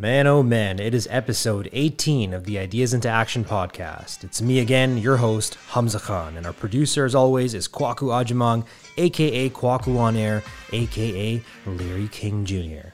Man, 0.00 0.28
oh 0.28 0.44
man, 0.44 0.78
it 0.78 0.94
is 0.94 1.08
episode 1.10 1.68
18 1.72 2.32
of 2.32 2.44
the 2.44 2.56
Ideas 2.56 2.94
into 2.94 3.08
Action 3.08 3.44
podcast. 3.44 4.22
It's 4.22 4.40
me 4.40 4.60
again, 4.60 4.96
your 4.96 5.16
host, 5.16 5.56
Hamza 5.70 5.98
Khan, 5.98 6.36
and 6.36 6.46
our 6.46 6.52
producer, 6.52 7.04
as 7.04 7.16
always, 7.16 7.52
is 7.52 7.66
Kwaku 7.66 8.12
Ajamang, 8.12 8.64
aka 8.96 9.50
Kwaku 9.50 9.98
On 9.98 10.16
Air, 10.16 10.44
aka 10.70 11.42
Larry 11.66 12.06
King 12.12 12.44
Jr. 12.44 12.90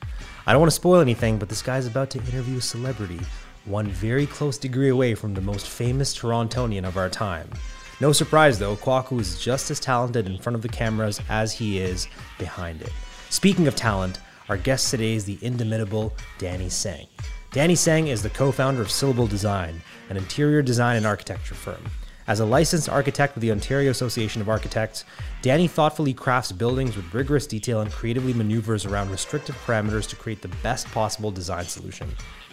I 0.46 0.52
don't 0.52 0.62
want 0.62 0.70
to 0.70 0.76
spoil 0.76 1.02
anything, 1.02 1.36
but 1.36 1.50
this 1.50 1.60
guy's 1.60 1.86
about 1.86 2.08
to 2.08 2.20
interview 2.20 2.56
a 2.56 2.62
celebrity, 2.62 3.20
one 3.66 3.88
very 3.88 4.24
close 4.24 4.56
degree 4.56 4.88
away 4.88 5.14
from 5.14 5.34
the 5.34 5.42
most 5.42 5.68
famous 5.68 6.16
Torontonian 6.16 6.88
of 6.88 6.96
our 6.96 7.10
time. 7.10 7.50
No 8.00 8.12
surprise 8.12 8.58
though, 8.58 8.76
Kwaku 8.76 9.20
is 9.20 9.38
just 9.38 9.70
as 9.70 9.78
talented 9.78 10.24
in 10.24 10.38
front 10.38 10.56
of 10.56 10.62
the 10.62 10.68
cameras 10.68 11.20
as 11.28 11.52
he 11.52 11.80
is 11.80 12.08
behind 12.38 12.80
it. 12.80 12.94
Speaking 13.28 13.68
of 13.68 13.76
talent, 13.76 14.20
our 14.48 14.56
guest 14.56 14.90
today 14.90 15.14
is 15.14 15.24
the 15.24 15.38
indomitable 15.40 16.12
Danny 16.38 16.68
Sang. 16.68 17.06
Danny 17.52 17.74
Sang 17.74 18.08
is 18.08 18.22
the 18.22 18.30
co 18.30 18.52
founder 18.52 18.82
of 18.82 18.90
Syllable 18.90 19.26
Design, 19.26 19.80
an 20.10 20.16
interior 20.16 20.60
design 20.60 20.96
and 20.96 21.06
architecture 21.06 21.54
firm. 21.54 21.82
As 22.26 22.40
a 22.40 22.44
licensed 22.44 22.88
architect 22.88 23.34
with 23.34 23.42
the 23.42 23.52
Ontario 23.52 23.90
Association 23.90 24.40
of 24.40 24.48
Architects, 24.48 25.04
Danny 25.42 25.68
thoughtfully 25.68 26.14
crafts 26.14 26.52
buildings 26.52 26.96
with 26.96 27.12
rigorous 27.12 27.46
detail 27.46 27.80
and 27.80 27.90
creatively 27.92 28.32
maneuvers 28.32 28.86
around 28.86 29.10
restrictive 29.10 29.56
parameters 29.66 30.08
to 30.08 30.16
create 30.16 30.40
the 30.40 30.48
best 30.62 30.86
possible 30.88 31.30
design 31.30 31.64
solution. 31.64 32.08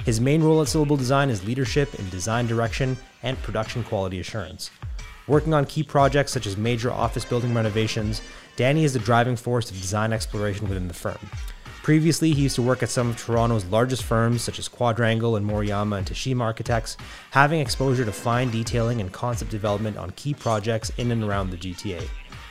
His 0.06 0.20
main 0.20 0.44
role 0.44 0.62
at 0.62 0.68
Syllable 0.68 0.98
Design 0.98 1.30
is 1.30 1.46
leadership 1.46 1.94
in 1.96 2.10
design 2.10 2.48
direction 2.48 2.98
and 3.24 3.42
production 3.44 3.84
quality 3.84 4.20
assurance. 4.20 4.72
Working 5.28 5.54
on 5.54 5.66
key 5.66 5.84
projects 5.84 6.34
such 6.34 6.48
as 6.48 6.58
major 6.58 6.92
office 6.92 7.24
building 7.24 7.54
renovations, 7.54 8.22
Danny 8.58 8.84
is 8.84 8.94
the 8.94 9.00
driving 9.00 9.36
force 9.38 9.72
of 9.72 9.78
design 9.78 10.12
exploration 10.12 10.68
within 10.68 10.88
the 10.90 10.94
firm. 10.94 11.18
Previously, 11.84 12.32
he 12.32 12.44
used 12.44 12.56
to 12.56 12.62
work 12.62 12.84
at 12.84 12.90
some 12.90 13.10
of 13.10 13.18
Toronto's 13.18 13.66
largest 13.66 14.04
firms 14.04 14.44
such 14.44 14.60
as 14.60 14.68
Quadrangle 14.68 15.36
and 15.36 15.50
Moriyama 15.50 15.98
and 15.98 16.06
Teshima 16.06 16.42
Architects, 16.42 16.96
having 17.32 17.60
exposure 17.60 18.06
to 18.06 18.12
fine 18.12 18.52
detailing 18.52 19.02
and 19.02 19.12
concept 19.12 19.50
development 19.50 19.98
on 19.98 20.12
key 20.12 20.36
projects 20.36 20.92
in 20.98 21.12
and 21.12 21.24
around 21.24 21.50
the 21.50 21.58
GTA. 21.58 22.08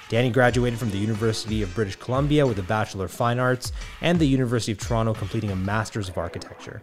Danny 0.08 0.30
graduated 0.30 0.80
from 0.80 0.90
the 0.90 0.98
University 0.98 1.62
of 1.62 1.72
British 1.76 1.94
Columbia 1.94 2.44
with 2.44 2.58
a 2.58 2.64
Bachelor 2.64 3.04
of 3.04 3.12
Fine 3.12 3.38
Arts 3.38 3.70
and 4.00 4.18
the 4.18 4.26
University 4.26 4.72
of 4.72 4.78
Toronto 4.78 5.14
completing 5.14 5.52
a 5.52 5.56
Master's 5.56 6.08
of 6.08 6.18
Architecture. 6.18 6.82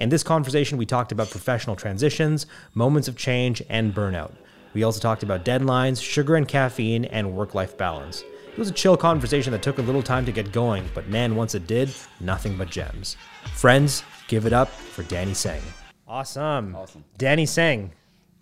In 0.00 0.08
this 0.08 0.24
conversation, 0.24 0.76
we 0.76 0.86
talked 0.86 1.12
about 1.12 1.30
professional 1.30 1.76
transitions, 1.76 2.46
moments 2.74 3.06
of 3.06 3.16
change, 3.16 3.62
and 3.68 3.94
burnout. 3.94 4.32
We 4.72 4.82
also 4.82 4.98
talked 4.98 5.22
about 5.22 5.44
deadlines, 5.44 6.02
sugar 6.02 6.34
and 6.34 6.48
caffeine, 6.48 7.04
and 7.04 7.36
work 7.36 7.54
life 7.54 7.78
balance. 7.78 8.24
It 8.54 8.60
was 8.60 8.70
a 8.70 8.72
chill 8.72 8.96
conversation 8.96 9.50
that 9.50 9.62
took 9.64 9.78
a 9.78 9.82
little 9.82 10.00
time 10.00 10.24
to 10.26 10.30
get 10.30 10.52
going, 10.52 10.88
but 10.94 11.08
man, 11.08 11.34
once 11.34 11.56
it 11.56 11.66
did, 11.66 11.92
nothing 12.20 12.56
but 12.56 12.70
gems. 12.70 13.16
Friends, 13.54 14.04
give 14.28 14.46
it 14.46 14.52
up 14.52 14.68
for 14.68 15.02
Danny 15.02 15.34
Seng. 15.34 15.60
Awesome. 16.06 16.76
Awesome. 16.76 17.04
Danny 17.18 17.46
Seng, 17.46 17.90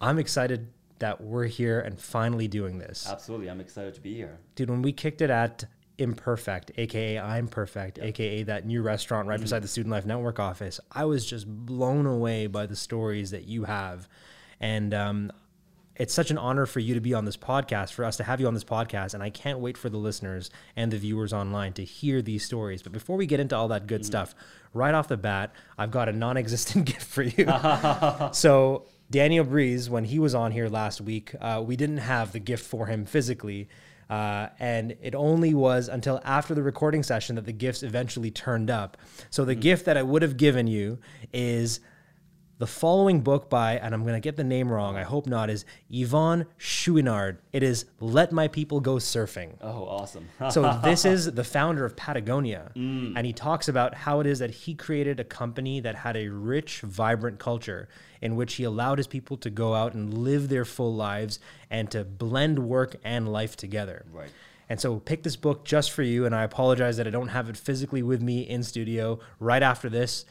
I'm 0.02 0.18
excited 0.18 0.68
that 0.98 1.22
we're 1.22 1.46
here 1.46 1.80
and 1.80 1.98
finally 1.98 2.46
doing 2.46 2.78
this. 2.78 3.08
Absolutely. 3.08 3.48
I'm 3.48 3.62
excited 3.62 3.94
to 3.94 4.02
be 4.02 4.14
here. 4.14 4.38
Dude, 4.55 4.68
when 4.68 4.83
we 4.83 4.92
kicked 4.92 5.22
it 5.22 5.30
at 5.30 5.64
Imperfect, 5.96 6.72
aka 6.77 7.18
I'm 7.18 7.48
Perfect, 7.48 7.98
aka 7.98 8.42
that 8.42 8.66
new 8.66 8.83
restaurant 8.83 9.28
right 9.28 9.40
beside 9.40 9.62
the 9.62 9.68
Student 9.68 9.92
Life 9.92 10.05
Network 10.05 10.38
office, 10.38 10.78
I 10.92 11.06
was 11.06 11.24
just 11.24 11.46
blown 11.48 12.05
away 12.05 12.48
by 12.48 12.66
the 12.66 12.77
stories 12.77 13.30
that 13.30 13.44
you 13.44 13.64
have. 13.64 14.10
And 14.60 14.92
um, 14.92 15.33
it's 16.03 16.12
such 16.12 16.33
an 16.33 16.39
honor 16.39 16.67
for 16.67 16.81
you 16.81 16.95
to 16.95 17.00
be 17.00 17.14
on 17.14 17.27
this 17.27 17.36
podcast, 17.36 17.92
for 17.92 18.05
us 18.05 18.17
to 18.17 18.25
have 18.25 18.41
you 18.41 18.48
on 18.48 18.55
this 18.55 18.64
podcast. 18.64 19.14
And 19.14 19.22
I 19.22 19.31
can't 19.31 19.61
wait 19.61 19.78
for 19.78 19.89
the 19.89 19.98
listeners 19.98 20.50
and 20.75 20.91
the 20.91 20.98
viewers 20.98 21.33
online 21.33 21.75
to 21.75 21.84
hear 21.84 22.20
these 22.20 22.45
stories. 22.45 22.83
But 22.83 22.91
before 22.91 23.17
we 23.17 23.25
get 23.25 23.39
into 23.39 23.56
all 23.56 23.69
that 23.69 23.86
good 23.86 24.05
stuff, 24.05 24.34
right 24.75 24.92
off 24.95 25.06
the 25.06 25.17
bat, 25.17 25.55
I've 25.78 25.92
got 25.92 26.08
a 26.08 26.12
non 26.12 26.36
existent 26.36 26.86
gift 26.86 27.05
for 27.05 27.23
you. 27.23 27.47
so, 28.33 28.86
Daniel 29.12 29.45
Breeze, 29.45 29.89
when 29.89 30.03
he 30.03 30.19
was 30.19 30.34
on 30.34 30.50
here 30.50 30.69
last 30.69 31.00
week, 31.00 31.36
uh, 31.41 31.62
we 31.64 31.77
didn't 31.77 31.98
have 31.98 32.33
the 32.33 32.41
gift 32.41 32.67
for 32.67 32.86
him 32.86 33.05
physically. 33.05 33.69
Uh, 34.11 34.48
and 34.58 34.96
it 35.02 35.14
only 35.14 35.55
was 35.55 35.86
until 35.86 36.20
after 36.24 36.52
the 36.52 36.64
recording 36.64 37.05
session 37.05 37.36
that 37.36 37.46
the 37.46 37.52
gifts 37.52 37.84
eventually 37.84 38.33
turned 38.33 38.70
up. 38.70 38.96
So, 39.30 39.45
the 39.45 39.55
gift 39.55 39.84
that 39.84 39.96
I 39.96 40.02
would 40.02 40.23
have 40.23 40.36
given 40.36 40.67
you 40.67 40.98
is 41.33 41.79
the 42.62 42.67
following 42.68 43.23
book 43.23 43.50
by, 43.50 43.77
and 43.77 43.92
I'm 43.92 44.02
going 44.02 44.14
to 44.14 44.20
get 44.20 44.36
the 44.36 44.45
name 44.45 44.70
wrong, 44.70 44.96
I 44.96 45.02
hope 45.02 45.27
not, 45.27 45.50
is 45.50 45.64
Yvon 45.90 46.46
Chouinard. 46.61 47.39
It 47.52 47.64
is 47.64 47.86
Let 47.98 48.30
My 48.30 48.46
People 48.46 48.78
Go 48.78 48.98
Surfing. 48.98 49.56
Oh, 49.61 49.84
awesome. 49.84 50.28
So 50.52 50.78
this 50.84 51.05
is 51.05 51.33
the 51.33 51.42
founder 51.42 51.84
of 51.84 51.96
Patagonia, 51.96 52.70
mm. 52.77 53.14
and 53.17 53.27
he 53.27 53.33
talks 53.33 53.67
about 53.67 53.96
how 53.96 54.20
it 54.20 54.28
is 54.28 54.39
that 54.39 54.52
he 54.52 54.77
created 54.77 55.18
a 55.18 55.24
company 55.24 55.80
that 55.80 55.96
had 55.96 56.17
a 56.17 56.28
rich, 56.28 56.83
vibrant 56.83 57.40
culture 57.40 57.89
in 58.20 58.36
which 58.36 58.55
he 58.55 58.62
allowed 58.62 58.98
his 58.98 59.08
people 59.08 59.36
to 59.39 59.51
go 59.51 59.74
out 59.74 59.95
and 59.95 60.14
live 60.14 60.48
their 60.48 60.64
full 60.64 60.95
lives 60.95 61.40
and 61.68 61.90
to 61.90 62.05
blend 62.05 62.61
work 62.61 62.95
and 63.02 63.33
life 63.33 63.56
together. 63.56 64.06
Right. 64.12 64.30
And 64.68 64.80
so 64.80 65.01
pick 65.01 65.24
this 65.24 65.36
book 65.36 65.64
just 65.64 65.90
for 65.90 66.02
you, 66.02 66.27
and 66.27 66.34
I 66.34 66.45
apologize 66.45 66.96
that 66.98 67.08
I 67.08 67.11
don't 67.11 67.28
have 67.28 67.48
it 67.48 67.56
physically 67.56 68.02
with 68.02 68.22
me 68.22 68.42
in 68.42 68.62
studio 68.62 69.18
right 69.40 69.62
after 69.62 69.90
this. 69.90 70.24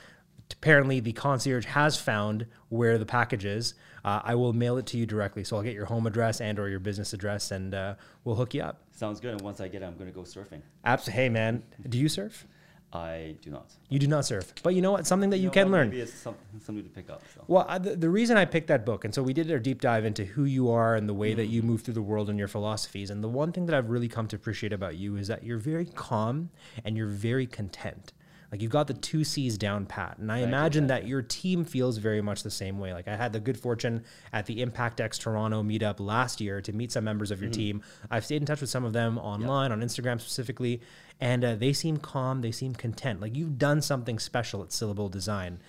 Apparently, 0.54 1.00
the 1.00 1.14
concierge 1.14 1.66
has 1.66 1.98
found 1.98 2.46
where 2.70 2.98
the 2.98 3.06
package 3.06 3.46
is. 3.46 3.74
Uh, 4.04 4.22
I 4.24 4.36
will 4.36 4.54
mail 4.54 4.78
it 4.78 4.86
to 4.88 4.98
you 4.98 5.06
directly, 5.06 5.44
so 5.44 5.58
I'll 5.58 5.64
get 5.64 5.74
your 5.74 5.86
home 5.86 6.08
address 6.08 6.42
and 6.42 6.58
or 6.60 6.70
your 6.70 6.80
business 6.80 7.14
address, 7.14 7.52
and 7.52 7.74
uh, 7.74 7.96
we'll 8.24 8.36
hook 8.36 8.54
you 8.54 8.64
up. 8.64 8.82
Sounds 8.92 9.20
good. 9.20 9.32
And 9.32 9.42
once 9.42 9.62
I 9.62 9.68
get 9.68 9.82
it, 9.82 9.86
I'm 9.86 9.96
going 9.96 10.10
to 10.10 10.16
go 10.16 10.22
surfing. 10.22 10.62
Abs- 10.84 11.08
hey, 11.08 11.30
man, 11.30 11.64
do 11.88 11.98
you 11.98 12.10
surf? 12.10 12.46
I 12.94 13.36
do 13.42 13.52
not. 13.52 13.72
You 13.88 14.00
do 14.00 14.08
not 14.08 14.26
surf, 14.26 14.54
but 14.64 14.76
you 14.76 14.82
know 14.82 14.92
what? 14.92 15.08
Something 15.08 15.30
that 15.30 15.38
you, 15.38 15.46
know 15.46 15.52
can 15.52 15.72
learn. 15.72 15.90
Maybe 15.90 16.02
it's 16.02 16.14
some, 16.14 16.36
something 16.60 16.84
to 16.84 16.90
pick 16.90 17.10
up. 17.10 17.22
So. 17.34 17.44
Well, 17.48 17.66
I, 17.70 17.78
the, 17.78 17.96
the 17.96 18.10
reason 18.10 18.36
I 18.36 18.44
picked 18.44 18.68
that 18.68 18.86
book, 18.86 19.06
and 19.06 19.16
so 19.16 19.24
we 19.24 19.34
did 19.34 19.50
our 19.50 19.60
deep 19.60 19.80
dive 19.80 20.04
into 20.04 20.26
who 20.26 20.44
you 20.44 20.70
are 20.70 20.96
and 20.96 21.08
the 21.08 21.14
way 21.14 21.34
that 21.34 21.46
you 21.46 21.62
move 21.62 21.84
through 21.84 21.94
the 21.94 22.02
world 22.02 22.30
and 22.30 22.38
your 22.38 22.50
philosophies. 22.50 23.10
And 23.10 23.24
the 23.24 23.30
one 23.30 23.54
thing 23.54 23.66
that 23.68 23.76
I've 23.76 23.90
really 23.90 24.10
come 24.10 24.28
to 24.28 24.36
appreciate 24.36 24.74
about 24.74 24.98
you 24.98 25.16
is 25.16 25.28
that 25.28 25.44
you're 25.44 25.58
very 25.58 25.86
calm 25.86 26.50
and 26.84 26.98
you're 26.98 27.08
very 27.08 27.48
content. 27.48 28.12
Like 28.52 28.62
you've 28.62 28.72
got 28.72 28.88
the 28.88 28.94
two 28.94 29.24
C's 29.24 29.58
down 29.58 29.86
pat. 29.86 30.18
And 30.18 30.30
I 30.30 30.40
imagine 30.40 30.88
that 30.88 31.08
your 31.08 31.22
team 31.22 31.64
feels 31.64 31.98
very 31.98 32.22
much 32.22 32.44
the 32.44 32.52
same 32.52 32.80
way. 32.80 32.92
Like 32.94 33.08
I 33.08 33.16
had 33.16 33.32
the 33.32 33.40
good 33.40 33.58
fortune 33.58 34.04
at 34.34 34.46
the 34.46 34.62
Impact 34.62 35.00
X 35.00 35.18
Toronto 35.18 35.64
meetup 35.64 36.00
last 36.02 36.42
year 36.42 36.60
to 36.62 36.74
meet 36.74 36.92
some 36.92 37.06
members 37.06 37.32
of 37.32 37.42
your 37.42 37.50
team. 37.50 37.82
I've 38.10 38.26
stayed 38.26 38.42
in 38.42 38.46
touch 38.46 38.60
with 38.60 38.70
some 38.70 38.84
of 38.84 38.92
them 38.92 39.18
online, 39.18 39.72
on 39.72 39.82
Instagram 39.82 40.20
specifically, 40.20 40.82
and 41.22 41.44
uh, 41.46 41.56
they 41.56 41.72
seem 41.72 41.96
calm, 41.98 42.42
they 42.42 42.52
seem 42.52 42.76
content. 42.76 43.22
Like 43.22 43.38
you've 43.38 43.58
done 43.58 43.82
something 43.82 44.20
special 44.20 44.62
at 44.64 44.74
Syllable 44.74 45.08
Design. 45.08 45.60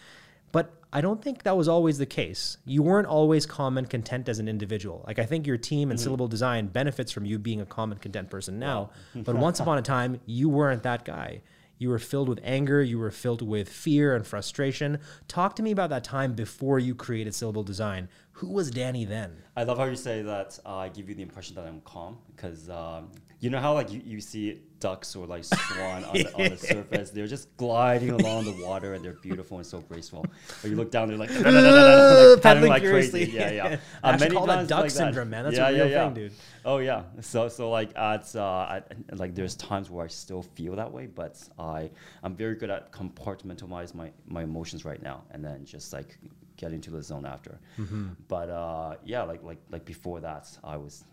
But 0.50 0.70
I 0.92 1.00
don't 1.00 1.22
think 1.22 1.44
that 1.44 1.56
was 1.56 1.66
always 1.68 1.96
the 1.96 2.04
case. 2.04 2.58
You 2.66 2.82
weren't 2.82 3.06
always 3.06 3.46
calm 3.46 3.78
and 3.78 3.88
content 3.88 4.28
as 4.28 4.38
an 4.38 4.48
individual. 4.48 5.02
Like 5.06 5.18
I 5.18 5.24
think 5.24 5.46
your 5.46 5.56
team 5.56 5.90
and 5.90 5.98
Syllable 5.98 6.28
Design 6.28 6.66
benefits 6.66 7.10
from 7.12 7.24
you 7.24 7.38
being 7.38 7.60
a 7.62 7.64
calm 7.64 7.92
and 7.92 8.00
content 8.00 8.28
person 8.28 8.58
now. 8.58 8.90
but 9.14 9.36
once 9.36 9.60
upon 9.60 9.78
a 9.78 9.82
time, 9.82 10.20
you 10.26 10.48
weren't 10.50 10.82
that 10.82 11.04
guy. 11.06 11.40
You 11.82 11.88
were 11.88 11.98
filled 11.98 12.28
with 12.28 12.38
anger. 12.44 12.80
You 12.80 12.96
were 13.00 13.10
filled 13.10 13.42
with 13.42 13.68
fear 13.68 14.14
and 14.14 14.24
frustration. 14.24 15.00
Talk 15.26 15.56
to 15.56 15.64
me 15.64 15.72
about 15.72 15.90
that 15.90 16.04
time 16.04 16.32
before 16.32 16.78
you 16.78 16.94
created 16.94 17.34
Syllable 17.34 17.64
Design. 17.64 18.08
Who 18.34 18.50
was 18.50 18.70
Danny 18.70 19.04
then? 19.04 19.42
I 19.56 19.64
love 19.64 19.78
how 19.78 19.86
you 19.86 19.96
say 19.96 20.22
that 20.22 20.60
uh, 20.64 20.76
I 20.76 20.90
give 20.90 21.08
you 21.08 21.16
the 21.16 21.22
impression 21.22 21.56
that 21.56 21.66
I'm 21.66 21.80
calm 21.80 22.18
because 22.36 22.70
um, 22.70 23.10
you 23.42 23.50
know 23.50 23.58
how 23.58 23.74
like 23.74 23.90
you, 23.90 24.00
you 24.04 24.20
see 24.20 24.60
ducks 24.78 25.16
or 25.16 25.26
like 25.26 25.42
swan 25.42 26.04
on, 26.04 26.14
the, 26.14 26.32
on 26.34 26.50
the 26.50 26.56
surface. 26.74 27.10
They're 27.10 27.26
just 27.26 27.56
gliding 27.56 28.10
along 28.10 28.44
the 28.44 28.64
water 28.64 28.94
and 28.94 29.04
they're 29.04 29.14
beautiful 29.14 29.56
and 29.58 29.66
so 29.66 29.80
graceful. 29.80 30.24
But 30.60 30.70
you 30.70 30.76
look 30.76 30.92
down, 30.92 31.08
they're 31.08 31.18
like, 31.18 31.30
like 31.40 32.40
paddling 32.40 32.68
like 32.68 32.82
furiously. 32.82 33.26
crazy. 33.26 33.36
Yeah, 33.36 33.50
yeah. 33.50 33.76
Uh, 34.04 34.08
actually 34.08 34.26
many 34.26 34.36
call 34.36 34.46
that 34.46 34.68
duck 34.68 34.82
like 34.82 34.90
syndrome, 34.92 35.30
man. 35.30 35.44
That's 35.44 35.58
a 35.58 35.72
real 35.72 35.88
thing, 35.88 36.14
dude. 36.14 36.32
Oh 36.64 36.78
yeah. 36.78 37.02
So 37.20 37.48
so 37.48 37.68
like 37.68 37.90
at 37.96 38.34
uh, 38.36 38.66
at, 38.70 39.18
like 39.18 39.34
there's 39.34 39.56
times 39.56 39.90
where 39.90 40.04
I 40.04 40.08
still 40.08 40.42
feel 40.42 40.76
that 40.76 40.92
way, 40.92 41.06
but 41.06 41.36
I 41.58 41.90
I'm 42.22 42.36
very 42.36 42.54
good 42.54 42.70
at 42.70 42.92
compartmentalize 42.92 43.92
my 43.92 44.12
my 44.26 44.44
emotions 44.44 44.84
right 44.84 45.02
now, 45.02 45.24
and 45.32 45.44
then 45.44 45.64
just 45.64 45.92
like 45.92 46.16
get 46.56 46.72
into 46.72 46.90
the 46.92 47.02
zone 47.02 47.26
after. 47.26 47.58
Mm-hmm. 47.76 48.10
But 48.28 48.50
uh, 48.50 48.94
yeah, 49.04 49.22
like 49.22 49.42
like 49.42 49.58
like 49.70 49.84
before 49.84 50.20
that, 50.20 50.48
I 50.62 50.76
was 50.76 51.04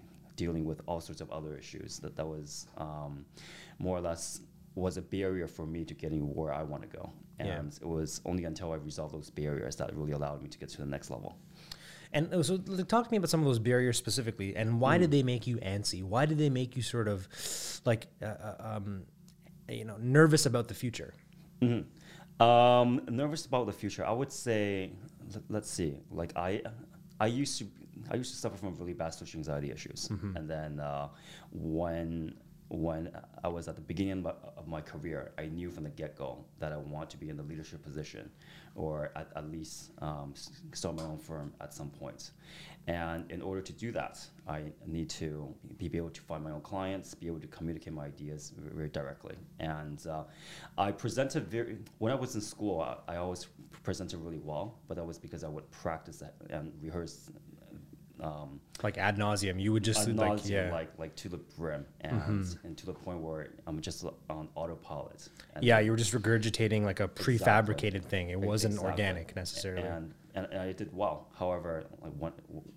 dealing 0.44 0.64
with 0.70 0.80
all 0.88 1.02
sorts 1.08 1.22
of 1.26 1.30
other 1.38 1.54
issues 1.64 2.00
that 2.04 2.14
that 2.18 2.28
was 2.36 2.50
um, 2.86 3.14
more 3.86 3.96
or 3.98 4.02
less 4.10 4.24
was 4.76 4.96
a 4.98 5.02
barrier 5.02 5.48
for 5.48 5.66
me 5.66 5.82
to 5.84 5.94
getting 6.04 6.24
where 6.38 6.54
I 6.62 6.64
want 6.72 6.82
to 6.88 6.92
go. 7.00 7.12
And 7.40 7.48
Yeah. 7.50 7.86
it 7.86 7.90
was 8.00 8.22
only 8.30 8.44
until 8.52 8.72
I 8.72 8.78
resolved 8.90 9.14
those 9.18 9.30
barriers 9.42 9.76
that 9.80 9.88
really 10.00 10.14
allowed 10.20 10.40
me 10.44 10.50
to 10.56 10.58
get 10.62 10.70
to 10.76 10.78
the 10.86 10.92
next 10.96 11.10
level. 11.16 11.32
And 12.14 12.24
uh, 12.34 12.42
so, 12.50 12.58
talk 12.94 13.04
to 13.08 13.12
me 13.12 13.18
about 13.18 13.30
some 13.30 13.42
of 13.44 13.48
those 13.52 13.60
barriers 13.72 13.98
specifically, 14.06 14.50
and 14.56 14.68
why 14.84 14.98
did 15.02 15.12
they 15.16 15.24
make 15.34 15.44
you 15.52 15.58
antsy? 15.76 16.00
Why 16.14 16.24
did 16.30 16.38
they 16.44 16.50
make 16.50 16.76
you 16.78 16.82
sort 16.96 17.08
of 17.14 17.28
like, 17.90 18.08
uh, 18.22 18.26
uh, 18.26 18.56
um, 18.76 19.04
you 19.80 19.86
know, 19.90 19.98
nervous 20.18 20.44
about 20.52 20.66
the 20.72 20.74
future? 20.84 21.12
Um, 22.40 22.90
nervous 23.10 23.46
about 23.46 23.66
the 23.72 23.74
future. 23.82 24.04
I 24.06 24.14
would 24.20 24.32
say, 24.32 24.92
let, 25.34 25.44
let's 25.56 25.70
see. 25.70 25.92
Like 26.10 26.32
I, 26.36 26.62
I 27.20 27.28
used 27.28 27.60
to, 27.60 27.66
I 28.12 28.16
used 28.16 28.32
to 28.32 28.38
suffer 28.38 28.58
from 28.58 28.76
really 28.76 28.94
bad 28.94 29.14
social 29.14 29.38
anxiety 29.38 29.72
issues, 29.72 30.10
and 30.36 30.50
then 30.50 30.80
uh, 30.80 31.10
when 31.52 32.36
when 32.70 33.12
I 33.44 33.48
was 33.48 33.68
at 33.68 33.76
the 33.76 33.82
beginning 33.82 34.24
of 34.26 34.68
my, 34.68 34.80
career, 34.82 35.32
I 35.40 35.48
knew 35.48 35.72
from 35.72 35.86
the 35.86 35.90
get 35.90 36.16
go 36.16 36.46
that 36.60 36.72
I 36.72 36.78
want 36.78 37.10
to 37.10 37.18
be 37.18 37.30
in 37.30 37.36
the 37.36 37.42
leadership 37.44 37.84
position, 37.84 38.30
or 38.76 39.12
at, 39.16 39.28
at 39.36 39.52
least 39.52 39.90
um, 40.04 40.34
start 40.74 40.96
my 40.96 41.04
own 41.04 41.18
firm 41.18 41.52
at 41.62 41.74
some 41.74 41.90
point. 41.90 42.32
And 42.86 43.30
in 43.32 43.42
order 43.42 43.62
to 43.62 43.74
do 43.74 43.92
that, 43.94 44.20
I 44.48 44.72
need 44.86 45.10
to 45.12 45.54
be 45.78 45.90
able 45.98 46.12
to 46.12 46.22
find 46.22 46.44
my 46.44 46.52
own 46.52 46.62
clients, 46.62 47.16
be 47.16 47.28
able 47.28 47.40
to 47.40 47.48
communicate 47.48 47.94
my 47.94 48.06
ideas 48.06 48.54
very, 48.56 48.76
very 48.76 48.90
directly. 48.90 49.36
And 49.60 50.06
uh, 50.06 50.24
I 50.78 50.92
presented 50.92 51.48
very 51.48 51.78
when 51.98 52.12
I 52.12 52.16
was 52.16 52.36
in 52.36 52.42
school. 52.42 52.82
I, 52.82 53.14
I 53.14 53.18
always 53.18 53.48
presented 53.84 54.20
really 54.20 54.40
well, 54.40 54.78
but 54.88 54.98
that 54.98 55.06
was 55.06 55.18
because 55.18 55.44
I 55.44 55.50
would 55.50 55.70
practice 55.72 56.22
and 56.52 56.72
rehearse. 56.82 57.32
Um, 58.22 58.60
Like 58.84 58.98
ad 58.98 59.18
nauseum, 59.18 59.60
you 59.60 59.72
would 59.74 59.84
just 59.84 60.08
ad 60.08 60.16
like 60.16 60.30
nauseam, 60.30 60.52
yeah. 60.54 60.64
Mm-hmm. 60.66 60.74
like 60.74 60.92
like 60.98 61.16
to 61.18 61.30
the 61.30 61.38
brim 61.58 61.86
and 62.02 62.46
and 62.64 62.78
to 62.78 62.86
the 62.86 62.94
point 62.94 63.20
where 63.20 63.50
I'm 63.68 63.80
just 63.82 64.06
on 64.30 64.48
autopilot. 64.56 65.28
And 65.56 65.64
yeah, 65.64 65.80
you 65.80 65.92
were 65.92 65.98
just 65.98 66.14
regurgitating 66.14 66.84
like 66.84 67.00
a 67.00 67.08
prefabricated 67.08 68.04
thing. 68.04 68.30
It 68.30 68.40
wasn't 68.40 68.74
exactly. 68.76 68.92
organic 68.92 69.36
necessarily. 69.36 69.88
And, 69.88 70.14
and, 70.36 70.46
and 70.52 70.62
I 70.62 70.72
did 70.74 70.96
well. 70.96 71.28
However, 71.38 71.86
like 72.02 72.14
when, 72.20 72.32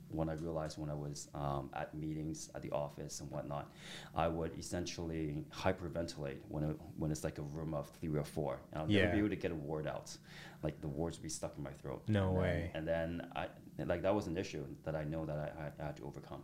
when 0.09 0.29
I 0.29 0.33
realized 0.35 0.79
when 0.79 0.89
I 0.91 0.95
was 0.95 1.29
um, 1.35 1.69
at 1.75 1.95
meetings 1.95 2.51
at 2.55 2.63
the 2.63 2.71
office 2.71 3.21
and 3.21 3.31
whatnot, 3.31 3.71
I 4.17 4.27
would 4.27 4.59
essentially 4.59 5.45
hyperventilate 5.55 6.39
when, 6.49 6.65
it, 6.65 6.77
when 6.97 7.11
it's 7.11 7.25
like 7.25 7.39
a 7.39 7.43
room 7.43 7.75
of 7.75 7.89
three 8.01 8.19
or 8.19 8.25
four. 8.25 8.59
And 8.73 8.81
I'll 8.83 8.89
never 8.89 9.07
Yeah. 9.07 9.13
be 9.13 9.19
able 9.19 9.29
to 9.29 9.37
get 9.37 9.51
a 9.53 9.55
word 9.55 9.87
out. 9.87 10.17
Like 10.63 10.81
the 10.81 10.89
words 10.89 11.19
would 11.19 11.23
be 11.23 11.29
stuck 11.29 11.53
in 11.59 11.63
my 11.63 11.73
throat. 11.73 12.03
No 12.09 12.29
and 12.29 12.35
then- 12.37 12.43
way. 12.43 12.71
and 12.75 12.89
then 12.89 13.27
I, 13.37 13.47
like 13.79 14.03
that 14.03 14.15
was 14.15 14.27
an 14.27 14.37
issue 14.37 14.65
that 14.85 14.95
I 14.95 15.05
know 15.05 15.25
that 15.27 15.39
I, 15.59 15.83
I 15.83 15.87
had 15.87 15.97
to 15.97 16.05
overcome. 16.05 16.43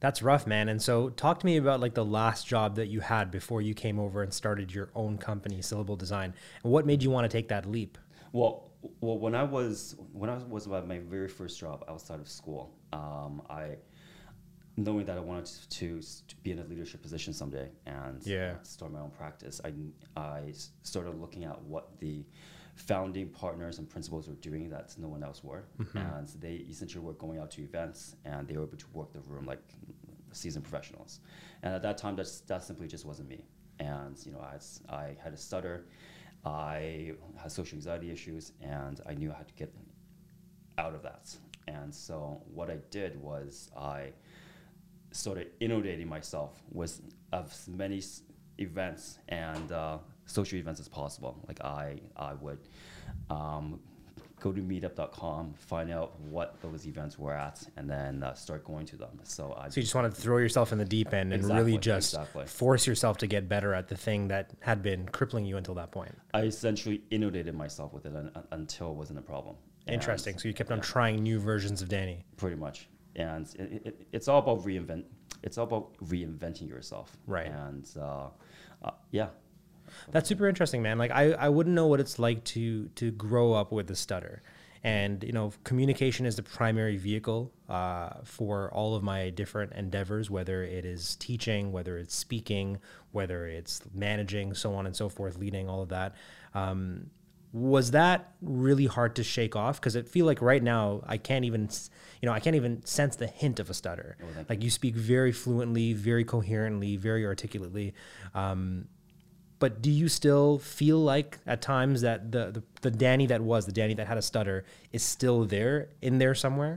That's 0.00 0.20
rough, 0.20 0.46
man. 0.48 0.68
And 0.68 0.82
so, 0.82 1.10
talk 1.10 1.38
to 1.40 1.46
me 1.46 1.56
about 1.58 1.78
like 1.80 1.94
the 1.94 2.04
last 2.04 2.46
job 2.46 2.74
that 2.76 2.88
you 2.88 3.00
had 3.00 3.30
before 3.30 3.62
you 3.62 3.72
came 3.72 4.00
over 4.00 4.22
and 4.22 4.34
started 4.34 4.74
your 4.74 4.90
own 4.96 5.16
company, 5.16 5.62
Syllable 5.62 5.94
Design, 5.96 6.34
and 6.64 6.72
what 6.72 6.86
made 6.86 7.02
you 7.04 7.10
want 7.10 7.30
to 7.30 7.34
take 7.36 7.48
that 7.48 7.66
leap? 7.66 7.98
Well, 8.32 8.72
well, 9.00 9.18
when 9.18 9.34
I 9.36 9.44
was 9.44 9.94
when 10.12 10.28
I 10.28 10.38
was 10.38 10.66
about 10.66 10.88
my 10.88 10.98
very 10.98 11.28
first 11.28 11.58
job 11.60 11.84
outside 11.88 12.18
of 12.18 12.28
school, 12.28 12.74
um, 12.92 13.42
I 13.48 13.76
knowing 14.76 15.04
that 15.04 15.16
I 15.18 15.20
wanted 15.20 15.50
to, 15.70 16.00
to 16.00 16.36
be 16.42 16.50
in 16.50 16.58
a 16.58 16.64
leadership 16.64 17.02
position 17.02 17.32
someday 17.32 17.68
and 17.86 18.26
Yeah. 18.26 18.54
start 18.62 18.90
my 18.90 19.00
own 19.00 19.10
practice, 19.10 19.60
I 19.64 19.72
I 20.16 20.52
started 20.82 21.20
looking 21.20 21.44
at 21.44 21.60
what 21.62 21.96
the 22.00 22.24
founding 22.74 23.28
partners 23.28 23.78
and 23.78 23.88
principals 23.88 24.28
were 24.28 24.34
doing 24.36 24.68
that 24.70 24.94
no 24.98 25.08
one 25.08 25.22
else 25.22 25.44
were, 25.44 25.64
and 25.94 26.28
they 26.40 26.54
essentially 26.70 27.04
were 27.04 27.12
going 27.14 27.38
out 27.38 27.50
to 27.52 27.62
events 27.62 28.16
and 28.24 28.48
they 28.48 28.56
were 28.56 28.64
able 28.64 28.76
to 28.78 28.86
work 28.92 29.12
the 29.12 29.20
room 29.20 29.44
like 29.46 29.62
seasoned 30.32 30.64
professionals, 30.64 31.20
and 31.62 31.74
at 31.74 31.82
that 31.82 31.98
time 31.98 32.16
that's, 32.16 32.40
that 32.40 32.62
simply 32.64 32.86
just 32.88 33.04
wasn't 33.04 33.28
me, 33.28 33.44
and 33.78 34.16
you 34.24 34.32
know 34.32 34.40
I, 34.40 34.56
I 34.94 35.16
had 35.22 35.32
a 35.32 35.36
stutter. 35.36 35.86
I 36.44 37.12
had 37.36 37.52
social 37.52 37.76
anxiety 37.76 38.10
issues, 38.10 38.52
and 38.60 39.00
I 39.06 39.14
knew 39.14 39.30
I 39.30 39.36
had 39.36 39.46
to 39.48 39.54
get 39.54 39.72
out 40.76 40.92
of 40.94 41.02
that. 41.04 41.36
And 41.68 41.94
so 41.94 42.42
what 42.52 42.68
I 42.68 42.78
did 42.90 43.20
was 43.22 43.70
I 43.76 44.12
started 45.12 45.52
inundating 45.60 46.08
myself 46.08 46.60
with 46.72 47.00
as 47.32 47.68
many 47.68 47.98
s- 47.98 48.22
events 48.58 49.18
and 49.28 49.70
uh, 49.70 49.98
social 50.32 50.58
events 50.58 50.80
as 50.80 50.88
possible. 50.88 51.38
Like 51.48 51.60
I, 51.62 52.00
I 52.16 52.34
would 52.34 52.58
um, 53.30 53.80
go 54.40 54.52
to 54.52 54.60
meetup.com, 54.60 55.54
find 55.56 55.90
out 55.90 56.18
what 56.20 56.60
those 56.62 56.86
events 56.86 57.18
were 57.18 57.32
at, 57.32 57.62
and 57.76 57.88
then 57.88 58.22
uh, 58.22 58.34
start 58.34 58.64
going 58.64 58.86
to 58.86 58.96
them. 58.96 59.20
So 59.22 59.54
I 59.58 59.68
So 59.68 59.76
you 59.80 59.82
just 59.82 59.94
wanted 59.94 60.14
to 60.14 60.20
throw 60.20 60.38
yourself 60.38 60.72
in 60.72 60.78
the 60.78 60.84
deep 60.84 61.12
end 61.14 61.32
and 61.32 61.44
really 61.44 61.78
just 61.78 62.14
exactly. 62.14 62.46
force 62.46 62.86
yourself 62.86 63.18
to 63.18 63.26
get 63.26 63.48
better 63.48 63.72
at 63.74 63.88
the 63.88 63.96
thing 63.96 64.28
that 64.28 64.50
had 64.60 64.82
been 64.82 65.06
crippling 65.08 65.44
you 65.44 65.56
until 65.56 65.74
that 65.74 65.92
point. 65.92 66.14
I 66.34 66.42
essentially 66.42 67.02
inundated 67.10 67.54
myself 67.54 67.92
with 67.92 68.06
it 68.06 68.14
un- 68.16 68.30
un- 68.34 68.44
until 68.52 68.90
it 68.90 68.94
wasn't 68.96 69.18
a 69.18 69.22
problem. 69.22 69.56
And- 69.86 69.94
Interesting. 69.94 70.38
So 70.38 70.48
you 70.48 70.54
kept 70.54 70.70
on 70.72 70.80
trying 70.80 71.22
new 71.22 71.38
versions 71.38 71.82
of 71.82 71.88
Danny. 71.88 72.24
pretty 72.36 72.56
much 72.56 72.88
and 73.14 73.46
it, 73.58 73.82
it, 73.84 74.06
it's 74.12 74.26
all 74.26 74.38
about 74.38 74.64
reinvent 74.64 75.04
it's 75.42 75.58
all 75.58 75.64
about 75.64 75.94
reinventing 76.04 76.66
yourself 76.66 77.14
Right. 77.26 77.46
and 77.46 77.86
uh, 78.00 78.28
uh, 78.82 78.90
yeah 79.10 79.26
That's 80.10 80.28
super 80.28 80.48
interesting, 80.48 80.82
man. 80.82 80.98
Like 80.98 81.10
I, 81.10 81.32
I 81.32 81.48
wouldn't 81.48 81.74
know 81.74 81.86
what 81.86 82.00
it's 82.00 82.18
like 82.18 82.44
to 82.44 82.88
to 82.96 83.10
grow 83.12 83.52
up 83.52 83.72
with 83.72 83.90
a 83.90 83.96
stutter. 83.96 84.42
And 84.84 85.22
you 85.22 85.32
know, 85.32 85.52
communication 85.62 86.26
is 86.26 86.36
the 86.36 86.42
primary 86.42 86.96
vehicle 86.96 87.52
uh, 87.68 88.10
for 88.24 88.72
all 88.72 88.96
of 88.96 89.02
my 89.02 89.30
different 89.30 89.72
endeavors, 89.74 90.28
whether 90.28 90.64
it 90.64 90.84
is 90.84 91.14
teaching, 91.16 91.70
whether 91.70 91.98
it's 91.98 92.14
speaking, 92.14 92.78
whether 93.12 93.46
it's 93.46 93.82
managing, 93.94 94.54
so 94.54 94.74
on 94.74 94.86
and 94.86 94.96
so 94.96 95.08
forth, 95.08 95.38
leading, 95.38 95.68
all 95.68 95.82
of 95.82 95.90
that. 95.90 96.16
Um, 96.54 97.10
was 97.52 97.90
that 97.90 98.32
really 98.40 98.86
hard 98.86 99.16
to 99.16 99.22
shake 99.22 99.54
off? 99.54 99.78
Because 99.78 99.94
I 99.94 100.02
feel 100.02 100.24
like 100.24 100.40
right 100.40 100.62
now 100.62 101.02
I 101.06 101.18
can't 101.18 101.44
even, 101.44 101.68
you 102.20 102.26
know, 102.26 102.32
I 102.32 102.40
can't 102.40 102.56
even 102.56 102.84
sense 102.86 103.16
the 103.16 103.26
hint 103.26 103.60
of 103.60 103.68
a 103.68 103.74
stutter. 103.74 104.16
Oh, 104.22 104.44
like 104.48 104.62
you 104.64 104.70
speak 104.70 104.94
very 104.94 105.32
fluently, 105.32 105.92
very 105.92 106.24
coherently, 106.24 106.96
very 106.96 107.26
articulately. 107.26 107.92
Um, 108.34 108.88
but 109.62 109.72
do 109.86 109.90
you 109.90 110.08
still 110.08 110.58
feel 110.58 111.00
like 111.14 111.30
at 111.46 111.62
times 111.62 111.98
that 112.06 112.18
the, 112.34 112.44
the 112.56 112.62
the 112.86 112.90
Danny 113.04 113.26
that 113.32 113.40
was 113.40 113.60
the 113.70 113.76
Danny 113.80 113.94
that 113.94 114.06
had 114.12 114.18
a 114.18 114.26
stutter 114.30 114.58
is 114.96 115.02
still 115.16 115.38
there 115.56 115.76
in 116.08 116.18
there 116.22 116.34
somewhere? 116.44 116.76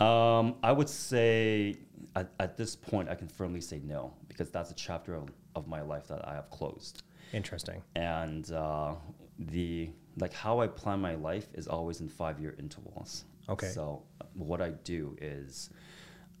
um, 0.00 0.46
i 0.70 0.72
would 0.78 0.88
say 0.88 1.76
at, 2.20 2.26
at 2.44 2.56
this 2.60 2.72
point 2.90 3.06
i 3.08 3.14
can 3.20 3.28
firmly 3.38 3.62
say 3.70 3.78
no 3.94 4.00
because 4.30 4.48
that's 4.50 4.70
a 4.76 4.78
chapter 4.86 5.12
of, 5.14 5.24
of 5.54 5.68
my 5.74 5.82
life 5.92 6.06
that 6.12 6.20
i 6.30 6.34
have 6.34 6.48
closed 6.58 6.96
Interesting. 7.32 7.78
and 7.94 8.50
uh, 8.52 8.94
the 9.38 9.90
like 10.18 10.32
how 10.32 10.60
I 10.60 10.66
plan 10.66 11.00
my 11.00 11.14
life 11.14 11.48
is 11.54 11.66
always 11.66 12.00
in 12.00 12.08
five 12.08 12.38
year 12.38 12.54
intervals. 12.58 13.24
Okay. 13.48 13.68
So 13.68 14.02
what 14.34 14.60
I 14.60 14.70
do 14.70 15.16
is 15.20 15.70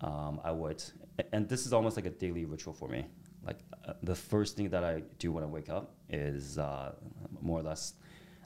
um, 0.00 0.40
I 0.44 0.50
would, 0.50 0.82
and 1.32 1.48
this 1.48 1.66
is 1.66 1.72
almost 1.72 1.96
like 1.96 2.06
a 2.06 2.10
daily 2.10 2.44
ritual 2.44 2.74
for 2.74 2.88
me. 2.88 3.06
Like 3.46 3.58
uh, 3.86 3.94
the 4.02 4.14
first 4.14 4.56
thing 4.56 4.68
that 4.70 4.84
I 4.84 5.02
do 5.18 5.32
when 5.32 5.42
I 5.44 5.46
wake 5.46 5.68
up 5.68 5.94
is 6.08 6.58
uh, 6.58 6.92
more 7.40 7.60
or 7.60 7.62
less 7.62 7.94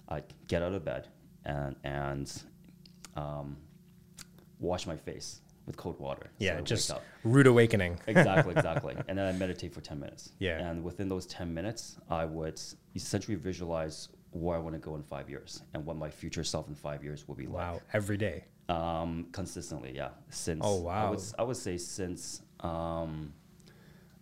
I 0.09 0.23
get 0.49 0.63
out 0.63 0.73
of 0.73 0.85
bed 0.85 1.09
and 1.45 1.77
and 1.85 2.33
um, 3.17 3.57
wash 4.59 4.87
my 4.87 4.97
face 4.97 5.41
with 5.67 5.77
cold 5.77 5.99
water. 5.99 6.31
Yeah, 6.39 6.57
wake 6.57 6.65
just 6.65 6.91
rude 7.25 7.47
awakening. 7.47 7.99
exactly, 8.07 8.53
exactly. 8.55 8.95
And 9.09 9.19
then 9.19 9.27
I 9.27 9.33
meditate 9.37 9.75
for 9.75 9.81
10 9.81 9.99
minutes. 9.99 10.33
Yeah. 10.39 10.59
And 10.61 10.85
within 10.85 11.09
those 11.09 11.27
10 11.27 11.53
minutes, 11.53 11.97
I 12.09 12.25
would 12.25 12.61
essentially 12.95 13.35
visualize 13.37 14.09
where 14.31 14.57
I 14.57 14.61
want 14.61 14.75
to 14.75 14.79
go 14.79 14.95
in 14.95 15.03
five 15.03 15.29
years 15.29 15.63
and 15.75 15.85
what 15.85 15.97
my 15.97 16.11
future 16.11 16.45
self 16.45 16.69
in 16.69 16.75
five 16.75 17.03
years 17.03 17.27
will 17.27 17.35
be 17.35 17.47
like. 17.47 17.55
Wow, 17.55 17.81
every 17.93 18.17
day. 18.17 18.45
Um, 18.69 19.27
consistently, 19.33 19.93
yeah. 19.95 20.11
Since 20.31 20.61
Oh, 20.65 20.81
I 20.81 20.83
wow. 21.05 21.11
would, 21.11 21.19
s- 21.19 21.35
I 21.39 21.43
would 21.43 21.57
say 21.57 21.79
since 21.79 22.43
um, 22.61 23.33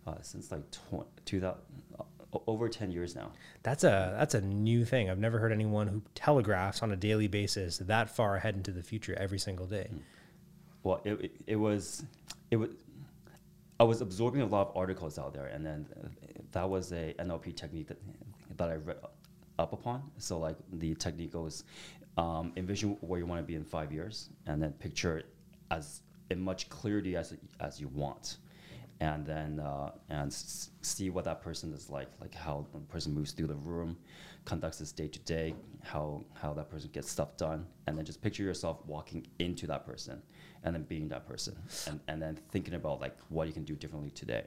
uh, 0.07 0.15
since 0.21 0.51
like 0.51 0.69
tw- 0.71 1.25
2000, 1.25 1.57
uh, 1.99 2.03
over 2.47 2.67
10 2.67 2.91
years 2.91 3.15
now. 3.15 3.31
That's 3.63 3.83
a 3.83 4.13
that's 4.17 4.33
a 4.33 4.41
new 4.41 4.83
thing. 4.83 5.09
I've 5.09 5.19
never 5.19 5.39
heard 5.39 5.51
anyone 5.51 5.87
who 5.87 6.01
telegraphs 6.15 6.83
on 6.83 6.91
a 6.91 6.95
daily 6.95 7.27
basis 7.27 7.77
that 7.77 8.09
far 8.09 8.35
ahead 8.35 8.55
into 8.55 8.71
the 8.71 8.83
future 8.83 9.15
every 9.17 9.39
single 9.39 9.65
day. 9.65 9.89
Well, 10.83 11.01
it, 11.03 11.13
it, 11.13 11.31
it 11.47 11.55
was, 11.55 12.03
it 12.51 12.57
was, 12.57 12.69
I 13.79 13.83
was 13.83 14.01
absorbing 14.01 14.41
a 14.41 14.45
lot 14.45 14.69
of 14.69 14.77
articles 14.77 15.17
out 15.17 15.33
there, 15.33 15.47
and 15.47 15.65
then 15.65 15.87
that 16.51 16.69
was 16.69 16.91
a 16.91 17.15
NLP 17.17 17.55
technique 17.55 17.87
that, 17.87 17.97
that 18.57 18.69
I 18.69 18.75
read 18.75 18.97
up 19.57 19.73
upon. 19.73 20.03
So 20.17 20.37
like 20.37 20.57
the 20.73 20.93
technique 20.95 21.31
goes, 21.31 21.63
um, 22.17 22.53
envision 22.55 22.97
where 23.01 23.19
you 23.19 23.25
want 23.25 23.41
to 23.41 23.45
be 23.45 23.55
in 23.55 23.63
five 23.63 23.91
years, 23.91 24.29
and 24.45 24.61
then 24.61 24.73
picture 24.73 25.17
it 25.17 25.25
as 25.71 26.01
in 26.29 26.39
much 26.39 26.69
clarity 26.69 27.15
as 27.15 27.33
as 27.59 27.79
you 27.79 27.87
want, 27.89 28.37
and 28.99 29.25
then 29.25 29.59
uh, 29.59 29.91
and 30.09 30.31
s- 30.31 30.69
see 30.81 31.09
what 31.09 31.25
that 31.25 31.41
person 31.41 31.73
is 31.73 31.89
like, 31.89 32.07
like 32.21 32.33
how 32.33 32.65
the 32.73 32.79
person 32.79 33.13
moves 33.13 33.31
through 33.31 33.47
the 33.47 33.55
room, 33.55 33.97
conducts 34.45 34.79
his 34.79 34.91
day 34.91 35.07
to 35.07 35.19
day, 35.19 35.53
how 35.83 36.23
how 36.33 36.53
that 36.53 36.69
person 36.69 36.89
gets 36.93 37.09
stuff 37.09 37.35
done, 37.37 37.65
and 37.87 37.97
then 37.97 38.05
just 38.05 38.21
picture 38.21 38.43
yourself 38.43 38.77
walking 38.85 39.27
into 39.39 39.67
that 39.67 39.85
person, 39.85 40.21
and 40.63 40.75
then 40.75 40.83
being 40.83 41.07
that 41.09 41.27
person, 41.27 41.55
and, 41.87 41.99
and 42.07 42.21
then 42.21 42.39
thinking 42.51 42.75
about 42.75 43.01
like 43.01 43.17
what 43.29 43.47
you 43.47 43.53
can 43.53 43.63
do 43.63 43.75
differently 43.75 44.11
today. 44.11 44.45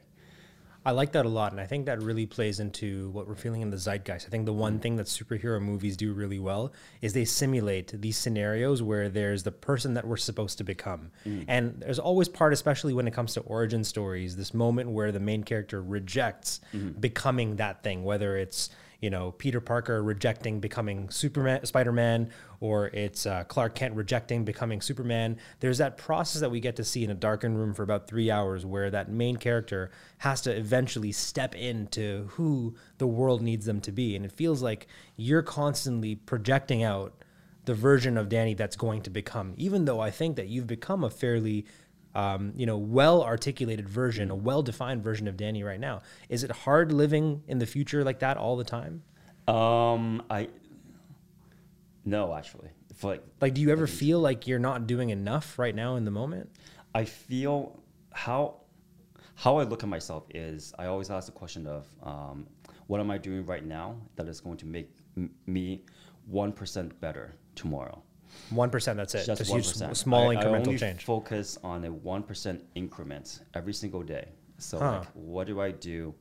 I 0.88 0.92
like 0.92 1.12
that 1.12 1.26
a 1.26 1.28
lot, 1.28 1.52
and 1.52 1.61
I 1.61 1.66
think 1.66 1.85
that 1.85 2.02
really 2.02 2.25
plays 2.25 2.61
into 2.61 3.11
what 3.11 3.28
we're 3.28 3.35
feeling 3.35 3.61
in 3.61 3.68
the 3.68 3.76
zeitgeist. 3.76 4.26
I 4.26 4.30
think 4.30 4.47
the 4.47 4.54
one 4.54 4.78
mm. 4.78 4.83
thing 4.83 4.97
that 4.97 5.04
superhero 5.04 5.61
movies 5.61 5.99
do 5.99 6.14
really 6.14 6.38
well 6.38 6.73
is 7.02 7.12
they 7.12 7.26
simulate 7.26 7.92
these 8.00 8.16
scenarios 8.16 8.83
where 8.83 9.11
there's 9.11 9.42
the 9.42 9.52
person 9.52 9.92
that 9.95 10.07
we're 10.07 10.16
supposed 10.16 10.57
to 10.57 10.64
become, 10.64 11.11
mm. 11.26 11.45
and 11.47 11.80
there's 11.80 11.99
always 11.99 12.26
part, 12.26 12.54
especially 12.54 12.95
when 12.95 13.07
it 13.07 13.12
comes 13.12 13.35
to 13.35 13.40
origin 13.40 13.85
stories, 13.85 14.37
this 14.37 14.54
moment 14.54 14.88
where 14.88 15.12
the 15.12 15.21
main 15.21 15.45
character 15.45 15.83
rejects 15.83 16.61
mm-hmm. 16.73 16.99
becoming 16.99 17.57
that 17.57 17.83
thing, 17.83 18.02
whether 18.02 18.38
it's 18.38 18.71
you 19.00 19.11
know 19.11 19.33
Peter 19.33 19.61
Parker 19.61 20.02
rejecting 20.02 20.61
becoming 20.61 21.09
Superman, 21.11 21.64
Spider 21.64 21.93
Man, 21.93 22.31
or 22.61 22.88
it's 22.88 23.26
uh, 23.26 23.45
Clark 23.45 23.75
Kent 23.75 23.95
rejecting 23.95 24.45
becoming 24.45 24.81
Superman. 24.81 25.38
There's 25.61 25.78
that 25.78 25.97
process 25.97 26.40
that 26.40 26.50
we 26.50 26.61
get 26.61 26.76
to 26.76 26.85
see 26.85 27.05
in 27.05 27.11
a 27.11 27.14
darkened 27.14 27.59
room 27.59 27.75
for 27.75 27.83
about 27.83 28.09
three 28.09 28.31
hours, 28.31 28.67
where 28.67 28.90
that 28.90 29.11
main 29.11 29.37
character 29.37 29.90
has 30.19 30.40
to 30.43 30.57
eventually 30.57 31.12
step 31.12 31.55
into 31.55 32.26
who 32.33 32.75
the 32.99 33.07
world 33.07 33.43
needs 33.43 33.67
them 33.67 33.81
to 33.83 33.93
be, 33.93 34.17
and 34.17 34.25
it 34.25 34.33
feels 34.33 34.62
like 34.62 34.88
you're 35.17 35.43
constantly 35.43 36.17
projecting 36.17 36.83
out 36.83 37.14
the 37.69 37.75
version 37.75 38.17
of 38.17 38.31
Danny 38.31 38.55
that's 38.55 38.76
going 38.76 39.02
to 39.02 39.11
become. 39.11 39.52
Even 39.59 39.85
though 39.85 40.00
I 40.00 40.11
think 40.11 40.37
that 40.37 40.49
you've 40.49 40.67
become 40.67 41.05
a 41.05 41.11
fairly 41.11 41.67
um, 42.15 42.53
you 42.57 42.67
know, 42.67 42.77
well 42.79 43.23
articulated 43.23 43.88
version, 43.88 44.31
a 44.31 44.35
well 44.35 44.62
defined 44.62 45.03
version 45.03 45.29
of 45.29 45.37
Danny 45.37 45.62
right 45.62 45.81
now. 45.81 46.03
Is 46.29 46.45
it 46.45 46.50
hard 46.50 46.93
living 46.93 47.43
in 47.47 47.59
the 47.59 47.67
future 47.67 48.05
like 48.05 48.21
that 48.21 48.37
all 48.37 48.57
the 48.57 48.65
time? 48.65 49.03
Um, 49.47 50.23
I 50.29 50.49
no, 52.05 52.35
actually, 52.35 52.71
For 52.95 53.11
like 53.12 53.25
Like, 53.41 53.55
do 53.55 53.61
you 53.61 53.71
ever 53.71 53.87
feel 53.87 54.21
like 54.21 54.47
you're 54.47 54.59
not 54.59 54.87
doing 54.87 55.11
enough 55.11 55.59
right 55.59 55.75
now 55.75 55.97
in 55.97 56.05
the 56.05 56.11
moment? 56.11 56.50
I 56.95 57.05
feel 57.05 57.79
how 58.12 58.57
how 59.35 59.59
I 59.59 59.65
look 59.65 59.83
at 59.83 59.88
myself 59.88 60.25
is 60.35 60.75
I 60.79 60.87
always 60.87 61.11
ask 61.11 61.27
the 61.27 61.33
question 61.33 61.67
of 61.67 61.87
um, 62.03 62.47
what 62.88 62.99
am 63.00 63.11
I 63.11 63.19
doing 63.19 63.45
right 63.47 63.65
now 63.65 63.97
that 64.17 64.27
is 64.27 64.41
going 64.41 64.57
to 64.59 64.67
make 64.67 64.91
m- 65.17 65.31
me 65.47 65.85
one 66.27 66.53
percent 66.53 66.99
better 67.00 67.35
tomorrow. 67.55 68.03
One 68.50 68.70
percent. 68.70 68.97
That's 68.97 69.14
it. 69.14 69.26
Just 69.26 69.50
one 69.50 69.62
small 69.94 70.30
I, 70.30 70.37
incremental 70.37 70.54
I 70.54 70.58
only 70.68 70.78
change. 70.78 71.04
Focus 71.04 71.58
on 71.62 71.85
a 71.85 71.92
one 71.92 72.23
percent 72.23 72.62
increment 72.75 73.40
every 73.54 73.73
single 73.75 74.02
day. 74.02 74.28
So 74.58 74.78
Huh. 74.78 74.99
like, 75.00 75.08
what 75.14 75.47
do 75.47 75.61
I 75.61 75.70
do 75.70 76.14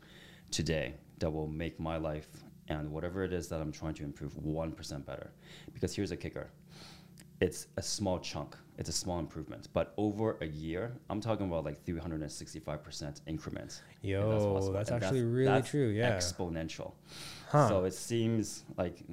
today 0.52 0.94
that 1.20 1.30
will 1.32 1.48
make 1.48 1.80
my 1.80 1.98
life 1.98 2.28
and 2.70 2.92
whatever 2.92 3.24
it 3.24 3.34
is 3.34 3.48
that 3.48 3.62
I'm 3.62 3.72
trying 3.72 3.94
to 3.96 4.04
improve 4.04 4.36
one 4.38 4.72
percent 4.72 5.06
better? 5.06 5.32
Because 5.74 5.96
here's 5.96 6.12
a 6.12 6.18
kicker: 6.18 6.50
it's 7.42 7.68
a 7.78 7.82
small 7.82 8.20
chunk. 8.20 8.56
It's 8.80 8.90
a 8.90 8.94
small 8.94 9.18
improvement, 9.18 9.70
but 9.74 9.92
over 9.98 10.38
a 10.42 10.46
year, 10.46 10.94
I'm 11.10 11.20
talking 11.20 11.48
about 11.48 11.66
like 11.66 11.84
365 11.84 12.84
percent 12.84 13.22
increments. 13.26 13.82
Yo, 14.04 14.54
possible. 14.54 14.72
that's 14.74 14.92
And 14.92 15.04
actually 15.04 15.24
really 15.24 15.62
true, 15.64 15.88
yeah. 15.88 16.16
exponential. 16.16 16.92
Huh. 17.50 17.70
So 17.70 17.86
it 17.86 17.96
seems 17.96 18.64
like 18.78 19.04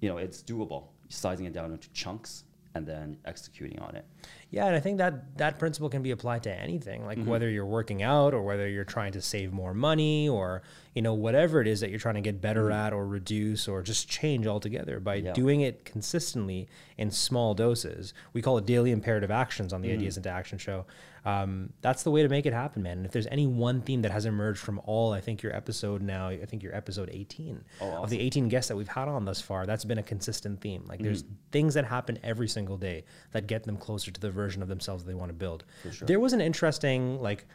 you 0.00 0.08
know 0.08 0.16
it's 0.18 0.42
doable. 0.42 0.88
Sizing 1.14 1.46
it 1.46 1.52
down 1.52 1.72
into 1.72 1.88
chunks 1.90 2.44
and 2.74 2.86
then 2.86 3.16
executing 3.24 3.78
on 3.78 3.94
it. 3.94 4.04
Yeah, 4.50 4.66
and 4.66 4.76
I 4.76 4.80
think 4.80 4.98
that 4.98 5.36
that 5.38 5.58
principle 5.58 5.88
can 5.88 6.02
be 6.02 6.10
applied 6.12 6.42
to 6.44 6.52
anything, 6.52 7.04
like 7.04 7.18
Mm-hmm. 7.18 7.28
whether 7.30 7.48
you're 7.50 7.66
working 7.66 8.02
out 8.02 8.34
or 8.34 8.42
whether 8.42 8.68
you're 8.68 8.84
trying 8.84 9.12
to 9.12 9.20
save 9.22 9.52
more 9.52 9.74
money 9.74 10.28
or 10.28 10.62
you 10.94 11.02
know 11.02 11.14
whatever 11.14 11.60
it 11.60 11.66
is 11.66 11.80
that 11.80 11.90
you're 11.90 11.98
trying 11.98 12.14
to 12.14 12.20
get 12.20 12.40
better 12.40 12.70
at 12.70 12.92
or 12.92 13.04
reduce 13.06 13.66
or 13.66 13.82
just 13.82 14.08
change 14.08 14.46
altogether 14.46 15.00
by 15.00 15.16
Mm-hmm. 15.18 15.26
Yeah. 15.26 15.32
doing 15.32 15.60
it 15.62 15.84
consistently 15.84 16.68
in 16.98 17.10
small 17.10 17.54
doses. 17.54 18.14
We 18.32 18.42
call 18.42 18.58
it 18.58 18.66
daily 18.66 18.92
imperative 18.92 19.30
actions 19.30 19.72
on 19.72 19.80
the 19.82 19.88
Mm. 19.88 19.94
Ideas 19.94 20.16
into 20.16 20.30
Action 20.30 20.58
show. 20.58 20.86
Um, 21.26 21.72
that's 21.80 22.02
the 22.02 22.10
way 22.10 22.22
to 22.22 22.28
make 22.28 22.44
it 22.44 22.52
happen, 22.52 22.82
man. 22.82 22.98
And 22.98 23.06
if 23.06 23.12
there's 23.12 23.26
any 23.28 23.46
one 23.46 23.80
theme 23.80 24.02
that 24.02 24.10
has 24.12 24.26
emerged 24.26 24.60
from 24.60 24.78
all, 24.84 25.14
I 25.14 25.22
think 25.22 25.42
your 25.42 25.56
episode 25.56 26.02
now, 26.02 26.28
I 26.28 26.44
think 26.44 26.62
your 26.62 26.74
episode 26.76 27.08
18 27.10 27.64
Oh, 27.80 28.02
of 28.02 28.10
the 28.10 28.20
18 28.20 28.48
guests 28.48 28.68
that 28.68 28.76
we've 28.76 28.86
had 28.88 29.08
on 29.08 29.24
thus 29.24 29.40
far, 29.40 29.64
that's 29.64 29.86
been 29.86 29.96
a 29.96 30.02
consistent 30.02 30.60
theme. 30.60 30.84
Like 30.86 31.00
there's 31.00 31.24
things 31.50 31.72
that 31.74 31.86
happen 31.86 32.18
every 32.22 32.46
single 32.46 32.76
day 32.76 33.04
that 33.32 33.46
get 33.46 33.64
them 33.64 33.78
closer 33.78 34.10
to 34.10 34.20
the 34.20 34.30
version 34.34 34.60
of 34.62 34.68
themselves 34.68 35.04
they 35.04 35.14
want 35.14 35.30
to 35.30 35.34
build. 35.34 35.64
sure. 35.90 36.06
There 36.06 36.20
was 36.20 36.32
an 36.32 36.40
interesting 36.40 37.20
like 37.22 37.46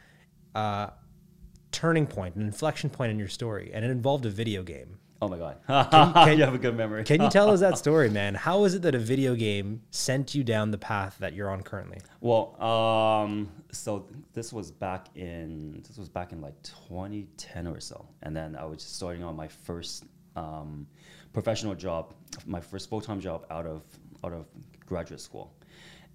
uh, 0.54 0.88
turning 1.72 2.06
point, 2.06 2.34
an 2.36 2.42
inflection 2.42 2.90
point 2.90 3.10
in 3.12 3.18
your 3.18 3.28
story, 3.28 3.70
and 3.72 3.84
it 3.84 3.90
involved 3.90 4.26
a 4.26 4.30
video 4.30 4.62
game. 4.62 4.98
Oh 5.22 5.28
my 5.28 5.36
god, 5.36 5.58
can- 6.24 6.38
you 6.38 6.44
have 6.48 6.54
a 6.54 6.58
good 6.58 6.74
memory. 6.76 7.04
Can 7.04 7.20
you 7.20 7.28
tell 7.28 7.50
us 7.50 7.60
that 7.60 7.76
story, 7.86 8.08
man? 8.08 8.34
How 8.34 8.64
is 8.64 8.74
it 8.74 8.80
that 8.82 8.94
a 8.94 8.98
video 8.98 9.34
game 9.34 9.82
sent 9.90 10.34
you 10.34 10.42
down 10.42 10.70
the 10.70 10.78
path 10.78 11.16
that 11.20 11.34
you're 11.34 11.50
on 11.50 11.62
currently? 11.62 11.98
Well, 12.22 12.60
um, 12.62 13.50
so 13.70 14.06
this 14.32 14.50
was 14.50 14.70
back 14.70 15.08
in 15.16 15.84
this 15.86 15.98
was 15.98 16.08
back 16.08 16.32
in 16.32 16.40
like 16.40 16.54
2010 16.62 17.66
or 17.66 17.80
so, 17.80 18.08
and 18.22 18.34
then 18.34 18.56
I 18.56 18.64
was 18.64 18.78
just 18.78 18.96
starting 18.96 19.22
on 19.22 19.36
my 19.36 19.46
first 19.48 20.04
um, 20.36 20.86
professional 21.34 21.74
job, 21.74 22.14
my 22.46 22.60
first 22.60 22.88
full 22.88 23.02
time 23.02 23.20
job 23.20 23.44
out 23.50 23.66
of 23.66 23.82
out 24.24 24.32
of 24.32 24.46
graduate 24.86 25.20
school, 25.20 25.52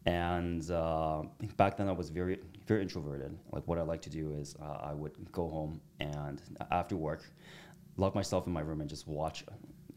and 0.05 0.69
uh, 0.71 1.23
back 1.57 1.77
then 1.77 1.87
I 1.89 1.91
was 1.91 2.09
very 2.09 2.39
very 2.67 2.81
introverted. 2.81 3.37
Like 3.51 3.67
what 3.67 3.77
I 3.77 3.81
like 3.83 4.01
to 4.03 4.09
do 4.09 4.33
is 4.33 4.55
uh, 4.61 4.77
I 4.89 4.93
would 4.93 5.13
go 5.31 5.49
home 5.49 5.81
and 5.99 6.41
after 6.71 6.95
work, 6.95 7.23
lock 7.97 8.15
myself 8.15 8.47
in 8.47 8.53
my 8.53 8.61
room 8.61 8.81
and 8.81 8.89
just 8.89 9.07
watch 9.07 9.45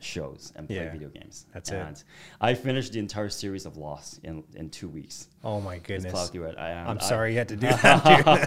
shows 0.01 0.53
and 0.55 0.69
play 0.69 0.77
Yeah, 0.77 0.93
video 0.93 1.09
games. 1.09 1.47
that's 1.53 1.71
it. 1.71 1.77
and 1.77 2.05
I 2.41 2.55
finished 2.55 2.93
the 2.93 3.01
entire 3.01 3.29
series 3.29 3.67
of 3.67 3.77
Lost 3.77 4.21
in 4.25 4.45
in 4.55 4.71
two 4.71 4.89
weeks. 4.89 5.29
Oh 5.45 5.61
my 5.61 5.79
goodness. 5.79 6.11
plowed 6.13 6.31
through 6.31 6.45
it. 6.47 6.59
I, 6.59 6.71
and 6.71 6.89
I'm 6.91 6.99
I- 6.99 7.03
sorry 7.03 7.33
you 7.33 7.39
had 7.39 7.49
to 7.49 7.57
do 7.57 7.67
that. 7.83 8.47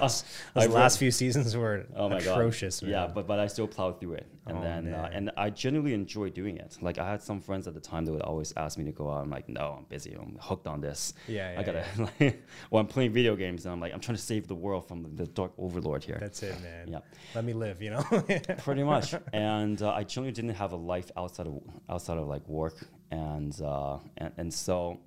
Those 0.53 0.67
last 0.67 0.98
few 1.00 1.10
seasons 1.12 1.55
were 1.55 1.86
Oh 1.95 2.10
my 2.10 2.17
atrocious. 2.17 2.81
god! 2.81 2.86
Man. 2.88 2.91
Yeah, 2.91 3.07
but 3.07 3.27
but 3.27 3.39
I 3.39 3.48
still 3.48 3.67
plowed 3.67 4.00
through 4.01 4.13
it, 4.15 4.27
and 4.45 4.57
Oh, 4.57 4.62
then 4.62 4.93
uh, 4.93 5.10
and 5.13 5.31
I 5.38 5.51
genuinely 5.51 5.93
enjoy 5.93 6.29
doing 6.31 6.57
it. 6.57 6.77
Like 6.81 6.98
I 6.98 7.10
had 7.10 7.21
some 7.21 7.39
friends 7.39 7.65
at 7.67 7.74
the 7.74 7.79
time 7.79 8.03
that 8.05 8.12
would 8.12 8.21
always 8.24 8.53
ask 8.57 8.77
me 8.77 8.83
to 8.86 8.91
go 8.91 9.10
out. 9.10 9.21
I'm 9.24 9.29
like, 9.29 9.48
no, 9.48 9.75
I'm 9.79 9.86
busy. 9.86 10.13
I'm 10.19 10.38
hooked 10.41 10.67
on 10.67 10.81
this. 10.81 11.13
Yeah, 11.27 11.53
yeah, 11.53 11.60
I 11.60 11.63
gotta. 11.63 11.86
Like, 12.19 12.43
well, 12.69 12.81
I'm 12.81 12.88
playing 12.88 13.13
video 13.13 13.36
games, 13.38 13.65
and 13.65 13.71
I'm 13.71 13.79
like, 13.79 13.93
I'm 13.93 14.00
trying 14.01 14.17
to 14.17 14.21
save 14.24 14.48
the 14.48 14.55
world 14.55 14.88
from 14.88 15.03
the, 15.03 15.10
the 15.10 15.27
dark 15.27 15.53
overlord 15.57 16.03
here. 16.03 16.17
that's 16.19 16.43
it, 16.43 16.60
man. 16.62 16.88
Yeah. 16.89 17.00
Let 17.36 17.45
me 17.45 17.53
live. 17.53 17.81
You 17.81 17.91
know. 17.91 18.03
Pretty 18.65 18.83
much. 18.83 19.15
and 19.31 19.81
uh, 19.81 19.91
I 19.93 20.03
genuinely 20.03 20.33
didn't 20.33 20.55
have 20.55 20.74
a 20.74 20.77
life 20.77 21.10
outside 21.15 21.48
of 21.48 21.62
outside 21.89 22.17
of 22.17 22.27
like 22.27 22.45
work, 22.50 22.75
and 23.12 23.60
uh, 23.62 23.98
and, 24.17 24.33
and 24.38 24.53
so 24.53 25.00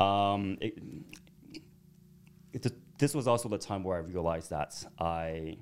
um, 0.00 0.58
it, 0.60 0.78
it, 2.52 2.98
this 2.98 3.14
was 3.14 3.26
also 3.26 3.48
the 3.48 3.58
time 3.58 3.84
where 3.84 3.96
I 3.96 4.00
realized 4.00 4.50
that 4.50 4.84
I 4.98 5.56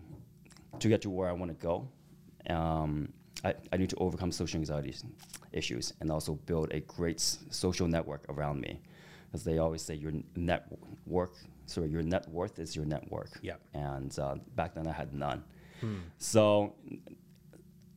to 0.78 0.88
get 0.88 1.02
to 1.02 1.10
where 1.10 1.28
I 1.28 1.32
want 1.32 1.50
to 1.50 1.66
go, 1.66 1.88
um, 2.52 3.12
I, 3.44 3.54
I 3.72 3.76
need 3.76 3.90
to 3.90 3.96
overcome 3.96 4.32
social 4.32 4.58
anxiety 4.58 4.94
issues 5.52 5.94
and 6.00 6.10
also 6.10 6.34
build 6.34 6.72
a 6.72 6.80
great 6.80 7.20
social 7.20 7.88
network 7.88 8.24
around 8.28 8.60
me, 8.60 8.80
as 9.32 9.44
they 9.44 9.58
always 9.58 9.82
say, 9.82 9.94
your 9.94 10.12
net 10.34 10.66
work, 11.06 11.34
sorry, 11.66 11.88
your 11.88 12.02
net 12.02 12.28
worth 12.28 12.58
is 12.58 12.74
your 12.74 12.84
network. 12.84 13.30
Yep. 13.42 13.60
And 13.74 14.18
uh, 14.18 14.36
back 14.54 14.74
then 14.74 14.86
I 14.86 14.92
had 14.92 15.12
none. 15.14 15.44
So 16.18 16.74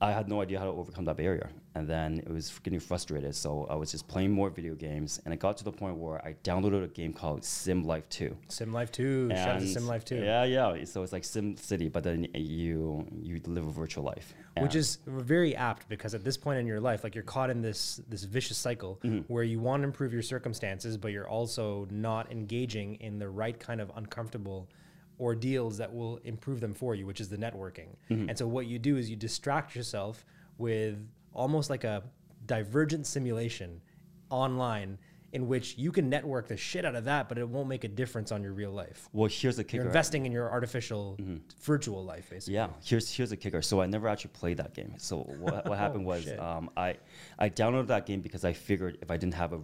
I 0.01 0.11
had 0.11 0.27
no 0.27 0.41
idea 0.41 0.59
how 0.59 0.65
to 0.65 0.71
overcome 0.71 1.05
that 1.05 1.17
barrier. 1.17 1.49
And 1.75 1.87
then 1.87 2.17
it 2.19 2.29
was 2.29 2.57
getting 2.63 2.79
frustrated. 2.79 3.35
So 3.35 3.67
I 3.69 3.75
was 3.75 3.91
just 3.91 4.07
playing 4.07 4.31
more 4.31 4.49
video 4.49 4.73
games. 4.73 5.21
And 5.23 5.33
it 5.33 5.39
got 5.39 5.55
to 5.57 5.63
the 5.63 5.71
point 5.71 5.97
where 5.97 6.17
I 6.25 6.35
downloaded 6.43 6.83
a 6.83 6.87
game 6.87 7.13
called 7.13 7.43
Sim 7.45 7.83
Life 7.85 8.09
2. 8.09 8.35
Sim 8.47 8.73
Life 8.73 8.91
2. 8.91 9.29
Shout 9.29 9.47
out 9.49 9.59
to 9.59 9.67
Sim 9.67 9.85
Life 9.85 10.03
2. 10.03 10.15
Yeah, 10.15 10.43
yeah. 10.45 10.83
So 10.85 11.03
it's 11.03 11.13
like 11.13 11.23
Sim 11.23 11.55
City, 11.57 11.87
but 11.87 12.03
then 12.03 12.27
you 12.33 13.05
you 13.21 13.39
live 13.45 13.67
a 13.67 13.71
virtual 13.71 14.03
life. 14.03 14.33
which 14.57 14.75
is 14.75 14.97
very 15.05 15.55
apt 15.55 15.87
because 15.87 16.13
at 16.15 16.23
this 16.23 16.35
point 16.37 16.59
in 16.59 16.65
your 16.67 16.81
life 16.81 17.03
like 17.05 17.15
you're 17.15 17.23
caught 17.23 17.49
in 17.49 17.61
this 17.61 18.01
this 18.09 18.23
vicious 18.23 18.57
cycle 18.57 18.99
Mm-hmm. 19.03 19.31
where 19.33 19.43
you 19.43 19.59
want 19.61 19.83
to 19.83 19.85
improve 19.87 20.11
your 20.11 20.21
circumstances 20.23 20.97
but 20.97 21.11
you're 21.13 21.29
also 21.29 21.87
not 21.91 22.29
engaging 22.29 22.95
in 22.95 23.19
the 23.19 23.29
right 23.29 23.57
kind 23.57 23.79
of 23.79 23.89
uncomfortable 23.95 24.67
ordeals 25.19 25.77
that 25.77 25.93
will 25.93 26.17
improve 26.25 26.59
them 26.59 26.73
for 26.73 26.95
you 26.95 27.05
which 27.05 27.21
is 27.21 27.29
the 27.29 27.37
networking 27.37 27.89
Mm-hmm. 28.09 28.29
and 28.29 28.37
so 28.37 28.47
what 28.47 28.65
you 28.67 28.79
do 28.79 28.97
is 28.97 29.09
you 29.09 29.15
distract 29.15 29.75
yourself 29.75 30.25
with 30.57 30.97
almost 31.33 31.69
like 31.69 31.83
a 31.83 32.03
divergent 32.45 33.05
simulation 33.05 33.81
online 34.29 34.97
in 35.31 35.47
which 35.47 35.77
you 35.77 35.91
can 35.91 36.09
network 36.09 36.47
the 36.47 36.57
shit 36.57 36.83
out 36.85 36.95
of 36.95 37.05
that 37.05 37.29
but 37.29 37.37
it 37.37 37.47
won't 37.47 37.69
make 37.69 37.83
a 37.83 37.87
difference 37.87 38.31
on 38.31 38.41
your 38.41 38.51
real 38.53 38.71
life 38.71 39.07
well, 39.13 39.29
here's 39.31 39.57
the 39.57 39.61
you're 39.61 39.67
kicker. 39.67 39.83
investing 39.85 40.25
in 40.25 40.31
your 40.31 40.49
artificial 40.49 41.17
Mm-hmm. 41.19 41.35
virtual 41.61 42.03
life 42.03 42.29
basically 42.31 42.55
Yeah, 42.55 42.69
here's 42.83 43.13
here's 43.15 43.31
a 43.31 43.37
kicker. 43.37 43.61
So 43.61 43.79
I 43.81 43.85
never 43.85 44.07
actually 44.07 44.31
played 44.31 44.57
that 44.57 44.73
game. 44.73 44.93
So 44.97 45.19
what, 45.19 45.67
what 45.67 45.77
happened 45.85 46.05
Oh, 46.05 46.09
was 46.09 46.27
um, 46.39 46.71
I 46.75 46.95
I 47.37 47.49
downloaded 47.49 47.87
that 47.87 48.05
game 48.07 48.21
because 48.21 48.43
I 48.43 48.53
figured 48.53 48.97
if 49.01 49.11
I 49.11 49.17
didn't 49.17 49.35
have 49.35 49.53
a 49.53 49.59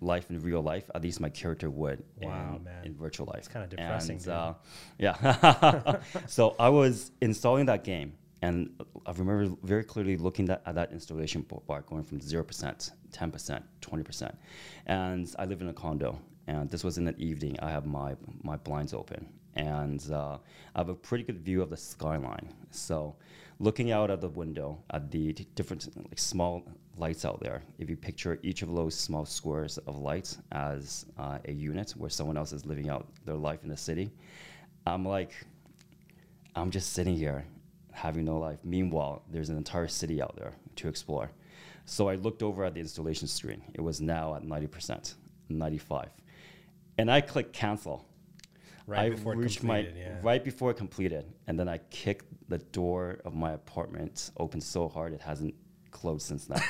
life 0.00 0.30
in 0.30 0.40
real 0.42 0.62
life, 0.62 0.88
at 0.94 1.02
least 1.02 1.18
my 1.20 1.30
character 1.30 1.70
would 1.70 2.04
Wow, 2.20 2.56
in, 2.58 2.64
man. 2.64 2.84
in 2.84 2.94
virtual 2.94 3.26
life. 3.26 3.38
It's 3.38 3.48
kinda 3.48 3.66
depressing, 3.66 4.18
dude. 4.18 4.28
Uh, 4.28 4.54
yeah. 4.98 5.98
so 6.28 6.54
I 6.58 6.68
was 6.68 7.10
installing 7.20 7.66
that 7.66 7.82
game, 7.84 8.12
and 8.44 8.84
I 9.06 9.12
remember 9.12 9.56
very 9.62 9.84
clearly 9.84 10.18
looking 10.18 10.44
that, 10.46 10.62
at 10.66 10.74
that 10.74 10.92
installation 10.92 11.46
bar 11.66 11.80
going 11.82 12.04
from 12.04 12.20
zero 12.20 12.44
percent, 12.44 12.90
ten 13.10 13.30
percent, 13.30 13.64
twenty 13.80 14.04
percent, 14.04 14.34
and 14.86 15.34
I 15.38 15.46
live 15.46 15.62
in 15.62 15.68
a 15.68 15.72
condo. 15.72 16.20
And 16.46 16.68
this 16.68 16.84
was 16.84 16.98
in 16.98 17.06
the 17.06 17.16
evening. 17.16 17.56
I 17.62 17.70
have 17.70 17.86
my 17.86 18.16
my 18.42 18.56
blinds 18.56 18.92
open, 18.92 19.26
and 19.54 20.00
uh, 20.12 20.36
I 20.74 20.78
have 20.78 20.90
a 20.90 20.94
pretty 20.94 21.24
good 21.24 21.38
view 21.38 21.62
of 21.62 21.70
the 21.70 21.76
skyline. 21.78 22.52
So, 22.70 23.16
looking 23.60 23.92
out 23.92 24.10
at 24.10 24.20
the 24.20 24.28
window 24.28 24.78
at 24.90 25.10
the 25.10 25.32
different 25.54 25.82
like 25.96 26.18
small 26.18 26.62
lights 26.98 27.24
out 27.24 27.40
there, 27.40 27.62
if 27.78 27.88
you 27.88 27.96
picture 27.96 28.38
each 28.42 28.60
of 28.60 28.74
those 28.74 28.94
small 28.94 29.24
squares 29.24 29.78
of 29.78 29.98
lights 29.98 30.36
as 30.52 31.06
uh, 31.18 31.38
a 31.46 31.52
unit 31.52 31.92
where 31.92 32.10
someone 32.10 32.36
else 32.36 32.52
is 32.52 32.66
living 32.66 32.90
out 32.90 33.06
their 33.24 33.36
life 33.48 33.60
in 33.62 33.70
the 33.70 33.76
city, 33.88 34.10
I'm 34.86 35.02
like, 35.06 35.32
I'm 36.54 36.70
just 36.70 36.92
sitting 36.92 37.16
here 37.16 37.46
having 37.94 38.24
no 38.24 38.38
life. 38.38 38.58
Meanwhile, 38.64 39.22
there's 39.30 39.48
an 39.48 39.56
entire 39.56 39.88
city 39.88 40.20
out 40.20 40.36
there 40.36 40.52
to 40.76 40.88
explore. 40.88 41.30
So 41.86 42.08
I 42.08 42.16
looked 42.16 42.42
over 42.42 42.64
at 42.64 42.74
the 42.74 42.80
installation 42.80 43.28
screen. 43.28 43.62
It 43.74 43.80
was 43.80 44.00
now 44.00 44.34
at 44.34 44.42
90%, 44.42 45.14
95. 45.48 46.08
And 46.98 47.10
I 47.10 47.20
clicked 47.20 47.52
cancel. 47.52 48.04
Right 48.86 49.06
I 49.06 49.10
before 49.10 49.32
it 49.32 49.36
reached 49.36 49.62
my 49.62 49.82
completed, 49.82 50.06
yeah. 50.06 50.18
right 50.22 50.44
before 50.44 50.70
it 50.70 50.76
completed, 50.76 51.32
and 51.46 51.58
then 51.58 51.68
I 51.70 51.78
kicked 51.88 52.26
the 52.50 52.58
door 52.58 53.18
of 53.24 53.34
my 53.34 53.52
apartment 53.52 54.30
open 54.36 54.60
so 54.60 54.88
hard 54.88 55.14
it 55.14 55.22
hasn't 55.22 55.54
closed 56.04 56.26
since 56.26 56.44
then. 56.44 56.62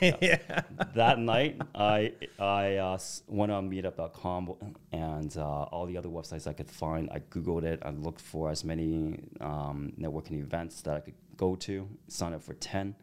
yeah. 0.22 0.62
that 0.94 1.18
night, 1.18 1.60
I 1.74 2.12
I 2.38 2.76
uh, 2.76 2.98
went 3.26 3.50
on 3.50 3.68
Meetup.com 3.68 4.54
and 4.92 5.36
uh, 5.36 5.62
all 5.72 5.86
the 5.86 5.96
other 5.96 6.08
websites 6.08 6.46
I 6.46 6.52
could 6.52 6.70
find. 6.70 7.10
I 7.10 7.18
googled 7.18 7.64
it. 7.64 7.82
I 7.84 7.90
looked 7.90 8.20
for 8.20 8.48
as 8.48 8.62
many 8.62 9.18
um, 9.40 9.92
networking 9.98 10.40
events 10.40 10.82
that 10.82 10.94
I 10.94 11.00
could 11.00 11.18
go 11.36 11.56
to. 11.66 11.88
Signed 12.06 12.36
up 12.36 12.42
for 12.42 12.54
ten, 12.54 12.94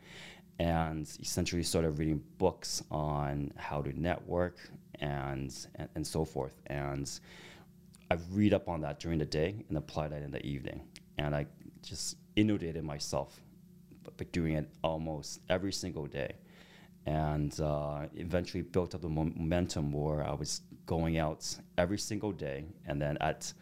and 0.57 1.01
essentially 1.21 1.63
started 1.63 1.99
reading 1.99 2.23
books 2.37 2.81
on 2.89 3.51
how 3.57 3.81
to 3.81 3.91
network 3.99 4.55
and 5.01 5.53
and, 5.75 5.89
and 5.95 6.07
so 6.07 6.23
forth. 6.23 6.55
And 6.67 7.11
I 8.09 8.15
read 8.31 8.53
up 8.53 8.69
on 8.69 8.79
that 8.81 9.01
during 9.01 9.19
the 9.19 9.31
day 9.41 9.65
and 9.67 9.77
apply 9.77 10.07
that 10.07 10.21
in 10.21 10.31
the 10.31 10.45
evening. 10.45 10.79
And 11.17 11.35
I 11.35 11.45
just 11.81 12.15
inundated 12.37 12.85
myself 12.85 13.41
but, 14.03 14.17
but 14.17 14.31
doing 14.31 14.53
it 14.55 14.69
almost 14.83 15.39
every 15.50 15.74
single 15.74 16.05
day. 16.05 16.33
And 17.05 17.60
uh, 17.60 18.05
eventually 18.15 18.63
built 18.63 18.95
up 18.95 19.01
the 19.01 19.10
momentum 19.10 19.91
where 19.91 20.24
I 20.24 20.33
was 20.33 20.62
going 20.86 21.17
out 21.17 21.45
every 21.77 21.98
single 21.98 22.31
day. 22.31 22.65
And 22.86 23.01
then 23.01 23.17
at 23.19 23.53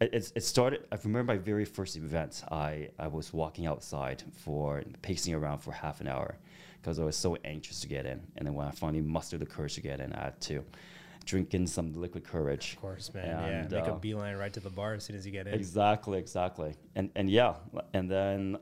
it, 0.00 0.32
it 0.34 0.44
started, 0.44 0.84
I 0.92 0.98
remember 1.02 1.34
my 1.34 1.38
very 1.38 1.64
first 1.64 1.96
event. 1.96 2.44
I, 2.50 2.90
I 2.98 3.08
was 3.08 3.32
walking 3.32 3.66
outside 3.66 4.22
for 4.32 4.82
pacing 5.02 5.34
around 5.34 5.58
for 5.58 5.72
half 5.72 6.00
an 6.00 6.08
hour 6.08 6.36
because 6.80 6.98
I 6.98 7.04
was 7.04 7.16
so 7.16 7.36
anxious 7.44 7.80
to 7.80 7.88
get 7.88 8.06
in. 8.06 8.20
And 8.36 8.46
then 8.46 8.54
when 8.54 8.66
I 8.66 8.70
finally 8.70 9.02
mustered 9.02 9.40
the 9.40 9.46
courage 9.46 9.74
to 9.74 9.80
get 9.80 10.00
in, 10.00 10.12
I 10.12 10.24
had 10.24 10.40
to 10.42 10.64
drink 11.28 11.52
in 11.54 11.66
some 11.66 11.92
liquid 11.92 12.24
courage. 12.24 12.72
Of 12.74 12.80
course, 12.80 13.12
man. 13.12 13.26
And, 13.26 13.70
yeah. 13.70 13.80
Make 13.80 13.88
uh, 13.88 13.94
a 13.94 13.98
beeline 13.98 14.36
right 14.36 14.52
to 14.54 14.60
the 14.60 14.70
bar 14.70 14.94
as 14.94 15.04
soon 15.04 15.14
as 15.16 15.26
you 15.26 15.32
get 15.32 15.46
in. 15.46 15.54
Exactly, 15.54 16.18
exactly. 16.18 16.74
And 16.96 17.10
and 17.14 17.30
yeah, 17.30 17.54
and 17.92 18.10
then 18.10 18.56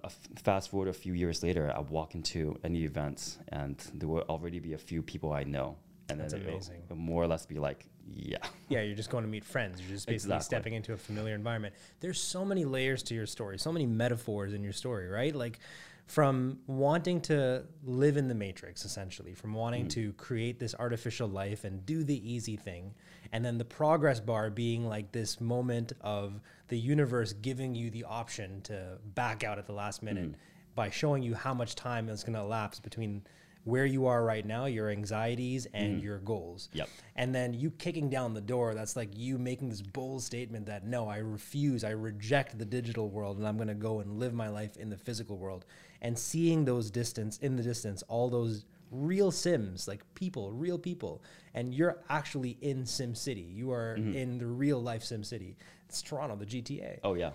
fast 0.48 0.68
forward 0.70 0.88
a 0.88 0.92
few 0.92 1.14
years 1.14 1.42
later, 1.42 1.72
I 1.74 1.80
walk 1.80 2.14
into 2.14 2.58
any 2.64 2.84
event, 2.84 3.38
and 3.48 3.76
there 3.94 4.08
will 4.08 4.26
already 4.28 4.58
be 4.60 4.72
a 4.74 4.78
few 4.90 5.00
people 5.00 5.32
I 5.32 5.44
know, 5.44 5.76
and 6.08 6.20
That's 6.20 6.32
then 6.32 6.42
it'll- 6.42 6.54
amazing. 6.54 6.82
it'll 6.84 6.96
more 6.96 7.22
or 7.22 7.28
less 7.28 7.46
be 7.46 7.58
like, 7.68 7.86
yeah, 8.08 8.38
Yeah, 8.68 8.82
you're 8.82 8.96
just 8.96 9.10
going 9.10 9.24
to 9.24 9.30
meet 9.30 9.44
friends. 9.44 9.80
You're 9.80 9.90
just 9.90 10.06
basically 10.06 10.36
Exactly. 10.36 10.44
stepping 10.56 10.74
into 10.74 10.92
a 10.92 10.96
familiar 10.96 11.34
environment. 11.34 11.74
There's 12.00 12.20
so 12.20 12.44
many 12.44 12.64
layers 12.64 13.02
to 13.04 13.14
your 13.14 13.26
story, 13.26 13.58
so 13.58 13.72
many 13.72 13.86
metaphors 13.86 14.52
in 14.54 14.62
your 14.62 14.72
story, 14.72 15.08
right? 15.08 15.34
Like 15.34 15.58
from 16.06 16.60
wanting 16.68 17.20
to 17.20 17.64
live 17.84 18.16
in 18.16 18.28
the 18.28 18.34
matrix, 18.34 18.84
essentially, 18.84 19.34
from 19.34 19.52
wanting 19.52 19.82
hmm. 19.82 19.88
to 19.88 20.12
create 20.14 20.58
this 20.60 20.74
artificial 20.78 21.28
life 21.28 21.64
and 21.64 21.84
do 21.84 22.04
the 22.04 22.32
easy 22.32 22.56
thing, 22.56 22.94
and 23.32 23.44
then 23.44 23.58
the 23.58 23.64
progress 23.64 24.20
bar 24.20 24.48
being 24.48 24.86
like 24.88 25.10
this 25.10 25.40
moment 25.40 25.92
of 26.00 26.40
the 26.68 26.78
universe 26.78 27.32
giving 27.32 27.74
you 27.74 27.90
the 27.90 28.04
option 28.04 28.60
to 28.62 28.98
back 29.14 29.42
out 29.42 29.58
at 29.58 29.66
the 29.66 29.72
last 29.72 30.02
minute 30.02 30.26
hmm. 30.26 30.34
by 30.76 30.90
showing 30.90 31.22
you 31.22 31.34
how 31.34 31.52
much 31.52 31.74
time 31.74 32.08
is 32.08 32.22
going 32.22 32.34
to 32.34 32.40
elapse 32.40 32.78
between 32.78 33.22
where 33.66 33.84
you 33.84 34.06
are 34.06 34.24
right 34.24 34.46
now, 34.46 34.66
your 34.66 34.90
anxieties 34.90 35.66
and 35.74 35.98
hmm. 35.98 36.04
your 36.04 36.18
goals. 36.20 36.68
Yep. 36.72 36.88
And 37.16 37.34
then 37.34 37.52
you 37.52 37.72
kicking 37.72 38.08
down 38.08 38.32
the 38.32 38.40
door, 38.40 38.74
that's 38.74 38.94
like 38.94 39.10
you 39.16 39.38
making 39.38 39.70
this 39.70 39.82
bold 39.82 40.22
statement 40.22 40.66
that 40.66 40.86
no, 40.86 41.08
I 41.08 41.16
refuse, 41.16 41.82
I 41.82 41.90
reject 41.90 42.56
the 42.60 42.64
digital 42.64 43.08
world 43.08 43.38
and 43.38 43.46
I'm 43.46 43.56
going 43.56 43.66
to 43.66 43.74
go 43.74 43.98
and 43.98 44.20
live 44.20 44.34
my 44.34 44.48
life 44.48 44.76
in 44.76 44.88
the 44.88 44.96
physical 44.96 45.36
world. 45.36 45.64
And 46.02 46.18
seeing 46.18 46.64
those 46.64 46.90
distance 46.90 47.38
in 47.38 47.56
the 47.56 47.62
distance, 47.62 48.02
all 48.08 48.28
those 48.28 48.64
real 48.90 49.30
sims, 49.30 49.88
like 49.88 50.02
people, 50.14 50.52
real 50.52 50.78
people, 50.78 51.22
and 51.54 51.74
you're 51.74 51.98
actually 52.08 52.56
in 52.60 52.86
Sim 52.86 53.14
City. 53.14 53.40
You 53.42 53.72
are 53.72 53.94
in 53.94 54.38
the 54.38 54.46
real 54.46 54.80
life 54.82 55.02
Sim 55.02 55.24
City. 55.24 55.56
It's 55.88 56.02
Toronto, 56.02 56.36
the 56.36 56.46
GTA 56.46 56.98
oh 57.04 57.14
yeah, 57.14 57.30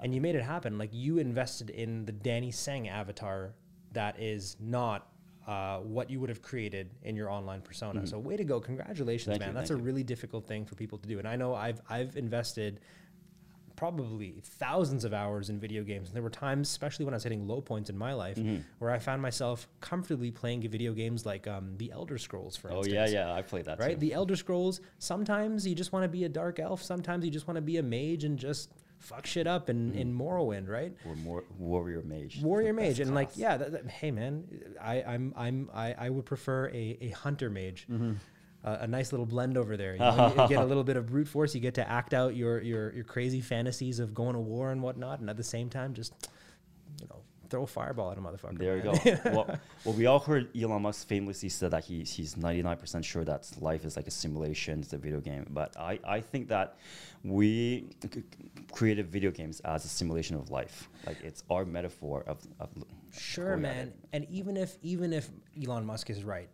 and 0.00 0.14
you 0.14 0.20
made 0.20 0.34
it 0.34 0.42
happen. 0.42 0.78
Like 0.78 0.90
you 0.92 1.18
invested 1.18 1.70
in 1.70 2.04
the 2.04 2.12
Danny 2.12 2.50
Seng 2.50 2.88
avatar 2.88 3.54
that 3.92 4.18
is 4.20 4.56
not 4.60 5.08
uh, 5.46 5.78
what 5.78 6.08
you 6.10 6.18
would 6.20 6.28
have 6.28 6.40
created 6.42 6.90
in 7.02 7.16
your 7.16 7.30
online 7.30 7.60
persona. 7.62 8.06
So 8.06 8.18
way 8.18 8.36
to 8.36 8.44
go! 8.44 8.60
Congratulations, 8.60 9.24
Mm-hmm. 9.24 9.32
Thank 9.32 9.40
man. 9.40 9.48
you, 9.48 9.54
That's 9.54 9.68
thank 9.70 9.78
a 9.80 9.82
you. 9.82 9.86
really 9.86 10.02
difficult 10.04 10.46
thing 10.46 10.64
for 10.64 10.74
people 10.74 10.98
to 10.98 11.08
do. 11.08 11.18
And 11.18 11.26
I 11.28 11.36
know 11.36 11.54
I've 11.54 11.80
I've 11.88 12.16
invested 12.16 12.80
probably 13.82 14.34
thousands 14.44 15.04
of 15.04 15.12
hours 15.12 15.50
in 15.50 15.58
video 15.58 15.82
games. 15.82 16.08
And 16.08 16.14
there 16.14 16.22
were 16.22 16.30
times, 16.30 16.68
especially 16.70 17.04
when 17.04 17.14
I 17.14 17.16
was 17.16 17.24
hitting 17.24 17.48
low 17.48 17.60
points 17.60 17.90
in 17.90 17.98
my 17.98 18.12
life, 18.12 18.36
Mm-hmm. 18.36 18.58
where 18.78 18.92
I 18.92 18.98
found 19.00 19.20
myself 19.20 19.68
comfortably 19.80 20.30
playing 20.30 20.60
video 20.68 20.92
games 20.92 21.26
like 21.26 21.48
um, 21.48 21.74
the 21.78 21.90
Elder 21.90 22.16
Scrolls, 22.16 22.56
for 22.56 22.70
oh 22.70 22.76
instance 22.78 22.96
Oh, 22.96 23.12
yeah, 23.12 23.26
yeah. 23.26 23.34
I 23.34 23.42
played 23.42 23.64
that 23.64 23.80
right? 23.80 23.94
too. 23.94 23.96
The 24.06 24.12
Elder 24.14 24.36
Scrolls. 24.36 24.80
Sometimes 24.98 25.66
you 25.66 25.74
just 25.74 25.92
want 25.92 26.04
to 26.04 26.08
be 26.08 26.22
a 26.24 26.28
dark 26.28 26.60
elf. 26.60 26.80
Sometimes 26.80 27.24
you 27.24 27.30
just 27.32 27.48
want 27.48 27.56
to 27.56 27.60
be 27.62 27.76
a 27.78 27.82
mage 27.82 28.22
and 28.22 28.38
just 28.38 28.70
fuck 29.00 29.26
shit 29.26 29.48
up 29.48 29.68
in, 29.68 29.92
in 29.94 30.16
Morrowind, 30.16 30.68
right? 30.68 30.92
Or 31.04 31.16
more 31.16 31.42
warrior 31.58 32.02
mage. 32.02 32.40
Warrior 32.40 32.72
mage, 32.72 33.00
and 33.00 33.14
like, 33.16 33.30
yeah, 33.34 33.56
that, 33.56 33.72
that- 33.72 33.90
hey 33.90 34.12
man, 34.12 34.44
I, 34.80 35.02
I'm 35.02 35.34
I'm 35.36 35.70
I, 35.74 35.88
I 35.98 36.08
would 36.08 36.24
prefer 36.24 36.68
a, 36.68 36.98
a 37.00 37.08
hunter 37.10 37.50
mage. 37.50 37.86
Mm-hmm. 37.90 38.12
Uh, 38.64 38.78
a 38.80 38.86
nice 38.86 39.12
little 39.12 39.26
blend 39.26 39.56
over 39.56 39.76
there. 39.76 39.94
You, 39.94 39.98
know, 39.98 40.28
you 40.36 40.48
get 40.48 40.62
a 40.62 40.64
little 40.72 40.84
bit 40.84 40.96
of 40.96 41.06
brute 41.06 41.26
force. 41.26 41.54
You 41.54 41.60
get 41.60 41.74
to 41.74 41.88
act 41.88 42.14
out 42.14 42.36
your, 42.36 42.60
your 42.60 42.92
your 42.92 43.04
crazy 43.04 43.40
fantasies 43.40 43.98
of 43.98 44.14
going 44.14 44.34
to 44.34 44.40
war 44.40 44.70
and 44.70 44.80
whatnot, 44.80 45.18
and 45.18 45.28
at 45.28 45.36
the 45.36 45.42
same 45.42 45.68
time, 45.68 45.94
just 45.94 46.14
you 47.00 47.08
know, 47.08 47.22
throw 47.52 47.64
a 47.64 47.66
fireball 47.66 48.10
at 48.10 48.16
a 48.16 48.20
motherfucker. 48.20 48.56
There 48.56 48.78
you 48.78 48.84
man. 48.84 49.20
go. 49.24 49.30
well, 49.30 49.60
well, 49.84 49.94
we 49.94 50.06
all 50.06 50.18
heard 50.18 50.48
Elon 50.56 50.82
Musk 50.82 51.06
famously 51.06 51.50
said 51.50 51.70
that 51.72 51.84
he, 51.84 52.02
he's 52.02 52.34
99% 52.34 53.04
sure 53.04 53.24
that 53.24 53.46
life 53.60 53.84
is 53.84 53.94
like 53.94 54.06
a 54.06 54.10
simulation, 54.10 54.80
it's 54.80 54.94
a 54.94 54.98
video 54.98 55.20
game. 55.20 55.46
But 55.50 55.76
I, 55.78 55.98
I 56.02 56.20
think 56.22 56.48
that 56.48 56.78
we 57.22 57.90
created 58.72 59.06
video 59.06 59.30
games 59.30 59.60
as 59.60 59.84
a 59.84 59.88
simulation 59.88 60.34
of 60.36 60.50
life. 60.50 60.88
Like 61.06 61.18
it's 61.22 61.44
our 61.50 61.66
metaphor 61.66 62.24
of, 62.26 62.38
of 62.58 62.70
Sure, 63.12 63.58
man. 63.58 63.92
And 64.14 64.26
even 64.30 64.56
if 64.56 64.78
even 64.82 65.12
if 65.12 65.28
Elon 65.62 65.84
Musk 65.84 66.08
is 66.08 66.24
right, 66.24 66.48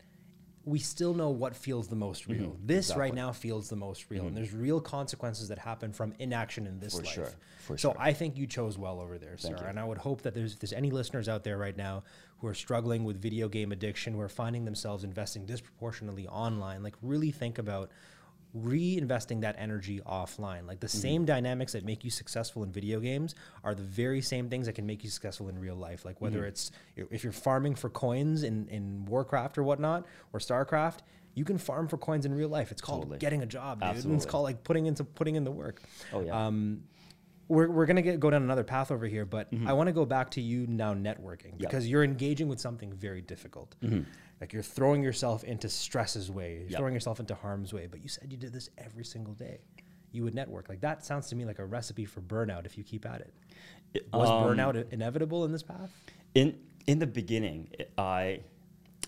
we 0.68 0.78
still 0.78 1.14
know 1.14 1.30
what 1.30 1.56
feels 1.56 1.88
the 1.88 1.96
most 1.96 2.26
real. 2.26 2.50
Mm-hmm. 2.50 2.66
This 2.66 2.94
right 2.94 3.14
now 3.14 3.32
feels 3.32 3.68
the 3.68 3.76
most 3.76 4.06
real, 4.10 4.26
and 4.26 4.36
there's 4.36 4.52
real 4.52 4.80
consequences 4.80 5.48
that 5.48 5.58
happen 5.58 5.92
from 5.92 6.12
inaction 6.18 6.66
in 6.66 6.78
this 6.78 6.94
For 6.94 7.02
life. 7.02 7.14
sure, 7.14 7.32
for 7.58 7.78
so 7.78 7.92
sure. 7.92 8.00
I 8.00 8.12
think 8.12 8.36
you 8.36 8.46
chose 8.46 8.76
well 8.76 9.00
over 9.00 9.18
there, 9.18 9.36
sir. 9.38 9.50
you. 9.50 9.56
And 9.56 9.78
I 9.80 9.84
would 9.84 9.98
hope 9.98 10.22
that 10.22 10.34
there's 10.34 10.52
if 10.52 10.60
there's 10.60 10.72
any 10.72 10.90
listeners 10.90 11.28
out 11.28 11.42
there 11.42 11.56
right 11.56 11.76
now 11.76 12.04
who 12.40 12.46
are 12.46 12.54
struggling 12.54 13.04
with 13.04 13.20
video 13.20 13.48
game 13.48 13.72
addiction, 13.72 14.12
who 14.14 14.20
are 14.20 14.28
finding 14.28 14.64
themselves 14.64 15.04
investing 15.04 15.46
disproportionately 15.46 16.28
online, 16.28 16.82
like 16.82 16.94
really 17.02 17.30
think 17.30 17.58
about 17.58 17.90
reinvesting 18.64 19.40
that 19.42 19.56
energy 19.58 20.00
offline. 20.06 20.66
Like 20.66 20.80
the 20.80 20.86
Mm-hmm. 20.86 20.98
same 20.98 21.24
dynamics 21.24 21.72
that 21.72 21.84
make 21.84 22.04
you 22.04 22.10
successful 22.10 22.62
in 22.62 22.72
video 22.72 23.00
games 23.00 23.34
are 23.64 23.74
the 23.74 23.82
very 23.82 24.20
same 24.22 24.48
things 24.48 24.66
that 24.66 24.72
can 24.74 24.86
make 24.86 25.04
you 25.04 25.10
successful 25.10 25.48
in 25.48 25.58
real 25.58 25.76
life. 25.76 26.04
Like 26.04 26.20
whether 26.20 26.38
Mm-hmm. 26.40 26.48
it's 26.48 26.70
if 26.96 27.24
you're 27.24 27.32
farming 27.32 27.74
for 27.74 27.90
coins 27.90 28.42
in, 28.42 28.68
in 28.68 29.04
Warcraft 29.06 29.58
or 29.58 29.62
whatnot 29.64 30.06
or 30.32 30.40
StarCraft, 30.40 30.98
you 31.34 31.44
can 31.44 31.58
farm 31.58 31.86
for 31.88 31.96
coins 31.98 32.26
in 32.26 32.34
real 32.34 32.48
life. 32.48 32.72
It's 32.72 32.80
called 32.82 33.02
Totally. 33.02 33.18
getting 33.18 33.42
a 33.42 33.46
job, 33.46 33.80
dude. 33.80 34.04
And 34.04 34.14
it's 34.14 34.26
called 34.26 34.44
like 34.44 34.64
putting 34.64 34.86
into 34.86 35.04
putting 35.04 35.36
in 35.36 35.44
the 35.44 35.52
work. 35.52 35.82
Oh, 36.12 36.20
yeah. 36.20 36.46
Um, 36.46 36.82
we're, 37.46 37.68
we're 37.70 37.86
gonna 37.86 38.02
get 38.02 38.20
go 38.20 38.28
down 38.28 38.42
another 38.42 38.64
path 38.64 38.90
over 38.90 39.06
here, 39.06 39.24
but 39.24 39.50
Mm-hmm. 39.50 39.68
I 39.68 39.72
want 39.72 39.86
to 39.86 39.92
go 39.94 40.04
back 40.04 40.30
to 40.32 40.40
you 40.42 40.66
now 40.66 40.92
networking 40.94 41.56
because 41.56 41.88
you're 41.88 42.04
engaging 42.04 42.48
with 42.48 42.60
something 42.60 42.92
very 42.92 43.22
difficult. 43.22 43.74
Like 44.40 44.52
you're 44.52 44.62
throwing 44.62 45.02
yourself 45.02 45.44
into 45.44 45.68
stress's 45.68 46.30
way, 46.30 46.54
you're. 46.60 46.68
Yep. 46.70 46.78
throwing 46.78 46.94
yourself 46.94 47.20
into 47.20 47.34
harm's 47.34 47.72
way. 47.72 47.86
But 47.90 48.02
you 48.02 48.08
said 48.08 48.30
you 48.30 48.36
did 48.38 48.52
this 48.52 48.70
every 48.78 49.04
single 49.04 49.34
day. 49.34 49.60
You 50.12 50.24
would 50.24 50.34
network 50.34 50.68
like 50.68 50.80
that. 50.82 51.04
Sounds 51.04 51.26
to 51.28 51.36
me 51.36 51.44
like 51.44 51.58
a 51.58 51.66
recipe 51.66 52.04
for 52.04 52.20
burnout 52.20 52.64
if 52.66 52.78
you 52.78 52.84
keep 52.84 53.04
at 53.04 53.20
it. 53.20 53.34
It- 53.94 54.08
Was 54.12 54.28
um, 54.30 54.44
burnout 54.44 54.90
inevitable 54.92 55.44
in 55.44 55.52
this 55.52 55.62
path? 55.62 55.90
in 56.34 56.58
in 56.86 56.98
the 56.98 57.06
beginning, 57.06 57.68
it- 57.78 57.92
I 57.98 58.40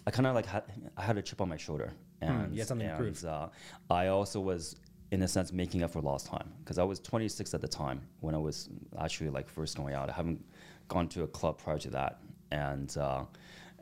I 0.06 0.10
kind 0.10 0.26
of 0.26 0.34
like 0.34 0.46
had 0.46 0.64
I 0.96 1.02
had 1.02 1.16
a 1.18 1.22
chip 1.22 1.40
on 1.40 1.48
my 1.48 1.56
shoulder, 1.56 1.92
and 2.20 2.46
Hmm, 2.48 2.52
you 2.52 2.58
had 2.60 2.68
something 2.68 2.86
and, 2.88 3.24
uh, 3.24 3.48
I 3.90 4.08
also 4.08 4.40
was 4.40 4.76
in 5.12 5.22
a 5.22 5.28
sense 5.28 5.52
making 5.52 5.82
up 5.82 5.90
for 5.90 6.00
lost 6.00 6.26
time 6.26 6.52
because 6.60 6.78
I 6.78 6.84
was 6.84 7.00
26 7.00 7.52
at 7.54 7.60
the 7.60 7.68
time 7.68 8.00
when 8.20 8.34
I 8.34 8.38
was 8.38 8.68
actually 8.98 9.30
like 9.30 9.48
first 9.48 9.76
going 9.76 9.92
out. 9.94 10.08
I 10.08 10.12
haven't 10.12 10.44
gone 10.88 11.08
to 11.08 11.22
a 11.24 11.26
club 11.26 11.58
prior 11.58 11.78
to 11.78 11.90
that, 11.90 12.20
and 12.52 12.96
uh, 12.96 13.24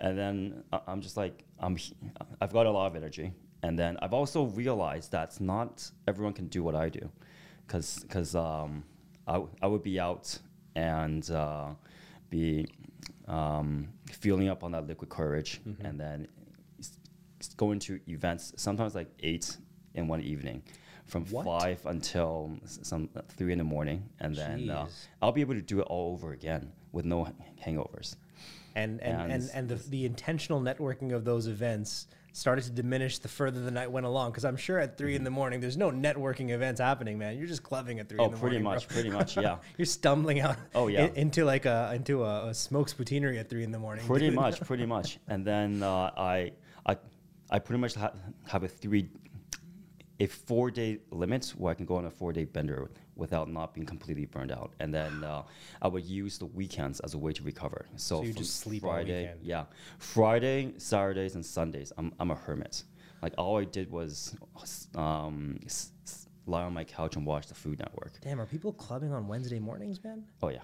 and 0.01 0.17
then 0.19 0.65
I- 0.73 0.81
I'm 0.87 1.01
just 1.01 1.17
like 1.17 1.45
I'm, 1.61 1.77
I've 2.41 2.53
got 2.53 2.67
a 2.67 2.71
lot 2.71 2.87
of 2.87 2.97
energy, 2.97 3.33
and 3.63 3.79
then 3.79 3.97
I've 4.03 4.13
also 4.15 4.45
realized 4.45 5.13
that 5.13 5.41
not 5.41 5.91
everyone 6.07 6.33
can 6.35 6.47
do 6.49 6.63
what 6.63 6.75
I 6.75 6.89
do, 6.89 7.11
because 7.67 8.01
because 8.03 8.35
um, 8.35 8.85
I 9.27 9.33
w- 9.35 9.51
I 9.63 9.67
would 9.67 9.83
be 9.83 9.99
out 10.01 10.39
and 10.77 11.29
uh, 11.31 11.71
be 12.31 12.67
um, 13.27 13.89
filling 14.11 14.49
up 14.49 14.63
on 14.65 14.73
that 14.73 14.87
liquid 14.87 15.11
courage, 15.11 15.61
Mm-hmm. 15.67 15.85
and 15.87 15.99
then 16.01 16.29
going 17.57 17.79
to 17.79 18.01
events 18.09 18.53
sometimes 18.57 18.95
like 18.95 19.09
eight 19.21 19.57
in 19.95 20.09
one 20.09 20.21
evening, 20.23 20.63
from 21.07 21.25
What? 21.27 21.45
five 21.45 21.85
until 21.87 22.57
some 22.65 23.09
uh, 23.17 23.21
three 23.37 23.53
in 23.53 23.59
the 23.59 23.65
morning, 23.65 24.09
and 24.21 24.35
then 24.37 24.71
uh, 24.71 24.87
I'll 25.23 25.33
be 25.33 25.41
able 25.41 25.55
to 25.55 25.63
do 25.63 25.81
it 25.81 25.87
all 25.89 26.13
over 26.13 26.33
again 26.33 26.73
with 26.93 27.05
no 27.05 27.29
hangovers. 27.65 28.17
And 28.83 29.01
and 29.03 29.21
and, 29.23 29.33
And 29.33 29.51
and, 29.55 29.69
the, 29.69 29.75
the 29.91 30.05
intentional 30.07 30.61
networking 30.61 31.13
of 31.15 31.25
those 31.25 31.47
events 31.47 32.07
started 32.33 32.63
to 32.63 32.71
diminish 32.71 33.19
the 33.19 33.27
further 33.29 33.61
the 33.61 33.71
night 33.71 33.91
went 33.91 34.07
along. 34.07 34.31
Because 34.31 34.45
I'm 34.45 34.57
sure 34.57 34.79
at 34.79 34.97
three 34.97 35.17
in 35.17 35.25
the 35.25 35.31
morning, 35.31 35.61
there's 35.61 35.77
no 35.77 35.91
networking 35.91 36.51
events 36.51 36.81
happening, 36.81 37.19
man. 37.19 37.37
You're 37.37 37.49
just 37.49 37.63
clubbing 37.65 37.99
at 37.99 38.09
three 38.09 38.19
Oh, 38.21 38.27
in 38.27 38.31
the 38.31 38.37
pretty 38.37 38.59
morning. 38.61 38.79
much, 38.81 38.89
bro. 38.89 38.95
pretty 38.95 39.11
much, 39.11 39.37
yeah. 39.37 39.57
You're 39.79 39.87
stumbling 39.87 40.41
out. 40.41 40.57
Oh, 40.75 40.87
yeah. 40.87 41.07
in- 41.07 41.15
into 41.17 41.45
like 41.45 41.67
a 41.67 41.93
into 41.97 42.23
a, 42.25 42.49
a 42.49 42.55
Smoke's 42.55 42.95
Poutinerie 42.95 43.39
at 43.41 43.49
three 43.51 43.65
in 43.65 43.73
the 43.73 43.79
morning. 43.81 44.07
Pretty 44.07 44.27
dude. 44.27 44.37
much, 44.37 44.61
pretty 44.61 44.87
much. 44.87 45.19
And 45.29 45.45
then 45.45 45.83
uh, 45.83 46.11
I, 46.17 46.53
I, 46.87 46.97
I 47.51 47.59
pretty 47.59 47.81
much 47.81 47.95
ha- 47.95 48.13
have 48.47 48.63
a 48.63 48.69
three, 48.69 49.09
a 50.21 50.27
four 50.27 50.71
day 50.71 50.99
limit 51.11 51.47
where 51.57 51.73
I 51.73 51.75
can 51.75 51.87
go 51.87 51.97
on 51.97 52.05
a 52.07 52.11
four 52.11 52.33
day 52.33 52.45
bender 52.45 52.91
without 53.19 53.51
not 53.51 53.75
being 53.75 53.87
completely 53.87 54.25
burned 54.25 54.53
out. 54.53 54.73
And 54.81 54.95
then 54.95 55.23
uh, 55.25 55.43
I 55.83 55.89
would 55.89 56.05
use 56.07 56.39
the 56.39 56.47
weekends 56.47 57.01
as 57.01 57.13
a 57.15 57.19
way 57.19 57.33
to 57.33 57.43
recover. 57.43 57.85
So, 57.97 58.19
So 58.19 58.23
you 58.23 58.33
just 58.33 58.61
sleep 58.61 58.85
all 58.85 58.91
Friday, 58.93 59.35
yeah, 59.43 59.65
Friday, 59.99 60.73
Saturdays, 60.79 61.35
and 61.35 61.45
Sundays. 61.45 61.93
I'm 61.99 62.13
I'm 62.19 62.31
a 62.31 62.35
hermit. 62.37 62.85
Like 63.21 63.35
all 63.37 63.59
I 63.59 63.65
did 63.65 63.91
was 63.91 64.37
um, 64.95 65.59
s- 65.67 65.91
s- 66.07 66.29
lie 66.47 66.63
on 66.63 66.73
my 66.73 66.85
couch 66.85 67.17
and 67.17 67.27
watch 67.27 67.49
the 67.49 67.55
Food 67.55 67.81
Network. 67.81 68.13
Damn, 68.23 68.41
are 68.41 68.47
people 68.47 68.73
clubbing 68.73 69.13
on 69.13 69.27
Wednesday 69.27 69.59
mornings, 69.59 70.03
man? 70.05 70.25
Oh 70.43 70.49
yeah, 70.49 70.61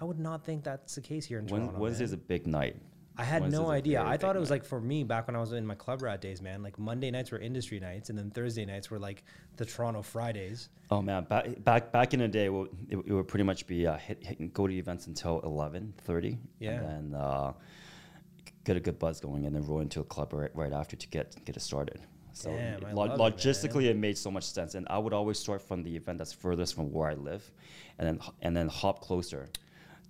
I 0.00 0.04
would 0.04 0.18
not 0.18 0.44
think 0.44 0.64
that's 0.64 0.96
the 0.96 1.00
case 1.00 1.24
here 1.24 1.38
in 1.38 1.46
Toronto. 1.46 1.78
Wednesday's 1.78 2.12
a 2.12 2.16
big 2.16 2.46
night. 2.46 2.76
I 3.16 3.22
had 3.22 3.42
Wednesday's 3.42 3.60
no 3.60 3.70
idea. 3.70 4.02
I 4.02 4.16
thought 4.16 4.34
it 4.34 4.40
was 4.40 4.50
night. 4.50 4.56
like 4.62 4.64
for 4.64 4.80
me 4.80 5.04
back 5.04 5.28
when 5.28 5.36
I 5.36 5.40
was 5.40 5.52
in 5.52 5.64
my 5.64 5.76
club 5.76 6.02
rat 6.02 6.20
days, 6.20 6.42
man. 6.42 6.62
Like 6.62 6.78
Monday 6.78 7.10
nights 7.12 7.30
were 7.30 7.38
industry 7.38 7.78
nights, 7.78 8.10
and 8.10 8.18
then 8.18 8.30
Thursday 8.30 8.64
nights 8.64 8.90
were 8.90 8.98
like 8.98 9.22
the 9.56 9.64
Toronto 9.64 10.02
Fridays. 10.02 10.68
Oh 10.90 11.00
man, 11.00 11.24
back 11.24 11.62
back 11.62 11.92
back 11.92 12.12
in 12.12 12.20
the 12.20 12.28
day, 12.28 12.46
it, 12.46 12.98
it 13.06 13.12
would 13.12 13.28
pretty 13.28 13.44
much 13.44 13.66
be 13.68 13.86
uh, 13.86 13.96
hit, 13.98 14.24
hit 14.24 14.52
go 14.52 14.66
to 14.66 14.74
events 14.74 15.06
until 15.06 15.40
eleven 15.40 15.94
thirty, 15.98 16.38
Yeah. 16.58 16.72
and 16.72 17.12
then 17.12 17.20
uh, 17.20 17.52
get 18.64 18.76
a 18.76 18.80
good 18.80 18.98
buzz 18.98 19.20
going, 19.20 19.46
and 19.46 19.54
then 19.54 19.64
roll 19.64 19.80
into 19.80 20.00
a 20.00 20.04
club 20.04 20.32
right, 20.32 20.50
right 20.54 20.72
after 20.72 20.96
to 20.96 21.08
get 21.08 21.36
get 21.44 21.56
it 21.56 21.60
started. 21.60 22.00
So 22.32 22.50
Damn, 22.50 22.80
lo- 22.96 23.04
love 23.04 23.12
it, 23.12 23.36
logistically, 23.36 23.84
it 23.84 23.96
made 23.96 24.18
so 24.18 24.28
much 24.28 24.42
sense, 24.44 24.74
and 24.74 24.88
I 24.90 24.98
would 24.98 25.12
always 25.12 25.38
start 25.38 25.62
from 25.62 25.84
the 25.84 25.94
event 25.94 26.18
that's 26.18 26.32
furthest 26.32 26.74
from 26.74 26.90
where 26.90 27.08
I 27.08 27.14
live, 27.14 27.48
and 28.00 28.08
then 28.08 28.18
and 28.42 28.56
then 28.56 28.66
hop 28.68 29.00
closer 29.00 29.48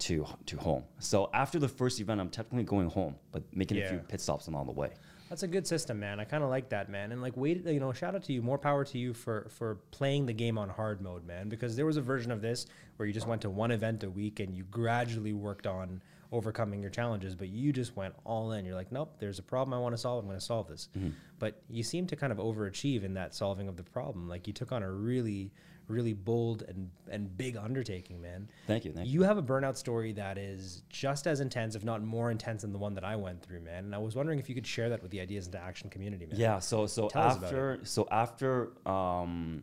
to 0.05 0.27
to 0.47 0.57
home. 0.57 0.85
So 0.99 1.31
after 1.33 1.59
the 1.59 1.69
first 1.69 2.01
event, 2.01 2.21
I'm 2.21 2.29
technically 2.29 2.65
going 2.65 2.89
home, 2.89 3.17
but 3.33 3.43
making 3.55 3.79
a 3.79 3.89
few 3.89 3.99
pit 3.99 4.21
stops 4.21 4.47
along 4.47 4.67
the 4.67 4.73
way. 4.73 4.91
That's 5.31 5.43
a 5.43 5.49
good 5.49 5.67
system, 5.67 5.99
man. 5.99 6.21
I 6.21 6.25
kind 6.25 6.45
of 6.45 6.51
like 6.51 6.69
that, 6.69 6.91
man. 6.91 7.11
And 7.11 7.23
like, 7.23 7.37
wait, 7.37 7.67
you 7.67 7.81
know, 7.81 7.93
shout 7.93 8.15
out 8.15 8.23
to 8.25 8.33
you. 8.33 8.43
More 8.43 8.59
power 8.59 8.85
to 8.85 8.99
you 8.99 9.15
for 9.15 9.49
for 9.51 9.77
playing 9.91 10.27
the 10.27 10.35
game 10.35 10.59
on 10.59 10.69
hard 10.69 11.01
mode, 11.01 11.27
man. 11.27 11.49
Because 11.49 11.75
there 11.75 11.87
was 11.87 11.97
a 11.97 12.03
version 12.03 12.31
of 12.31 12.43
this 12.43 12.67
where 12.97 13.07
you 13.07 13.15
just 13.15 13.27
went 13.27 13.43
to 13.43 13.51
one 13.51 13.71
event 13.71 14.05
a 14.05 14.11
week 14.11 14.41
and 14.41 14.55
you 14.55 14.65
gradually 14.65 15.33
worked 15.33 15.67
on 15.67 16.03
overcoming 16.31 16.83
your 16.83 16.91
challenges, 16.91 17.35
but 17.35 17.49
you 17.49 17.73
just 17.73 17.97
went 17.97 18.15
all 18.25 18.53
in. 18.53 18.65
You're 18.65 18.75
like, 18.75 18.91
nope, 18.93 19.17
there's 19.19 19.39
a 19.39 19.43
problem 19.43 19.73
I 19.73 19.79
want 19.81 19.95
to 19.95 19.99
solve. 19.99 20.23
I'm 20.23 20.29
going 20.29 20.39
to 20.39 20.45
solve 20.45 20.69
this. 20.69 20.89
Mm-hmm. 20.97 21.11
But 21.39 21.63
you 21.71 21.83
seem 21.83 22.07
to 22.09 22.17
kind 22.17 22.33
of 22.33 22.39
overachieve 22.39 23.05
in 23.05 23.15
that 23.15 23.35
solving 23.35 23.69
of 23.69 23.77
the 23.77 23.85
problem. 23.85 24.29
Like 24.29 24.47
you 24.47 24.53
took 24.53 24.73
on 24.73 24.83
a 24.83 24.91
really, 24.91 25.53
really 25.89 26.13
bold 26.13 26.63
and 26.69 26.91
and 27.11 27.37
big 27.37 27.57
undertaking, 27.57 28.21
man. 28.21 28.49
Thank 28.67 28.85
you, 28.85 28.93
thank 28.93 29.09
You 29.09 29.23
have 29.23 29.39
a 29.39 29.43
burnout 29.43 29.77
story 29.77 30.13
that 30.13 30.39
is 30.39 30.83
just 30.89 31.27
as 31.27 31.41
intense, 31.41 31.75
if 31.75 31.85
not 31.85 32.03
more 32.03 32.31
intense, 32.31 32.63
than 32.63 32.73
the 32.73 32.79
one 32.79 32.95
that 32.95 33.05
I 33.05 33.17
went 33.17 33.43
through, 33.43 33.61
man. 33.61 33.85
And 33.85 33.95
I 33.95 33.99
was 33.99 34.17
wondering 34.17 34.39
if 34.39 34.49
you 34.49 34.55
could 34.55 34.67
share 34.67 34.89
that 34.89 35.03
with 35.03 35.11
the 35.11 35.21
Ideas 35.21 35.47
into 35.47 35.59
Action 35.59 35.91
community, 35.91 36.27
man. 36.27 36.39
Yeah. 36.39 36.59
So 36.59 36.87
so 36.87 37.09
Tell 37.09 37.23
after 37.23 37.81
so 37.83 38.09
after 38.11 38.73
um, 38.87 39.63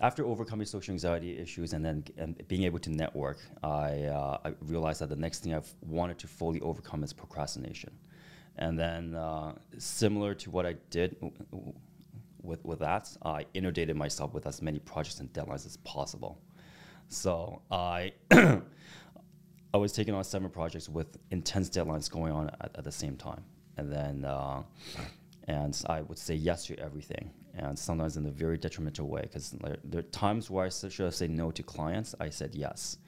after 0.00 0.26
overcoming 0.26 0.66
social 0.66 0.92
anxiety 0.92 1.38
issues 1.38 1.72
and 1.72 1.84
then 1.84 2.04
and 2.16 2.48
being 2.48 2.64
able 2.64 2.78
to 2.80 2.90
network, 2.90 3.38
I 3.62 4.04
uh, 4.04 4.38
I 4.44 4.54
realized 4.60 5.00
that 5.00 5.08
the 5.08 5.16
next 5.16 5.42
thing 5.42 5.54
I've 5.54 5.72
wanted 5.82 6.18
to 6.20 6.26
fully 6.26 6.60
overcome 6.60 7.04
is 7.04 7.12
procrastination, 7.12 7.92
and 8.56 8.78
then 8.78 9.14
uh, 9.14 9.54
similar 9.78 10.34
to 10.34 10.50
what 10.50 10.66
I 10.66 10.76
did. 10.90 11.16
With, 12.44 12.64
with 12.64 12.80
that, 12.80 13.08
I 13.24 13.46
inundated 13.54 13.96
myself 13.96 14.34
with 14.34 14.46
as 14.46 14.60
many 14.60 14.78
projects 14.78 15.20
and 15.20 15.32
deadlines 15.32 15.66
as 15.66 15.78
possible. 15.78 16.38
So 17.08 17.62
I 17.70 18.12
I 18.30 19.76
was 19.76 19.92
taking 19.92 20.14
on 20.14 20.22
seven 20.24 20.50
projects 20.50 20.88
with 20.88 21.18
intense 21.30 21.68
deadlines 21.68 22.10
going 22.10 22.32
on 22.32 22.50
at, 22.60 22.70
at 22.76 22.84
the 22.84 22.92
same 22.92 23.16
time, 23.16 23.42
and 23.76 23.92
then 23.92 24.24
uh, 24.24 24.62
and 25.48 25.80
I 25.88 26.02
would 26.02 26.18
say 26.18 26.34
yes 26.34 26.66
to 26.66 26.78
everything, 26.78 27.30
and 27.54 27.78
sometimes 27.78 28.16
in 28.16 28.26
a 28.26 28.30
very 28.30 28.56
detrimental 28.56 29.08
way 29.08 29.22
because 29.22 29.50
there, 29.50 29.76
there 29.84 29.98
are 30.00 30.02
times 30.04 30.50
where 30.50 30.66
I 30.66 30.68
should 30.68 31.04
have 31.04 31.14
said 31.14 31.30
no 31.30 31.50
to 31.50 31.62
clients. 31.62 32.14
I 32.20 32.30
said 32.30 32.54
yes, 32.54 32.98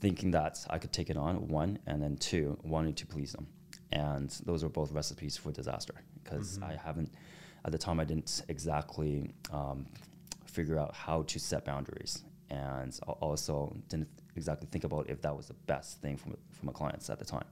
thinking 0.00 0.30
that 0.32 0.64
I 0.68 0.78
could 0.78 0.92
take 0.92 1.10
it 1.10 1.16
on 1.16 1.48
one, 1.48 1.78
and 1.86 2.02
then 2.02 2.16
two, 2.16 2.58
wanting 2.62 2.94
to 2.94 3.06
please 3.06 3.32
them, 3.32 3.46
and 3.92 4.30
those 4.44 4.62
are 4.64 4.68
both 4.68 4.92
recipes 4.92 5.36
for 5.36 5.50
disaster 5.50 5.94
because 6.22 6.58
I 6.62 6.78
haven't 6.82 7.12
at 7.64 7.72
the 7.72 7.78
time 7.78 8.00
I 8.00 8.04
didn't 8.04 8.42
exactly 8.48 9.30
um, 9.52 9.86
figure 10.44 10.78
out 10.78 10.94
how 10.94 11.22
to 11.22 11.38
set 11.38 11.64
boundaries. 11.64 12.22
And 12.50 12.96
also 13.20 13.74
didn't 13.88 14.08
exactly 14.36 14.68
think 14.70 14.84
about 14.84 15.08
if 15.08 15.20
that 15.22 15.34
was 15.36 15.46
the 15.46 15.54
best 15.66 16.00
thing 16.02 16.16
from 16.16 16.36
from 16.50 16.68
a 16.68 16.72
clients 16.72 17.10
at 17.10 17.18
the 17.18 17.24
time. 17.24 17.46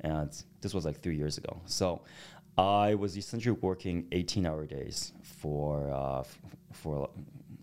And 0.00 0.30
this 0.60 0.74
was 0.74 0.84
like 0.84 1.00
three 1.00 1.16
years 1.16 1.38
ago. 1.38 1.60
So 1.66 2.02
i 2.58 2.94
was 2.94 3.16
essentially 3.16 3.56
working 3.60 4.06
18 4.10 4.44
hour 4.44 4.66
days 4.66 5.12
for 5.22 5.90
uh, 5.90 6.24
for, 6.72 7.08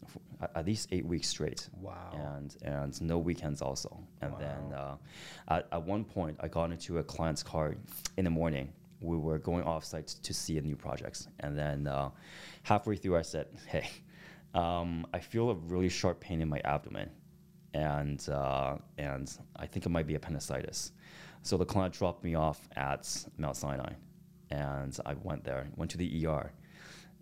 for 0.08 0.50
at- 0.56 0.66
least 0.66 0.88
eight 0.92 1.06
weeks 1.06 1.28
straight. 1.28 1.68
Wow. 1.82 2.12
and 2.14 2.56
and 2.62 3.02
no 3.02 3.18
weekends 3.18 3.62
also. 3.62 4.00
And 4.22 4.34
then 4.40 4.74
uh, 4.74 4.96
at, 5.50 5.68
at 5.72 5.84
one 5.84 6.04
point 6.06 6.38
i 6.40 6.48
got 6.48 6.72
into 6.72 7.00
a 7.00 7.04
client's 7.04 7.44
car 7.44 7.76
in 8.18 8.24
the 8.24 8.32
morning 8.32 8.72
we 9.00 9.18
were 9.18 9.38
going 9.38 9.64
off 9.64 9.84
site 9.84 10.08
to 10.08 10.34
see 10.34 10.58
a 10.58 10.62
new 10.62 10.76
projects 10.76 11.28
and 11.42 11.58
then 11.58 11.88
uh, 11.88 12.10
halfway 12.64 12.96
through 12.96 13.18
i 13.18 13.22
said 13.22 13.48
hey 13.68 13.90
um, 14.54 15.06
i 15.14 15.20
feel 15.20 15.50
a 15.50 15.56
really 15.56 15.90
sharp 15.90 16.20
pain 16.20 16.42
in 16.42 16.50
my 16.50 16.60
abdomen 16.66 17.10
and 17.74 18.28
uh, 18.30 18.76
and 18.98 19.38
i 19.58 19.66
think 19.66 19.86
it 19.86 19.90
might 19.90 20.08
be 20.08 20.16
appendicitis. 20.16 20.92
So 21.44 21.56
the 21.56 21.66
client 21.66 21.94
dropped 21.94 22.24
me 22.24 22.36
off 22.36 22.68
at 22.76 23.26
mount 23.38 23.56
sinai 23.56 23.94
and 24.50 24.98
i 25.06 25.14
went 25.24 25.44
there 25.44 25.68
went 25.76 25.92
to 25.92 25.98
the 25.98 26.26
er 26.26 26.52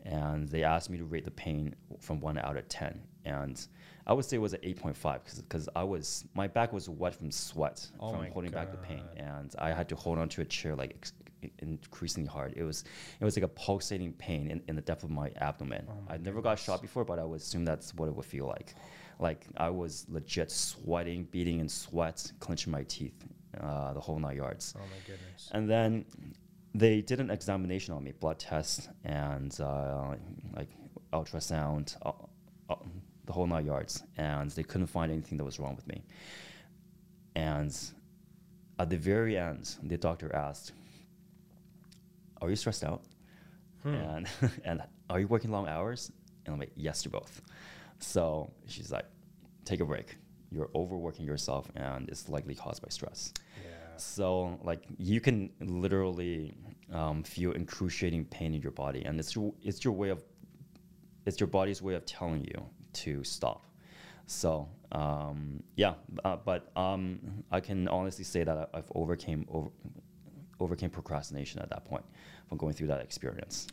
and 0.06 0.48
they 0.50 0.64
asked 0.64 0.90
me 0.90 0.98
to 0.98 1.04
rate 1.04 1.26
the 1.26 1.32
pain 1.32 1.76
from 2.00 2.20
one 2.20 2.38
out 2.38 2.58
of 2.58 2.68
ten. 2.70 3.02
And 3.26 3.60
i 4.08 4.14
would 4.14 4.24
say 4.24 4.38
it 4.38 4.40
was 4.40 4.54
an 4.54 4.62
8.5 4.62 5.20
because 5.38 5.68
i 5.76 5.84
was 5.84 6.26
my 6.36 6.48
back 6.48 6.72
was 6.72 6.88
wet 6.88 7.16
from 7.16 7.32
sweat 7.32 7.88
Oh 8.00 8.12
from 8.12 8.28
holding 8.32 8.52
back 8.52 8.72
the 8.72 8.78
pain. 8.78 9.04
And 9.18 9.54
i 9.60 9.72
had 9.74 9.90
to 9.90 9.96
hold 9.96 10.20
onto 10.20 10.42
a 10.42 10.46
chair 10.46 10.76
like 10.76 10.92
ex- 10.92 11.14
increasingly 11.60 12.28
hard. 12.28 12.54
It 12.56 12.64
was 12.64 12.84
it 13.20 13.26
was 13.26 13.36
like 13.36 13.44
a 13.44 13.48
pulsating 13.50 14.14
pain 14.14 14.50
in, 14.52 14.62
in 14.68 14.76
the 14.76 14.82
depth 14.82 15.04
of 15.04 15.10
my 15.10 15.32
abdomen. 15.38 15.88
I 16.10 16.18
never 16.18 16.42
got 16.42 16.60
shot 16.60 16.82
before 16.82 17.06
but 17.06 17.20
i 17.20 17.24
would 17.24 17.42
assume 17.42 17.66
that's 17.66 17.94
what 17.96 18.08
it 18.08 18.16
would 18.16 18.26
feel 18.26 18.48
like. 18.48 18.76
Like 19.20 19.46
i 19.58 19.70
was 19.70 20.06
legit 20.10 20.52
sweating 20.52 21.26
beating 21.32 21.60
in 21.60 21.70
sweat 21.70 22.32
clenching 22.40 22.72
my 22.72 22.84
teeth 22.84 23.26
uh, 23.62 23.94
the 23.94 24.00
whole 24.00 24.20
nine 24.20 24.36
yards. 24.36 24.74
Oh 24.78 24.82
my 24.82 25.00
goodness. 25.08 25.50
and 25.54 25.70
then 25.70 26.06
they 26.74 27.02
did 27.02 27.20
an 27.22 27.32
examination 27.32 27.94
on 27.94 28.04
me, 28.04 28.12
blood 28.12 28.38
test 28.38 28.90
and 29.06 29.58
uh, 29.62 30.14
like 30.54 30.68
ultrasound, 31.14 31.96
uh, 32.06 32.12
uh, 32.70 32.76
the 33.26 33.32
whole 33.32 33.48
nine 33.48 33.66
yards, 33.66 34.04
and 34.18 34.52
they 34.52 34.64
couldn't 34.64 34.88
find 34.88 35.12
anything 35.12 35.38
that 35.38 35.46
was 35.46 35.58
wrong 35.60 35.76
with 35.76 35.88
me. 35.88 36.04
And 37.36 37.76
at 38.78 38.90
the 38.90 38.98
very 38.98 39.38
end, 39.38 39.76
the 39.84 39.98
doctor 39.98 40.34
asked, 40.36 40.74
"Are 42.46 42.50
you 42.50 42.56
stressed 42.56 42.84
out? 42.84 43.04
And 43.84 44.28
and 44.66 44.82
are 45.10 45.20
you 45.20 45.28
working 45.28 45.52
long 45.52 45.68
hours?" 45.68 46.12
And 46.46 46.54
I'm 46.54 46.60
like, 46.60 46.72
"Yes 46.76 47.02
to 47.04 47.10
both." 47.10 47.42
So 48.00 48.52
she's 48.68 48.92
like, 48.92 49.06
"Take 49.64 49.80
a 49.80 49.86
break. 49.86 50.18
You're 50.52 50.70
overworking 50.76 51.26
yourself, 51.26 51.70
and 51.76 52.10
it's 52.10 52.30
likely 52.30 52.56
caused 52.56 52.82
by 52.82 52.90
stress." 52.90 53.34
Yeah. 53.64 53.98
So 53.98 54.60
like 54.64 54.84
you 54.98 55.22
can 55.22 55.52
literally 55.60 56.56
um, 56.92 57.24
feel 57.24 57.52
excruciating 57.52 58.26
pain 58.26 58.54
in 58.54 58.62
your 58.62 58.72
body, 58.72 59.04
and 59.06 59.20
it's 59.20 59.36
your 59.36 59.54
it's 59.62 59.84
your 59.84 59.94
way 59.94 60.10
of 60.10 60.24
it's 61.26 61.40
your 61.40 61.48
body's 61.48 61.82
way 61.82 61.96
of 61.96 62.06
telling 62.06 62.44
you 62.44 62.66
to 62.94 63.24
stop. 63.24 63.66
So 64.28 64.68
um, 64.92 65.64
yeah, 65.76 65.96
uh, 66.24 66.38
but 66.38 66.72
um, 66.76 67.44
I 67.52 67.60
can 67.60 67.88
honestly 67.88 68.24
say 68.24 68.44
that 68.44 68.70
I've 68.74 68.92
overcame 68.96 69.46
over, 69.50 69.70
overcame 70.60 70.90
procrastination 70.90 71.62
at 71.62 71.70
that 71.70 71.86
point 71.86 72.04
from 72.48 72.58
going 72.58 72.74
through 72.74 72.88
that 72.88 73.02
experience. 73.02 73.68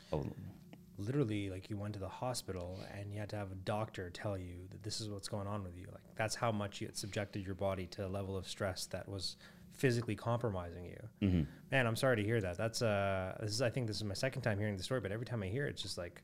Literally, 0.99 1.51
like 1.51 1.71
you 1.71 1.77
went 1.77 1.95
to 1.95 2.01
the 2.01 2.09
hospital 2.09 2.79
and 2.97 3.13
you 3.13 3.19
had 3.19 3.29
to 3.31 3.37
have 3.37 3.51
a 3.51 3.57
doctor 3.57 4.11
tell 4.11 4.37
you 4.37 4.55
that 4.71 4.83
this 4.83 5.01
is 5.01 5.09
what's 5.09 5.29
going 5.29 5.47
on 5.47 5.65
with 5.65 5.77
you. 5.77 5.87
Like 5.91 6.03
that's 6.17 6.35
how 6.35 6.53
much 6.53 6.81
you 6.81 6.87
had 6.87 6.97
subjected 6.97 7.45
your 7.45 7.55
body 7.55 7.87
to 7.93 8.07
a 8.07 8.09
level 8.09 8.37
of 8.37 8.47
stress 8.47 8.87
that 8.87 9.09
was 9.09 9.37
physically 9.73 10.15
compromising 10.15 10.85
you. 10.85 11.29
mhm. 11.29 11.47
Man, 11.73 11.87
I'm 11.87 11.97
sorry 11.97 12.17
to 12.17 12.23
hear 12.23 12.41
that. 12.43 12.59
That's 12.59 12.83
uh, 12.83 13.37
this 13.41 13.53
is 13.53 13.63
I 13.63 13.71
think 13.71 13.87
this 13.87 13.97
is 13.97 14.05
my 14.05 14.15
second 14.15 14.43
time 14.43 14.59
hearing 14.59 14.77
the 14.77 14.83
story, 14.83 15.01
but 15.01 15.11
every 15.13 15.27
time 15.27 15.43
I 15.43 15.47
hear 15.47 15.67
it, 15.67 15.71
it's 15.71 15.83
just 15.83 15.97
like, 15.97 16.23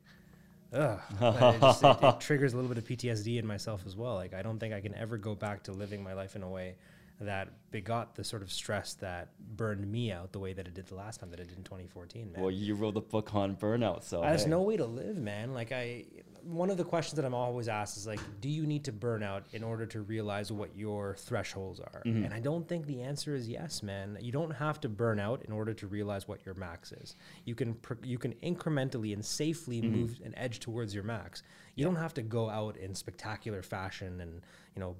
ugh, 0.71 0.99
it, 1.21 1.59
just, 1.59 1.83
it, 1.83 1.97
it 2.03 2.19
triggers 2.19 2.53
a 2.53 2.55
little 2.57 2.69
bit 2.69 2.77
of 2.77 2.85
PTSD 2.87 3.39
in 3.39 3.47
myself 3.47 3.81
as 3.87 3.95
well. 3.95 4.13
Like 4.13 4.33
I 4.35 4.43
don't 4.43 4.59
think 4.59 4.73
I 4.73 4.81
can 4.81 4.93
ever 4.93 5.17
go 5.17 5.33
back 5.33 5.63
to 5.63 5.71
living 5.71 6.03
my 6.03 6.13
life 6.13 6.35
in 6.35 6.43
a 6.43 6.49
way 6.49 6.75
that 7.21 7.49
begot 7.71 8.15
the 8.15 8.23
sort 8.23 8.41
of 8.41 8.51
stress 8.51 8.93
that 8.95 9.29
burned 9.57 9.85
me 9.91 10.11
out 10.11 10.31
the 10.31 10.39
way 10.39 10.53
that 10.53 10.65
it 10.67 10.73
did 10.73 10.87
the 10.87 10.95
last 10.95 11.19
time 11.19 11.29
that 11.31 11.39
it 11.39 11.49
did 11.49 11.57
in 11.57 11.63
2014, 11.63 12.31
man. 12.31 12.41
Well, 12.41 12.51
you 12.51 12.75
wrote 12.75 12.93
the 12.93 13.01
book 13.01 13.35
on 13.35 13.55
burnout, 13.55 14.03
so 14.03 14.21
There's 14.21 14.45
hey. 14.45 14.49
no 14.49 14.61
way 14.61 14.77
to 14.77 14.85
live, 14.85 15.17
man. 15.17 15.53
Like 15.53 15.71
I, 15.73 16.05
one 16.43 16.69
of 16.69 16.77
the 16.77 16.85
questions 16.85 17.17
that 17.17 17.25
I'm 17.25 17.33
always 17.33 17.67
asked 17.67 17.97
is 17.97 18.07
like, 18.07 18.21
do 18.39 18.47
you 18.49 18.65
need 18.65 18.85
to 18.85 18.93
burn 18.93 19.21
out 19.21 19.43
in 19.51 19.63
order 19.63 19.85
to 19.87 20.01
realize 20.01 20.49
what 20.51 20.75
your 20.77 21.15
thresholds 21.19 21.81
are? 21.81 22.01
Mm-hmm. 22.05 22.23
And 22.23 22.33
I 22.33 22.39
don't 22.39 22.65
think 22.67 22.85
the 22.87 23.01
answer 23.01 23.35
is 23.35 23.49
yes, 23.49 23.83
man. 23.83 24.17
You 24.21 24.31
don't 24.31 24.51
have 24.51 24.79
to 24.81 24.89
burn 24.89 25.19
out 25.19 25.43
in 25.43 25.51
order 25.51 25.73
to 25.73 25.87
realize 25.87 26.27
what 26.27 26.45
your 26.45 26.55
max 26.55 26.93
is. 26.93 27.17
You 27.43 27.53
can 27.53 27.77
you 28.01 28.17
can 28.17 28.33
incrementally 28.35 29.13
and 29.13 29.23
safely 29.23 29.81
Mm-hmm. 29.81 29.95
move 29.95 30.19
an 30.23 30.33
edge 30.37 30.59
towards 30.61 30.95
your 30.95 31.03
max. 31.03 31.43
You 31.79 31.85
don't 31.85 31.95
have 31.95 32.13
to 32.15 32.21
go 32.21 32.49
out 32.49 32.77
in 32.77 32.93
spectacular 32.93 33.61
fashion 33.63 34.19
and 34.21 34.41
you 34.75 34.81
know 34.81 34.95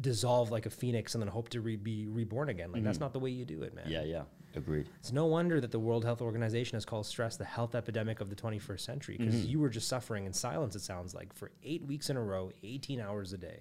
dissolve 0.00 0.50
like 0.50 0.66
a 0.66 0.70
phoenix 0.70 1.14
and 1.14 1.22
then 1.22 1.28
hope 1.28 1.48
to 1.50 1.60
re- 1.60 1.76
be 1.76 2.06
reborn 2.08 2.48
again. 2.48 2.72
Like 2.72 2.82
that's 2.84 3.00
not 3.00 3.12
the 3.12 3.18
way 3.20 3.30
you 3.30 3.44
do 3.44 3.62
it, 3.62 3.74
man. 3.74 3.84
Mm-hmm. 3.84 3.92
Yeah, 3.92 4.02
yeah, 4.02 4.22
agreed. 4.56 4.88
It's 5.00 5.12
no 5.12 5.26
wonder 5.26 5.60
that 5.60 5.70
the 5.70 5.78
World 5.78 6.04
Health 6.04 6.20
Organization 6.20 6.76
has 6.76 6.84
called 6.84 7.06
stress 7.06 7.36
the 7.36 7.44
health 7.44 7.74
epidemic 7.74 8.20
of 8.20 8.28
the 8.30 8.36
21st 8.36 8.80
century 8.80 9.16
because 9.18 9.34
Mm-hmm. 9.34 9.48
you 9.50 9.60
were 9.60 9.68
just 9.70 9.88
suffering 9.88 10.26
in 10.26 10.32
silence, 10.32 10.74
it 10.76 10.82
sounds 10.82 11.14
like, 11.14 11.32
for 11.32 11.50
eight 11.62 11.84
weeks 11.84 12.10
in 12.10 12.16
a 12.16 12.22
row, 12.22 12.50
18 12.62 13.00
hours 13.00 13.32
a 13.32 13.38
day. 13.38 13.60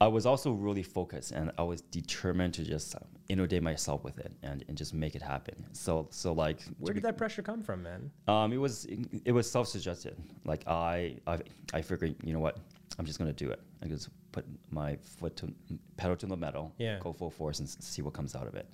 I 0.00 0.08
was 0.08 0.24
also 0.24 0.52
really 0.52 0.82
focused, 0.82 1.32
and 1.32 1.52
I 1.58 1.62
was 1.62 1.82
determined 1.82 2.54
to 2.54 2.64
just 2.64 2.94
inundate 3.28 3.62
myself 3.62 4.02
with 4.02 4.18
it 4.18 4.32
and, 4.42 4.64
and 4.66 4.76
just 4.76 4.94
make 4.94 5.14
it 5.14 5.20
happen. 5.20 5.54
So, 5.72 6.06
so 6.10 6.32
like, 6.32 6.62
Where 6.78 6.94
be- 6.94 7.00
did 7.00 7.06
that 7.06 7.18
pressure 7.18 7.42
come 7.42 7.60
from, 7.62 7.82
man? 7.82 8.10
Um, 8.26 8.50
it 8.52 8.56
was 8.56 8.86
it 9.26 9.32
was 9.32 9.50
self 9.50 9.68
suggested. 9.68 10.16
Like 10.44 10.66
I, 10.66 11.16
I 11.26 11.38
I 11.74 11.82
figured, 11.82 12.14
you 12.24 12.32
know 12.32 12.40
what, 12.40 12.56
I'm 12.98 13.04
just 13.04 13.18
gonna 13.18 13.34
do 13.34 13.50
it. 13.50 13.60
I 13.82 13.88
just 13.88 14.08
put 14.32 14.46
my 14.70 14.96
foot 14.96 15.36
to 15.36 15.52
pedal 15.98 16.16
to 16.16 16.26
the 16.26 16.36
metal, 16.36 16.72
Yeah. 16.78 16.98
go 17.00 17.12
full 17.12 17.30
force 17.30 17.58
and 17.58 17.68
s- 17.68 17.76
see 17.80 18.00
what 18.00 18.14
comes 18.14 18.34
out 18.34 18.46
of 18.46 18.54
it. 18.54 18.66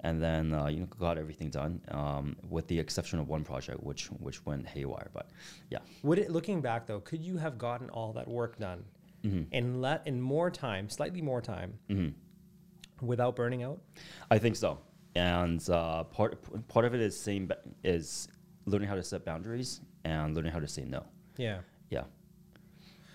And 0.00 0.22
then 0.22 0.52
uh, 0.52 0.66
you 0.66 0.80
know 0.80 0.86
got 0.86 1.16
everything 1.16 1.48
done, 1.48 1.80
um, 1.88 2.36
with 2.50 2.66
the 2.68 2.78
exception 2.78 3.18
of 3.18 3.28
one 3.28 3.44
project, 3.44 3.82
which 3.82 4.08
which 4.20 4.44
went 4.44 4.66
haywire. 4.66 5.08
But 5.14 5.30
yeah, 5.70 5.78
Would 6.02 6.18
it, 6.18 6.30
looking 6.30 6.60
back 6.60 6.86
though, 6.86 7.00
could 7.00 7.22
you 7.22 7.38
have 7.38 7.56
gotten 7.56 7.88
all 7.88 8.12
that 8.12 8.28
work 8.28 8.58
done 8.58 8.84
Mm-hmm. 9.26 9.42
in 9.54 9.80
let 9.80 10.06
in 10.06 10.20
more 10.20 10.50
time, 10.50 10.88
slightly 10.88 11.20
more 11.22 11.40
time, 11.40 11.78
without 13.00 13.36
burning 13.36 13.62
out? 13.62 13.80
I 14.30 14.38
think 14.38 14.56
so. 14.56 14.78
And 15.14 15.66
uh, 15.70 16.04
part 16.04 16.38
part 16.68 16.84
of 16.84 16.94
it 16.94 17.00
is 17.00 17.28
is 17.84 18.28
learning 18.66 18.88
how 18.88 18.94
to 18.94 19.02
set 19.02 19.24
boundaries 19.24 19.80
and 20.04 20.34
learning 20.34 20.52
how 20.52 20.60
to 20.60 20.68
say 20.68 20.84
no. 20.84 21.04
Yeah. 21.36 21.60
Yeah. 21.90 22.04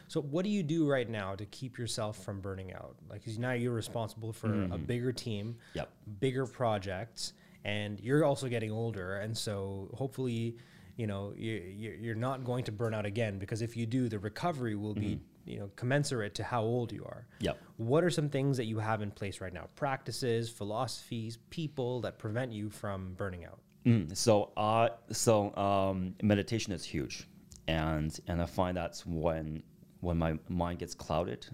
So 0.07 0.21
what 0.21 0.43
do 0.43 0.49
you 0.49 0.63
do 0.63 0.89
right 0.89 1.09
now 1.09 1.35
to 1.35 1.45
keep 1.45 1.77
yourself 1.77 2.23
from 2.23 2.41
burning 2.41 2.73
out? 2.73 2.95
Like 3.09 3.23
'cause 3.23 3.37
now 3.37 3.53
you're 3.53 3.73
responsible 3.73 4.33
for 4.33 4.63
a 4.71 4.77
bigger 4.77 5.11
team, 5.13 5.55
Yep. 5.73 5.89
bigger 6.19 6.45
projects, 6.45 7.33
and 7.63 7.99
you're 8.01 8.25
also 8.25 8.47
getting 8.49 8.71
older, 8.71 9.17
and 9.17 9.37
so 9.37 9.89
hopefully, 9.93 10.57
you 10.97 11.07
know, 11.07 11.33
you, 11.37 11.53
you- 11.53 11.97
you're 12.01 12.15
not 12.15 12.43
going 12.43 12.63
to 12.65 12.71
burn 12.73 12.93
out 12.93 13.05
again 13.05 13.39
because 13.39 13.61
if 13.61 13.77
you 13.77 13.85
do, 13.85 14.09
the 14.09 14.19
recovery 14.19 14.75
will 14.75 14.93
be 14.95 15.19
you 15.45 15.59
know 15.59 15.69
commensurate 15.75 16.35
to 16.35 16.43
how 16.43 16.61
old 16.61 16.91
you 16.91 17.03
are. 17.03 17.27
Yep. 17.39 17.57
What 17.77 18.03
are 18.03 18.09
some 18.09 18.29
things 18.29 18.57
that 18.57 18.65
you 18.65 18.79
have 18.79 19.01
in 19.01 19.11
place 19.11 19.41
right 19.41 19.53
now? 19.53 19.67
Practices, 19.75 20.49
philosophies, 20.49 21.37
people 21.49 22.01
that 22.01 22.17
prevent 22.17 22.51
you 22.51 22.69
from 22.69 23.13
burning 23.15 23.45
out. 23.45 23.59
Mm, 23.85 24.15
so, 24.15 24.51
uh, 24.57 24.89
so 25.11 25.55
um, 25.55 26.13
meditation 26.21 26.71
is 26.71 26.83
huge, 26.83 27.27
and 27.67 28.19
and 28.27 28.41
I 28.41 28.45
find 28.45 28.77
that's 28.77 29.05
when 29.05 29.63
when 30.01 30.17
my 30.17 30.37
mind 30.49 30.79
gets 30.79 30.93
clouded, 30.93 31.47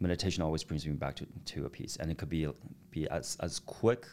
meditation 0.00 0.42
always 0.42 0.64
brings 0.64 0.86
me 0.86 0.92
back 0.92 1.14
to, 1.16 1.26
to 1.46 1.66
a 1.66 1.68
peace, 1.68 1.96
and 1.96 2.10
it 2.10 2.16
could 2.16 2.30
be 2.30 2.48
be 2.90 3.08
as 3.10 3.36
as 3.40 3.58
quick 3.58 4.06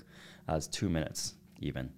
as 0.50 0.67
two 0.67 0.89
minutes 0.89 1.36
even, 1.62 1.89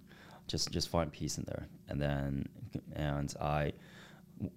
just 0.46 0.70
just 0.70 0.88
find 0.88 1.10
peace 1.10 1.38
in 1.38 1.44
there, 1.44 1.66
and 1.88 2.00
then 2.00 2.48
and 2.94 3.34
I 3.40 3.72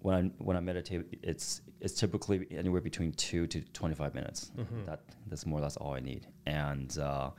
when 0.01 0.15
I 0.15 0.21
when 0.43 0.57
I 0.57 0.59
meditate, 0.59 1.05
it's 1.23 1.61
it's 1.81 1.93
typically 1.93 2.47
anywhere 2.51 2.81
between 2.81 3.11
two 3.13 3.47
to 3.47 3.61
twenty 3.73 3.95
five 3.95 4.13
minutes. 4.15 4.51
That 4.85 5.01
that's 5.27 5.45
more 5.45 5.59
or 5.59 5.63
less 5.63 5.77
all 5.77 5.93
I 5.93 5.99
need. 5.99 6.27
And 6.45 6.97
uh, 6.97 7.29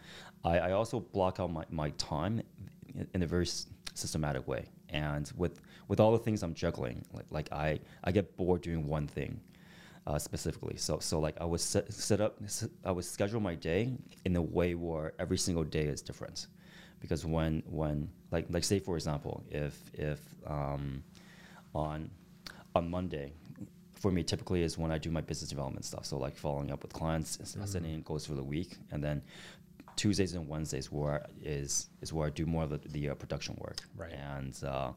I, 0.45 0.59
I 0.59 0.71
also 0.73 1.01
block 1.01 1.41
out 1.41 1.51
my, 1.53 1.65
my 1.71 1.91
time 1.91 2.43
in, 2.95 3.07
in 3.15 3.23
a 3.23 3.27
very 3.27 3.45
s- 3.47 3.67
systematic 3.95 4.47
way. 4.47 4.67
And 4.91 5.31
with 5.37 5.61
with 5.89 6.01
all 6.01 6.13
the 6.13 6.19
things 6.19 6.43
I'm 6.43 6.55
juggling, 6.55 7.05
like 7.13 7.27
like 7.31 7.53
I 7.53 7.81
I 8.05 8.13
get 8.13 8.37
bored 8.37 8.63
doing 8.63 8.87
one 8.87 9.07
thing. 9.07 9.41
Uh, 10.07 10.19
specifically, 10.19 10.75
so 10.79 10.99
so 11.01 11.19
like 11.21 11.37
I 11.39 11.45
would 11.45 11.61
set, 11.61 11.93
set 11.93 12.19
up, 12.23 12.37
s- 12.43 12.67
I 12.83 12.91
would 12.93 13.05
schedule 13.05 13.41
my 13.41 13.55
day 13.55 13.93
in 14.25 14.37
a 14.37 14.41
way 14.41 14.75
where 14.75 15.13
every 15.19 15.37
single 15.37 15.65
day 15.65 15.85
is 15.85 16.01
different, 16.01 16.47
because 16.99 17.27
when 17.27 17.63
when 17.69 18.09
like 18.31 18.47
like 18.49 18.65
say 18.65 18.79
for 18.79 18.97
example, 18.97 19.43
if 19.51 19.75
if 19.93 20.21
um, 20.47 21.05
on 21.75 22.11
on 22.79 22.91
Monday 22.91 23.33
for 23.95 24.11
me 24.13 24.23
typically 24.23 24.63
is 24.63 24.79
when 24.79 24.91
I 24.93 24.99
do 24.99 25.11
my 25.11 25.21
business 25.21 25.51
development 25.51 25.85
stuff. 25.85 26.05
So 26.07 26.19
like 26.19 26.37
following 26.37 26.71
up 26.71 26.83
with 26.83 26.93
clients, 26.93 27.39
s- 27.41 27.57
sending 27.65 28.01
goals 28.03 28.25
for 28.27 28.35
the 28.35 28.45
week, 28.45 28.77
and 28.93 29.03
then 29.03 29.21
Tuesdays 29.97 30.35
and 30.35 30.49
Wednesdays 30.49 30.91
where 30.93 31.27
is 31.43 31.89
is 32.01 32.13
where 32.13 32.29
I 32.29 32.31
do 32.31 32.47
more 32.47 32.63
of 32.65 32.71
the, 32.71 32.81
the 32.97 33.11
uh, 33.11 33.15
production 33.15 33.57
work. 33.61 33.79
Right. 33.97 34.13
And 34.13 34.55
uh, 34.65 34.93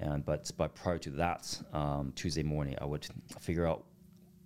and 0.00 0.24
but 0.24 0.50
but 0.56 0.74
prior 0.74 0.98
to 0.98 1.10
that, 1.10 1.42
um, 1.72 2.12
Tuesday 2.16 2.42
morning 2.42 2.74
I 2.80 2.86
would 2.86 3.06
figure 3.40 3.66
out 3.66 3.84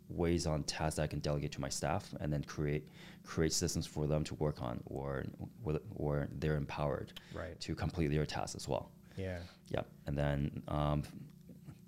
ways 0.08 0.46
on 0.46 0.62
tasks 0.64 0.96
that 0.96 1.02
I 1.02 1.06
can 1.06 1.20
delegate 1.20 1.52
to 1.52 1.60
my 1.60 1.68
staff, 1.70 2.12
and 2.20 2.32
then 2.32 2.42
create 2.44 2.84
create 3.24 3.52
systems 3.52 3.86
for 3.86 4.08
them 4.08 4.24
to 4.24 4.34
work 4.34 4.60
on, 4.60 4.82
or 4.86 5.24
or, 5.64 5.78
or 5.94 6.28
they're 6.40 6.56
empowered 6.56 7.12
Right. 7.32 7.58
to 7.60 7.74
complete 7.76 8.08
their 8.08 8.26
tasks 8.26 8.56
as 8.56 8.66
well. 8.68 8.90
Yeah. 9.16 9.38
Yeah, 9.68 9.82
and 10.06 10.18
then 10.18 10.62
um, 10.68 11.02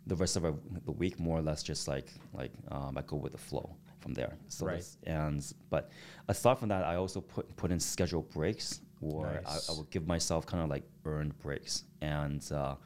the 0.07 0.17
rest 0.17 0.37
of 0.37 0.45
our- 0.45 0.59
the 0.85 0.93
week, 0.93 1.19
more 1.19 1.39
or 1.39 1.43
less, 1.43 1.63
just 1.63 1.89
like 1.89 2.09
like 2.33 2.53
um, 2.71 2.97
I 2.99 3.03
go 3.03 3.17
with 3.17 3.33
the 3.33 3.39
flow 3.39 3.75
from 4.01 4.13
there. 4.15 4.37
So 4.49 4.67
Right. 4.67 4.87
and 5.05 5.41
but 5.71 5.91
aside 6.29 6.59
from 6.59 6.69
that, 6.69 6.85
I 6.85 6.97
also 6.97 7.21
put 7.21 7.55
put 7.57 7.71
in 7.71 7.81
scheduled 7.81 8.29
breaks, 8.31 8.81
or 9.01 9.27
I, 9.27 9.35
Nice. 9.43 9.69
I 9.69 9.73
will 9.73 9.89
give 9.91 10.07
myself 10.07 10.45
kind 10.47 10.63
of 10.63 10.69
like 10.69 10.85
earned 11.05 11.39
breaks. 11.39 11.85
And 12.01 12.43
uh, 12.53 12.77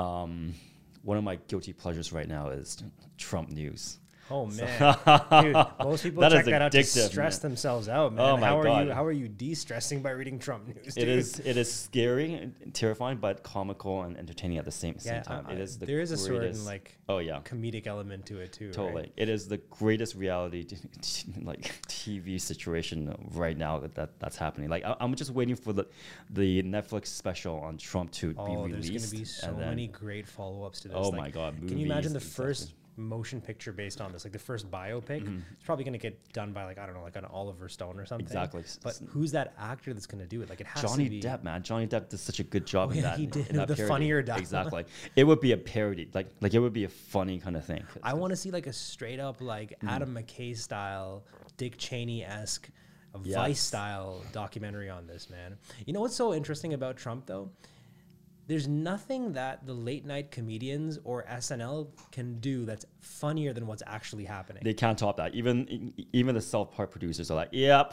um, 0.00 0.54
one 1.02 1.16
of 1.16 1.24
my 1.24 1.36
guilty 1.48 1.72
pleasures 1.72 2.12
right 2.12 2.28
now 2.28 2.48
is 2.48 2.82
Trump 3.16 3.50
news. 3.50 3.98
Oh 4.30 4.46
man, 4.46 4.96
dude! 5.42 5.56
Most 5.80 6.02
people 6.02 6.20
That 6.20 6.32
check 6.32 6.44
that 6.46 6.60
out 6.62 6.72
to 6.72 6.84
stress 6.84 7.42
man. 7.42 7.50
themselves 7.50 7.88
out, 7.88 8.12
man. 8.12 8.24
Oh, 8.24 8.36
my 8.36 8.46
how 8.46 8.60
are 8.60 8.64
God. 8.64 8.86
you? 8.86 8.92
How 8.92 9.04
are 9.04 9.12
you 9.12 9.26
de-stressing 9.28 10.02
by 10.02 10.10
reading 10.10 10.38
Trump 10.38 10.66
news? 10.68 10.96
It 10.96 11.06
dude? 11.06 11.08
is 11.08 11.38
it 11.40 11.56
is 11.56 11.72
scary 11.72 12.34
and 12.34 12.74
terrifying, 12.74 13.18
but 13.18 13.42
comical 13.42 14.02
and 14.02 14.16
entertaining 14.16 14.58
at 14.58 14.64
the 14.64 14.70
same 14.70 14.98
same 14.98 15.14
Yeah, 15.14 15.22
time. 15.22 15.46
I- 15.48 15.52
it 15.54 15.60
is 15.60 15.78
the 15.78 15.86
there 15.86 16.00
is 16.00 16.10
a 16.10 16.16
certain 16.16 16.64
like 16.64 16.96
oh 17.08 17.18
yeah 17.18 17.40
comedic 17.40 17.86
element 17.86 18.26
to 18.26 18.38
it 18.40 18.52
too. 18.52 18.70
Totally, 18.72 19.02
right? 19.02 19.12
it 19.16 19.28
is 19.30 19.48
the 19.48 19.58
greatest 19.70 20.14
reality 20.14 20.66
like 21.42 21.80
TV 21.88 22.40
situation 22.40 23.14
right 23.32 23.56
now 23.56 23.78
that, 23.78 23.94
that 23.94 24.18
that's 24.20 24.36
happening. 24.36 24.68
Like 24.68 24.84
I, 24.84 24.94
I'm 25.00 25.14
just 25.14 25.30
waiting 25.30 25.56
for 25.56 25.72
the 25.72 25.86
the 26.30 26.62
Netflix 26.62 27.06
special 27.06 27.58
on 27.60 27.78
Trump 27.78 28.10
to 28.12 28.34
be 28.34 28.40
released. 28.42 28.58
Oh, 28.58 28.68
there's 28.68 29.10
gonna 29.10 29.20
be 29.20 29.24
so 29.24 29.46
then- 29.48 29.68
many 29.70 29.86
great 29.86 30.26
follow-ups 30.26 30.80
to 30.80 30.88
this. 30.88 30.96
Oh 30.98 31.08
like, 31.08 31.18
my 31.18 31.30
God, 31.30 31.56
Can 31.66 31.78
you 31.78 31.86
imagine 31.86 32.12
the 32.12 32.20
first. 32.20 32.74
Motion 32.98 33.40
picture 33.40 33.72
based 33.72 34.00
on 34.00 34.12
this? 34.12 34.24
Like 34.24 34.32
the 34.32 34.38
first 34.38 34.70
biopic, 34.70 35.22
it's 35.52 35.64
probably 35.64 35.84
gonna 35.84 35.96
get 35.98 36.32
done 36.32 36.52
by 36.52 36.64
like 36.64 36.78
I 36.78 36.84
don't 36.86 36.94
know, 36.94 37.02
like 37.02 37.16
an 37.16 37.24
Oliver 37.24 37.68
Stone 37.68 37.98
or 37.98 38.04
something. 38.04 38.26
Exactly. 38.26 38.64
But 38.82 39.00
who's 39.08 39.32
that 39.32 39.54
actor 39.58 39.94
that's 39.94 40.06
gonna 40.06 40.26
do 40.26 40.42
it? 40.42 40.50
Like 40.50 40.60
it 40.60 40.66
has 40.66 40.82
Johnny 40.82 41.04
to 41.04 41.10
be 41.10 41.20
Depp, 41.22 41.42
man, 41.44 41.62
Johnny 41.62 41.86
Depp 41.86 42.08
does 42.10 42.20
such 42.20 42.40
a 42.40 42.44
good 42.44 42.66
job 42.66 42.88
Oh, 42.88 42.92
in 42.92 42.96
yeah, 42.98 43.02
that. 43.04 43.18
he 43.18 43.24
in 43.24 43.30
did, 43.30 43.46
that 43.48 43.68
the 43.68 43.74
parody. 43.76 43.88
funnier 43.88 44.22
dialogue. 44.22 44.40
Exactly, 44.42 44.84
it 45.16 45.24
would 45.24 45.40
be 45.40 45.52
a 45.52 45.56
parody, 45.56 46.10
like 46.12 46.26
like 46.40 46.52
it 46.54 46.58
would 46.58 46.72
be 46.74 46.84
a 46.84 46.88
funny 46.88 47.38
kind 47.38 47.56
of 47.56 47.64
thing. 47.64 47.84
I 48.02 48.14
want 48.14 48.32
to 48.32 48.36
see 48.36 48.50
like 48.50 48.66
a 48.66 48.72
straight 48.72 49.20
up 49.20 49.40
like 49.40 49.70
Mm-hmm. 49.78 49.88
Adam 49.88 50.14
McKay 50.14 50.56
style, 50.56 51.24
Dick 51.56 51.76
Cheney 51.78 52.24
esque, 52.24 52.68
Yes. 53.24 53.34
Vice 53.36 53.60
style 53.60 54.22
documentary 54.32 54.88
on 54.90 55.06
this 55.06 55.28
man. 55.30 55.56
You 55.86 55.92
know 55.92 56.00
what's 56.00 56.14
so 56.14 56.32
interesting 56.34 56.72
about 56.74 56.96
Trump 56.96 57.26
though? 57.26 57.50
There's 58.48 58.66
nothing 58.66 59.34
that 59.34 59.66
the 59.66 59.74
late 59.74 60.04
night 60.06 60.30
comedians 60.30 60.98
or 61.04 61.24
SNL 61.24 61.88
can 62.10 62.40
do 62.40 62.64
that's 62.64 62.86
funnier 63.00 63.52
than 63.52 63.66
what's 63.66 63.82
actually 63.86 64.24
happening. 64.24 64.62
They 64.64 64.72
can't 64.74 64.98
top 64.98 65.18
that. 65.18 65.34
Even 65.34 65.92
even 66.14 66.34
the 66.34 66.40
South 66.40 66.72
Park 66.72 66.90
producers 66.90 67.30
are 67.30 67.34
like, 67.34 67.50
"Yep, 67.52 67.92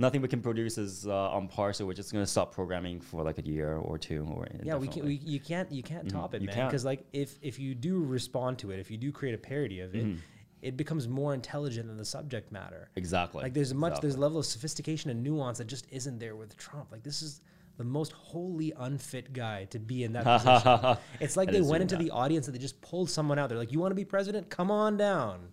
nothing 0.00 0.20
we 0.20 0.26
can 0.28 0.42
produce 0.42 0.76
is 0.76 1.06
uh, 1.06 1.30
on 1.30 1.46
par, 1.46 1.72
so 1.72 1.86
we're 1.86 1.94
just 1.94 2.12
gonna 2.12 2.26
stop 2.26 2.52
programming 2.52 3.00
for 3.00 3.22
like 3.22 3.38
a 3.38 3.42
year 3.46 3.76
or 3.76 3.96
two." 3.96 4.26
Or 4.34 4.48
yeah, 4.64 4.74
we 4.76 4.88
can. 4.88 5.04
indefinitely." 5.04 5.20
We, 5.24 5.32
you 5.34 5.40
can't. 5.40 5.70
You 5.70 5.82
can't 5.84 6.10
top 6.10 6.34
it, 6.34 6.42
Mm-hmm. 6.42 6.50
you 6.50 6.56
man. 6.56 6.66
Because 6.66 6.84
like, 6.84 7.04
if 7.12 7.38
if 7.40 7.58
you 7.60 7.74
do 7.76 8.02
respond 8.02 8.58
to 8.58 8.72
it, 8.72 8.80
if 8.80 8.90
you 8.90 8.96
do 8.98 9.12
create 9.12 9.34
a 9.36 9.38
parody 9.38 9.80
of 9.80 9.92
Mm-hmm. 9.92 10.12
it, 10.12 10.18
it 10.62 10.76
becomes 10.76 11.06
more 11.08 11.32
intelligent 11.34 11.86
than 11.88 11.96
the 11.96 12.04
subject 12.04 12.50
matter. 12.50 12.90
exactly. 12.96 13.42
Like 13.44 13.54
there's 13.54 13.70
a 13.70 13.74
much 13.76 14.00
there's 14.00 14.16
a 14.16 14.20
level 14.20 14.38
of 14.40 14.46
sophistication 14.46 15.10
and 15.10 15.22
nuance 15.22 15.58
that 15.58 15.66
just 15.68 15.86
isn't 15.90 16.18
there 16.18 16.34
with 16.36 16.56
Trump. 16.56 16.90
Like 16.90 17.02
this 17.04 17.22
is 17.22 17.40
the 17.78 17.84
most 17.84 18.12
wholly 18.12 18.72
unfit 18.78 19.32
guy 19.32 19.64
to 19.66 19.78
be 19.78 20.04
in 20.04 20.12
that 20.12 20.24
position. 20.24 20.96
it's 21.20 21.36
like 21.36 21.48
That 21.48 21.54
they 21.54 21.60
went 21.62 21.82
into 21.82 21.96
bad. 21.96 22.04
the 22.04 22.10
audience 22.10 22.46
and 22.46 22.54
they 22.54 22.60
just 22.60 22.80
pulled 22.80 23.08
someone 23.10 23.38
out. 23.38 23.48
They're 23.48 23.58
like, 23.58 23.72
"You 23.72 23.80
want 23.80 23.92
to 23.92 23.96
be 23.96 24.04
president? 24.04 24.50
Come 24.50 24.70
on 24.70 24.96
down." 24.96 25.48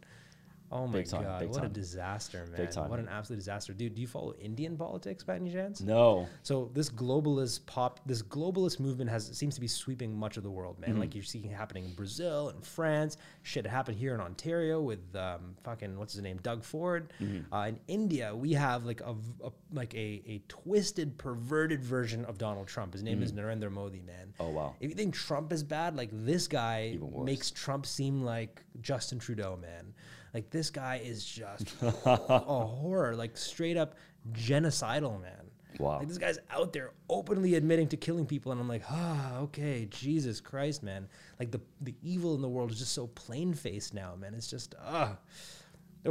Oh 0.71 0.85
my 0.85 0.99
Big 0.99 1.07
time, 1.09 1.23
god, 1.23 1.39
big 1.39 1.49
what 1.49 1.63
a 1.63 1.69
disaster, 1.69 2.45
man! 2.51 2.57
Big 2.57 2.71
time. 2.71 2.89
What 2.89 2.99
an 2.99 3.07
absolute 3.09 3.37
disaster, 3.37 3.73
dude. 3.73 3.95
Do 3.95 4.01
you 4.01 4.07
follow 4.07 4.33
Indian 4.35 4.77
politics 4.77 5.23
by 5.23 5.35
any 5.35 5.51
chance? 5.51 5.81
No. 5.81 6.27
So 6.43 6.69
this 6.75 6.91
globalist 6.91 7.65
pop, 7.65 7.99
this 8.05 8.21
globalist 8.21 8.79
movement 8.79 9.09
has 9.09 9.35
seems 9.35 9.55
to 9.55 9.61
be 9.61 9.67
sweeping 9.67 10.15
much 10.15 10.37
of 10.37 10.43
the 10.43 10.51
world, 10.51 10.79
man. 10.79 10.91
Mm-hmm. 10.91 10.99
Like 10.99 11.15
you're 11.15 11.23
seeing 11.23 11.49
happening 11.49 11.85
in 11.85 11.93
Brazil 11.93 12.49
and 12.49 12.63
France. 12.63 13.17
Shit 13.41 13.65
it 13.65 13.69
happened 13.69 13.97
here 13.97 14.13
in 14.13 14.21
Ontario 14.21 14.79
with 14.79 14.99
um, 15.15 15.55
fucking 15.63 15.97
what's 15.97 16.13
his 16.13 16.21
name, 16.21 16.37
Doug 16.43 16.63
Ford. 16.63 17.13
Mm-hmm. 17.19 17.51
Uh, 17.51 17.67
in 17.67 17.79
India, 17.87 18.35
we 18.35 18.53
have 18.53 18.85
like 18.85 19.01
a, 19.01 19.15
a- 19.43 19.51
like 19.73 19.93
a, 19.95 20.21
a 20.27 20.41
twisted, 20.47 21.17
perverted 21.17 21.83
version 21.83 22.25
of 22.25 22.37
Donald 22.37 22.67
Trump. 22.67 22.93
His 22.93 23.01
name 23.01 23.23
is 23.23 23.33
Narendra 23.33 23.71
Modi, 23.71 24.01
man. 24.01 24.33
Mm-hmm. 24.33 24.43
Oh, 24.43 24.49
wow. 24.49 24.75
If 24.79 24.89
you 24.89 24.95
think 24.95 25.15
Trump 25.15 25.51
is 25.51 25.63
bad, 25.63 25.97
like 25.97 26.09
this 26.11 26.47
guy 26.47 26.97
makes 27.23 27.49
Trump 27.49 27.87
seem 27.87 28.21
like 28.23 28.63
Justin 28.81 29.17
Trudeau, 29.17 29.57
man. 29.59 29.93
Like 30.33 30.49
this 30.49 30.69
guy 30.69 31.01
is 31.03 31.25
just 31.25 31.73
a 31.81 31.91
horror, 31.91 33.15
like 33.15 33.37
straight 33.37 33.77
up 33.77 33.95
genocidal, 34.31 35.21
man. 35.21 35.49
Wow. 35.79 35.99
Like 35.99 36.07
this 36.07 36.17
guy's 36.17 36.39
out 36.49 36.73
there 36.73 36.91
openly 37.09 37.55
admitting 37.55 37.87
to 37.89 37.97
killing 37.97 38.25
people, 38.25 38.51
and 38.51 38.59
I'm 38.59 38.67
like, 38.67 38.83
ah, 38.89 39.37
okay, 39.39 39.87
Jesus 39.89 40.41
Christ, 40.41 40.83
man. 40.83 41.07
Like 41.39 41.51
the 41.51 41.61
the 41.81 41.95
evil 42.01 42.35
in 42.35 42.41
the 42.41 42.49
world 42.49 42.71
is 42.71 42.79
just 42.79 42.93
so 42.93 43.07
plain 43.07 43.53
faced 43.53 43.93
now, 43.93 44.15
man. 44.15 44.33
It's 44.33 44.49
just 44.49 44.75
ah. 44.83 45.17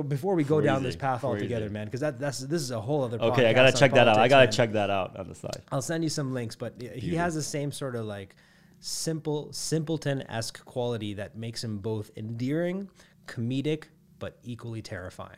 Before 0.06 0.34
we 0.34 0.44
go 0.44 0.60
down 0.60 0.82
this 0.82 0.96
Crazy, 0.96 0.98
path 0.98 1.24
altogether, 1.24 1.70
man, 1.70 1.86
because 1.86 2.00
that 2.00 2.18
that's 2.18 2.40
this 2.40 2.60
is 2.60 2.70
a 2.70 2.80
whole 2.80 3.04
other. 3.04 3.18
Okay, 3.18 3.46
I 3.46 3.54
gotta 3.54 3.72
check 3.72 3.92
that 3.92 4.06
out. 4.06 4.18
I 4.18 4.28
gotta 4.28 4.46
man. 4.46 4.52
check 4.52 4.72
that 4.72 4.90
out 4.90 5.18
on 5.18 5.28
the 5.28 5.34
side. 5.34 5.62
I'll 5.72 5.80
send 5.80 6.04
you 6.04 6.10
some 6.10 6.34
links, 6.34 6.56
but 6.56 6.74
he 6.80 7.14
has 7.14 7.34
the 7.34 7.42
same 7.42 7.72
sort 7.72 7.96
of 7.96 8.04
like 8.04 8.36
simple, 8.80 9.52
simpleton 9.52 10.22
esque 10.28 10.64
quality 10.64 11.14
that 11.14 11.36
makes 11.36 11.64
him 11.64 11.78
both 11.78 12.10
endearing, 12.16 12.90
comedic, 13.26 13.84
but 14.18 14.38
equally 14.42 14.82
terrifying. 14.82 15.36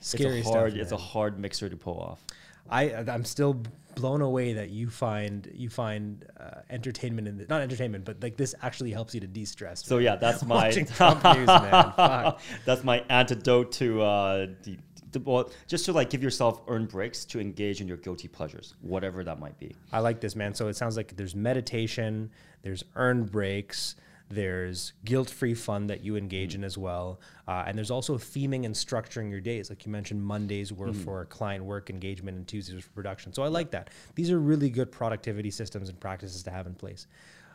Scary 0.00 0.40
it's 0.40 0.48
a 0.48 0.52
hard. 0.52 0.72
stuff. 0.72 0.82
it's 0.82 0.92
a 0.92 0.96
hard 0.96 1.38
mixer 1.38 1.68
to 1.68 1.76
pull 1.76 1.98
off. 1.98 2.22
I 2.68 2.94
I'm 2.94 3.24
still 3.24 3.62
blown 3.94 4.22
away 4.22 4.54
that 4.54 4.70
you 4.70 4.90
find 4.90 5.50
you 5.54 5.68
find 5.68 6.24
uh, 6.38 6.60
entertainment 6.70 7.28
in 7.28 7.36
the, 7.38 7.46
not 7.46 7.60
entertainment, 7.60 8.04
but 8.04 8.22
like 8.22 8.36
this 8.36 8.54
actually 8.62 8.90
helps 8.90 9.14
you 9.14 9.20
to 9.20 9.26
de 9.26 9.44
stress. 9.44 9.84
So 9.84 9.98
yeah, 9.98 10.16
that's 10.16 10.44
my 10.46 10.70
news, 10.70 10.90
man. 11.00 12.34
That's 12.64 12.84
my 12.84 13.04
antidote 13.08 13.72
to 13.72 14.02
uh, 14.02 14.46
the, 14.62 14.78
the 15.12 15.20
well, 15.20 15.50
just 15.66 15.84
to 15.86 15.92
like 15.92 16.10
give 16.10 16.22
yourself 16.22 16.62
earn 16.68 16.86
breaks 16.86 17.24
to 17.26 17.40
engage 17.40 17.80
in 17.80 17.88
your 17.88 17.98
guilty 17.98 18.28
pleasures, 18.28 18.74
whatever 18.80 19.24
that 19.24 19.38
might 19.38 19.58
be. 19.58 19.74
I 19.92 20.00
like 20.00 20.20
this, 20.20 20.34
man. 20.34 20.54
So 20.54 20.68
it 20.68 20.76
sounds 20.76 20.96
like 20.96 21.16
there's 21.16 21.34
meditation, 21.34 22.30
there's 22.62 22.84
earned 22.96 23.30
breaks, 23.30 23.96
there's 24.34 24.92
guilt-free 25.04 25.54
fun 25.54 25.86
that 25.86 26.02
you 26.02 26.16
engage 26.16 26.54
in 26.54 26.64
as 26.64 26.76
well, 26.76 27.20
uh, 27.46 27.64
and 27.66 27.76
there's 27.76 27.90
also 27.90 28.18
theming 28.18 28.64
and 28.64 28.74
structuring 28.74 29.30
your 29.30 29.40
days. 29.40 29.70
Like 29.70 29.86
you 29.86 29.92
mentioned, 29.92 30.22
Mondays 30.22 30.72
were 30.72 30.92
for 30.92 31.24
client 31.26 31.64
work 31.64 31.90
engagement, 31.90 32.36
and 32.36 32.46
Tuesdays 32.46 32.74
were 32.74 32.82
for 32.82 32.90
production. 32.90 33.32
So 33.32 33.42
I 33.42 33.48
like 33.48 33.70
that. 33.70 33.90
These 34.14 34.30
are 34.30 34.38
really 34.38 34.70
good 34.70 34.90
productivity 34.92 35.50
systems 35.50 35.88
and 35.88 35.98
practices 35.98 36.42
to 36.42 36.50
have 36.50 36.66
in 36.66 36.74
place. 36.74 37.06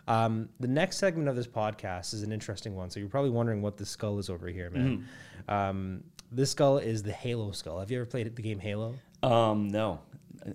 Um, 0.08 0.50
the 0.60 0.68
next 0.68 0.98
segment 0.98 1.30
of 1.30 1.36
this 1.36 1.48
podcast 1.48 2.14
is 2.14 2.24
an 2.24 2.32
interesting 2.32 2.76
one. 2.76 2.90
So 2.90 3.00
you're 3.00 3.10
probably 3.10 3.30
wondering 3.30 3.62
what 3.62 3.78
this 3.78 3.90
skull 3.90 4.18
is 4.18 4.30
over 4.30 4.48
here, 4.48 4.70
man. 4.72 5.08
Um, 5.48 6.04
this 6.32 6.52
skull 6.52 6.80
is 6.80 7.04
the 7.04 7.12
Halo 7.12 7.52
skull. 7.52 7.80
Have 7.80 7.92
you 7.92 8.00
ever 8.00 8.06
played 8.06 8.36
the 8.36 8.42
game 8.42 8.60
Halo? 8.60 8.96
Um, 9.22 9.68
no, 9.68 10.00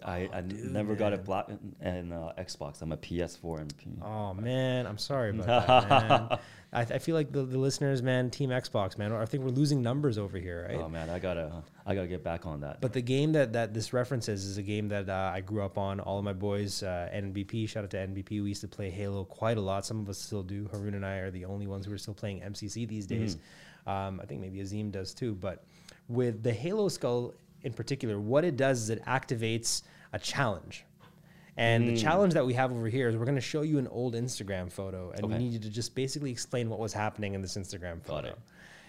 I, 0.05 0.29
I 0.33 0.41
never 0.43 0.95
got 0.95 1.13
a 1.13 1.19
black 1.19 1.47
and 1.81 2.13
uh, 2.13 2.33
Xbox. 2.39 2.83
I'm 2.83 2.93
a 2.93 2.97
PS4 2.97 3.61
and 3.61 3.77
P- 3.77 3.87
Oh 4.03 4.35
man, 4.35 4.87
I'm 4.87 4.99
sorry 4.99 5.31
about 5.31 5.47
that, 5.47 5.89
man. 6.09 6.39
I, 6.73 6.81
I 6.81 6.99
feel 6.99 7.15
like 7.15 7.31
the, 7.33 7.43
the 7.43 7.59
listeners, 7.59 8.03
man, 8.03 8.31
Team 8.31 8.51
Xbox, 8.51 8.99
man. 8.99 9.13
I 9.13 9.25
think 9.27 9.45
we're 9.45 9.51
losing 9.51 9.83
numbers 9.83 10.19
over 10.19 10.39
here, 10.39 10.67
right? 10.69 10.81
Oh 10.81 10.89
man, 10.89 11.11
I 11.11 11.19
gotta 11.19 11.63
I 11.87 11.95
gotta 11.95 12.07
get 12.07 12.25
back 12.25 12.47
on 12.47 12.61
that. 12.63 12.81
But 12.81 12.93
the 12.93 13.03
game 13.03 13.33
that, 13.33 13.53
that 13.53 13.75
this 13.75 13.93
references 13.93 14.45
is 14.45 14.59
a 14.59 14.63
game 14.63 14.89
that 14.89 15.09
uh, 15.09 15.31
I 15.35 15.41
grew 15.41 15.63
up 15.63 15.79
on. 15.79 16.01
All 16.01 16.19
of 16.19 16.25
my 16.25 16.33
boys, 16.33 16.83
uh, 16.83 17.09
NBP, 17.15 17.69
shout 17.69 17.85
out 17.85 17.91
to 17.91 17.99
NBP. 17.99 18.43
We 18.43 18.49
used 18.49 18.63
to 18.63 18.69
play 18.69 18.91
Halo 18.91 19.25
quite 19.25 19.57
a 19.59 19.61
lot. 19.61 19.87
Some 19.87 20.01
of 20.01 20.09
us 20.09 20.19
still 20.19 20.43
do. 20.43 20.69
Haroon 20.73 20.95
and 20.95 21.05
I 21.05 21.17
are 21.17 21.31
the 21.31 21.45
only 21.45 21.67
ones 21.67 21.87
who 21.87 21.93
are 21.93 21.99
still 21.99 22.15
playing 22.15 22.41
MCC 22.41 22.89
these 22.89 23.07
days. 23.07 23.39
Um, 23.87 24.19
I 24.23 24.27
think 24.27 24.41
maybe 24.41 24.61
Azim 24.61 24.91
does 24.91 25.13
too. 25.15 25.35
But 25.35 25.65
with 26.09 26.43
the 26.43 26.53
Halo 26.53 26.89
Skull 26.89 27.35
in 27.65 27.73
particular, 27.73 28.21
what 28.21 28.45
it 28.45 28.57
does 28.57 28.83
is 28.83 28.91
it 28.91 29.05
activates 29.05 29.83
a 30.13 30.19
challenge. 30.19 30.85
And 31.57 31.89
the 31.89 31.97
challenge 31.97 32.35
that 32.35 32.45
we 32.45 32.55
have 32.55 32.73
over 32.73 32.89
here 32.89 33.09
is 33.09 33.17
we're 33.17 33.25
going 33.25 33.37
to 33.37 33.41
show 33.41 33.63
you 33.63 33.79
an 33.79 33.87
old 33.89 34.15
Instagram 34.15 34.71
photo, 34.71 35.13
and 35.13 35.29
we 35.29 35.39
need 35.39 35.53
you 35.53 35.61
to 35.61 35.71
just 35.71 35.95
basically 35.95 36.31
explain 36.33 36.69
what 36.69 36.81
was 36.81 36.93
happening 36.93 37.35
in 37.35 37.43
this 37.43 37.57
Instagram 37.57 38.03
photo. 38.05 38.29
it. 38.29 38.39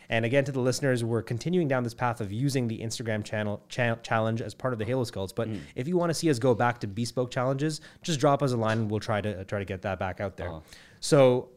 And 0.09 0.25
again, 0.25 0.43
to 0.45 0.51
the 0.51 0.59
listeners, 0.59 1.03
we're 1.03 1.21
continuing 1.23 1.67
down 1.67 1.83
this 1.83 1.93
path 1.93 2.21
of 2.21 2.31
using 2.31 2.67
the 2.67 2.79
Instagram 2.79 3.23
channel 3.23 3.61
cha- 3.69 3.95
challenge 3.95 4.41
as 4.41 4.53
part 4.53 4.73
of 4.73 4.79
the 4.79 4.85
Halo 4.85 5.03
Skulls. 5.03 5.33
But 5.33 5.47
Mm. 5.47 5.61
if 5.75 5.87
you 5.87 5.97
want 5.97 6.11
to 6.11 6.13
see 6.13 6.29
us 6.29 6.37
go 6.37 6.53
back 6.53 6.79
to 6.81 6.87
bespoke 6.87 7.31
challenges, 7.31 7.81
just 8.03 8.19
drop 8.19 8.43
us 8.43 8.51
a 8.51 8.57
line, 8.57 8.79
and 8.79 8.91
we'll 8.91 8.99
try 8.99 9.21
to 9.21 9.43
try 9.45 9.59
to 9.59 9.65
get 9.65 9.81
that 9.83 9.97
back 9.99 10.19
out 10.21 10.37
there. 10.37 10.49
Uh-huh. 10.49 10.59
So, 10.99 11.49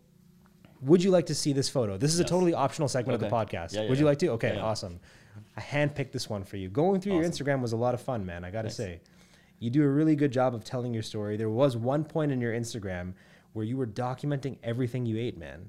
would 0.80 1.02
you 1.02 1.10
like 1.10 1.26
to 1.26 1.34
see 1.34 1.52
this 1.52 1.68
photo? 1.68 1.96
This 1.98 2.14
is 2.14 2.20
a 2.20 2.24
totally 2.24 2.54
optional 2.54 2.88
segment 2.88 3.14
of 3.14 3.20
the 3.20 3.34
podcast. 3.34 3.74
Yeah, 3.74 3.82
yeah, 3.82 3.88
would 3.90 3.98
you 3.98 4.04
yeah. 4.04 4.10
like 4.10 4.18
to? 4.20 4.28
Okay, 4.32 4.58
awesome. 4.58 5.00
I 5.58 5.60
handpicked 5.60 6.12
this 6.12 6.30
one 6.30 6.44
for 6.44 6.56
you. 6.56 6.68
Going 6.68 7.00
through 7.00 7.14
your 7.14 7.24
Instagram 7.24 7.60
was 7.60 7.72
a 7.72 7.76
lot 7.76 7.92
of 7.92 8.00
fun, 8.00 8.24
man. 8.24 8.44
I 8.44 8.50
got 8.52 8.62
to 8.62 8.70
say, 8.70 9.00
you 9.58 9.70
do 9.70 9.82
a 9.82 9.88
really 9.88 10.14
good 10.14 10.30
job 10.30 10.54
of 10.54 10.62
telling 10.62 10.94
your 10.94 11.02
story. 11.02 11.36
There 11.36 11.50
was 11.50 11.76
one 11.76 12.04
point 12.04 12.30
in 12.30 12.40
your 12.40 12.52
Instagram 12.52 13.14
where 13.54 13.64
you 13.64 13.76
were 13.76 13.86
documenting 13.86 14.58
everything 14.62 15.04
you 15.04 15.18
ate, 15.18 15.36
man. 15.36 15.68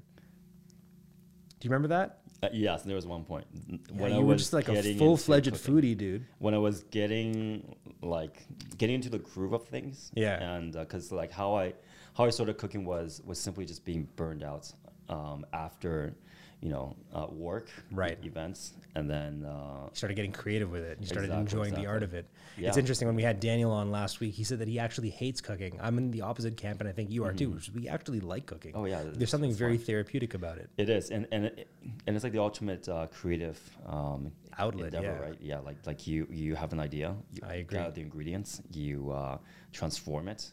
Do 1.58 1.66
you 1.66 1.70
remember 1.70 1.88
that? 1.88 2.20
Uh, 2.40 2.50
yes, 2.52 2.84
there 2.84 2.94
was 2.94 3.04
one 3.04 3.24
point 3.24 3.46
Yeah, 3.66 3.76
when 3.90 4.12
I 4.12 4.18
you 4.18 4.20
were 4.22 4.34
was 4.34 4.42
just 4.42 4.52
like 4.52 4.68
a 4.68 4.94
full 4.94 5.16
fledged 5.16 5.54
foodie, 5.54 5.96
dude. 5.96 6.24
when 6.38 6.54
I 6.54 6.58
was 6.58 6.84
getting 6.84 7.74
like 8.00 8.44
getting 8.78 8.94
into 8.94 9.10
the 9.10 9.18
groove 9.18 9.52
of 9.52 9.64
things. 9.66 10.12
Yeah. 10.14 10.40
And 10.40 10.72
because 10.72 11.10
like 11.10 11.32
how 11.32 11.54
I 11.56 11.74
how 12.14 12.24
I 12.26 12.30
started 12.30 12.58
cooking 12.58 12.84
was 12.84 13.20
was 13.26 13.40
simply 13.40 13.66
just 13.66 13.84
being 13.84 14.08
burned 14.14 14.44
out 14.44 14.72
um, 15.08 15.44
after 15.52 16.14
you 16.62 16.68
know 16.68 16.94
uh, 17.14 17.26
work 17.30 17.68
Right. 17.90 18.18
events 18.22 18.72
and 18.94 19.08
then 19.08 19.44
uh, 19.46 19.84
You 19.88 19.94
started 19.94 20.14
getting 20.14 20.32
creative 20.32 20.70
with 20.70 20.82
it. 20.82 20.98
You 21.00 21.06
started 21.06 21.26
Exactly, 21.30 21.40
enjoying 21.40 21.74
the 21.74 21.86
art 21.88 22.02
of 22.02 22.12
it. 22.14 22.26
It's 22.58 22.76
interesting 22.76 23.06
when 23.08 23.16
we 23.16 23.22
had 23.22 23.40
Daniel 23.40 23.70
on 23.70 23.90
last 23.90 24.20
week. 24.20 24.34
He 24.34 24.44
said 24.44 24.58
that 24.58 24.68
he 24.68 24.78
actually 24.78 25.08
hates 25.10 25.40
cooking. 25.40 25.78
I'm 25.80 25.96
in 25.96 26.10
the 26.10 26.20
opposite 26.22 26.56
camp, 26.58 26.80
and 26.80 26.88
I 26.88 26.92
think 26.92 27.10
you 27.10 27.24
are 27.24 27.32
too. 27.32 27.50
Which 27.50 27.68
is 27.68 27.74
we 27.74 27.88
actually 27.88 28.20
like 28.20 28.44
cooking. 28.46 28.72
Oh, 28.74 28.84
yeah, 28.84 29.02
there's 29.04 29.30
something 29.30 29.52
very 29.54 29.78
fun. 29.78 29.86
therapeutic 29.86 30.34
about 30.34 30.58
it. 30.58 30.68
it 30.76 30.90
is 30.90 31.10
and 31.10 31.26
and 31.32 31.46
it, 31.46 31.68
and 32.06 32.14
it's 32.16 32.24
like 32.24 32.32
the 32.32 32.42
ultimate 32.42 32.86
uh, 32.88 33.06
creative 33.06 33.58
um, 33.86 34.32
Outlet, 34.58 34.86
endeavor, 34.92 35.16
yeah. 35.18 35.26
right? 35.26 35.38
Yeah, 35.40 35.58
like 35.60 35.78
like 35.86 36.06
you 36.06 36.26
you 36.30 36.54
have 36.56 36.72
an 36.74 36.80
idea, 36.80 37.14
you 37.32 37.40
I 37.46 37.54
agree. 37.54 37.78
gather 37.78 37.92
the 37.92 38.02
ingredients, 38.02 38.60
you 38.72 39.10
uh, 39.12 39.38
transform 39.72 40.28
it, 40.28 40.50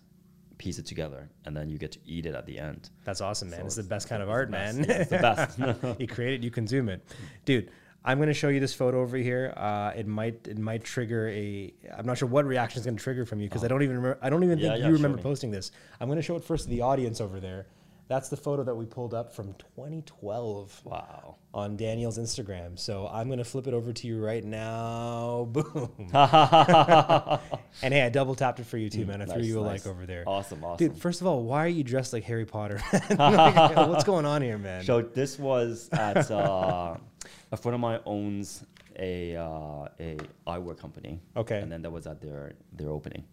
piece 0.57 0.79
it 0.79 0.85
together, 0.85 1.29
and 1.45 1.55
then 1.55 1.69
you 1.69 1.77
get 1.77 1.91
to 1.93 1.99
eat 2.05 2.25
it 2.25 2.35
at 2.35 2.45
the 2.45 2.57
end. 2.59 2.89
That's 3.03 3.21
awesome, 3.21 3.49
man. 3.49 3.59
So 3.61 3.65
it's 3.65 3.75
the 3.75 3.83
best 3.83 4.07
kind 4.09 4.21
of 4.23 4.29
art, 4.29 4.49
man. 4.49 4.83
Yeah, 4.83 4.91
it's 5.01 5.09
the 5.09 5.17
best. 5.19 5.99
you 5.99 6.07
create 6.07 6.33
it, 6.35 6.43
you 6.43 6.51
consume 6.51 6.89
it, 6.89 7.05
dude. 7.45 7.69
I'm 8.05 8.19
gonna 8.19 8.33
show 8.33 8.47
you 8.47 8.59
this 8.61 8.73
photo 8.73 9.01
over 9.01 9.17
here. 9.17 9.53
Uh, 9.57 9.91
it 9.95 10.07
might 10.07 10.47
it 10.47 10.57
might 10.57 10.83
trigger 10.83 11.27
a. 11.29 11.73
I'm 11.97 12.05
not 12.05 12.17
sure 12.17 12.27
what 12.29 12.45
reaction 12.45 12.79
is 12.79 12.85
gonna 12.85 12.97
trigger 12.97 13.25
from 13.25 13.41
you 13.41 13.49
because 13.49 13.65
I 13.65 13.67
don't 13.67 13.83
even 13.83 13.97
remember. 13.97 14.17
I 14.21 14.29
don't 14.29 14.43
even 14.45 14.59
Oh. 14.59 14.61
Yeah, 14.61 14.69
think 14.69 14.81
yeah, 14.81 14.87
you 14.87 14.93
remember 14.93 15.17
me. 15.17 15.23
posting 15.23 15.51
this. 15.51 15.71
I'm 15.99 16.07
gonna 16.07 16.21
show 16.21 16.35
it 16.37 16.43
first 16.45 16.65
to 16.65 16.69
the 16.69 16.81
audience 16.81 17.19
over 17.19 17.39
there. 17.41 17.65
That's 18.09 18.29
the 18.29 18.37
photo 18.37 18.63
that 18.63 18.75
we 18.75 18.85
pulled 18.85 19.13
up 19.13 19.33
from 19.35 19.53
2012 19.75 20.81
Wow. 20.85 21.35
on 21.53 21.75
Daniel's 21.75 22.17
Instagram. 22.17 22.79
So 22.79 23.07
I'm 23.11 23.27
gonna 23.29 23.43
flip 23.43 23.67
it 23.67 23.73
over 23.73 23.91
to 23.91 24.07
you 24.07 24.23
right 24.23 24.43
now. 24.45 25.49
Boom. 25.51 25.91
and 26.13 27.93
hey, 27.93 28.01
I 28.03 28.09
double 28.09 28.35
tapped 28.35 28.59
it 28.59 28.65
for 28.65 28.77
you 28.77 28.89
too, 28.89 29.05
man. 29.05 29.21
I 29.21 29.25
threw 29.25 29.41
Mm, 29.41 29.45
you 29.45 29.59
a 29.59 29.63
nice. 29.65 29.85
like 29.85 29.93
over 29.93 30.05
there. 30.05 30.23
Awesome, 30.25 30.63
awesome. 30.63 30.87
Dude, 30.87 30.97
first 30.97 31.21
of 31.21 31.27
all, 31.27 31.43
why 31.43 31.65
are 31.65 31.69
you 31.69 31.83
dressed 31.83 32.13
like 32.13 32.23
Harry 32.23 32.45
Potter? 32.45 32.81
Like, 33.17 33.75
what's 33.89 34.03
going 34.03 34.25
on 34.25 34.41
here, 34.41 34.57
man? 34.57 34.83
So 34.83 35.01
this 35.01 35.37
was 35.39 35.89
at 35.91 36.29
uh, 36.31 36.95
a 37.51 37.57
friend 37.57 37.75
of 37.75 37.81
mine 37.81 37.99
owns 38.05 38.63
a 38.97 39.35
uh, 39.35 39.87
a 39.99 40.17
eyewear 40.47 40.77
company. 40.77 41.19
Okay. 41.35 41.59
And 41.59 41.71
then 41.71 41.81
that 41.81 41.91
was 41.91 42.07
at 42.07 42.21
their 42.21 42.53
their 42.73 42.89
opening, 42.89 43.23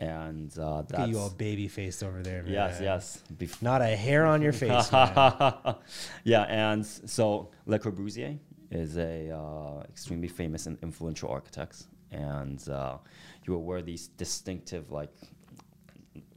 and 0.00 0.52
uh, 0.58 0.78
Look 0.78 0.88
that's 0.88 1.02
at 1.02 1.08
you 1.08 1.18
all 1.18 1.30
baby 1.30 1.68
faced 1.68 2.02
over 2.02 2.22
there, 2.22 2.42
man. 2.42 2.52
yes 2.52 2.78
yes. 2.80 3.22
Bef- 3.36 3.60
Not 3.70 3.82
a 3.82 3.96
hair 3.96 4.26
on 4.26 4.42
your 4.42 4.52
face, 4.52 4.90
yeah, 6.24 6.42
and 6.48 6.84
so 6.86 7.50
Le 7.66 7.78
Corbusier 7.78 8.38
is 8.70 8.96
a 8.98 9.30
uh, 9.30 9.82
extremely 9.88 10.28
famous 10.28 10.66
and 10.66 10.78
influential 10.82 11.30
architect, 11.30 11.84
and 12.12 12.66
uh, 12.68 12.98
he 13.42 13.50
would 13.50 13.58
wear 13.58 13.82
these 13.82 14.08
distinctive 14.08 14.90
like 14.90 15.10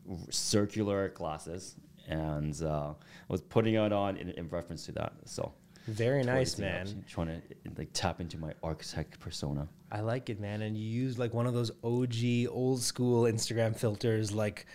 r- 0.10 0.18
circular 0.30 1.10
glasses, 1.10 1.76
and 2.08 2.62
uh, 2.64 2.94
was 3.28 3.42
putting 3.42 3.76
it 3.76 3.92
on 3.94 4.18
in, 4.18 4.30
in 4.32 4.48
reference 4.50 4.86
to 4.86 4.92
that. 4.94 5.14
So 5.26 5.54
Very 5.88 6.24
nice, 6.24 6.58
man. 6.58 7.04
trying 7.10 7.28
to 7.28 7.42
like 7.78 7.90
tap 7.94 8.22
into 8.22 8.38
my 8.38 8.54
architect 8.64 9.20
persona. 9.20 9.68
I 9.92 10.02
like 10.02 10.30
it, 10.30 10.40
man. 10.40 10.62
And 10.62 10.78
you 10.78 10.84
use 10.86 11.18
like 11.20 11.34
one 11.34 11.48
of 11.48 11.54
those 11.54 11.72
OG 11.84 12.48
old 12.50 12.82
school 12.82 13.24
Instagram 13.24 13.76
filters, 13.76 14.32
like 14.32 14.66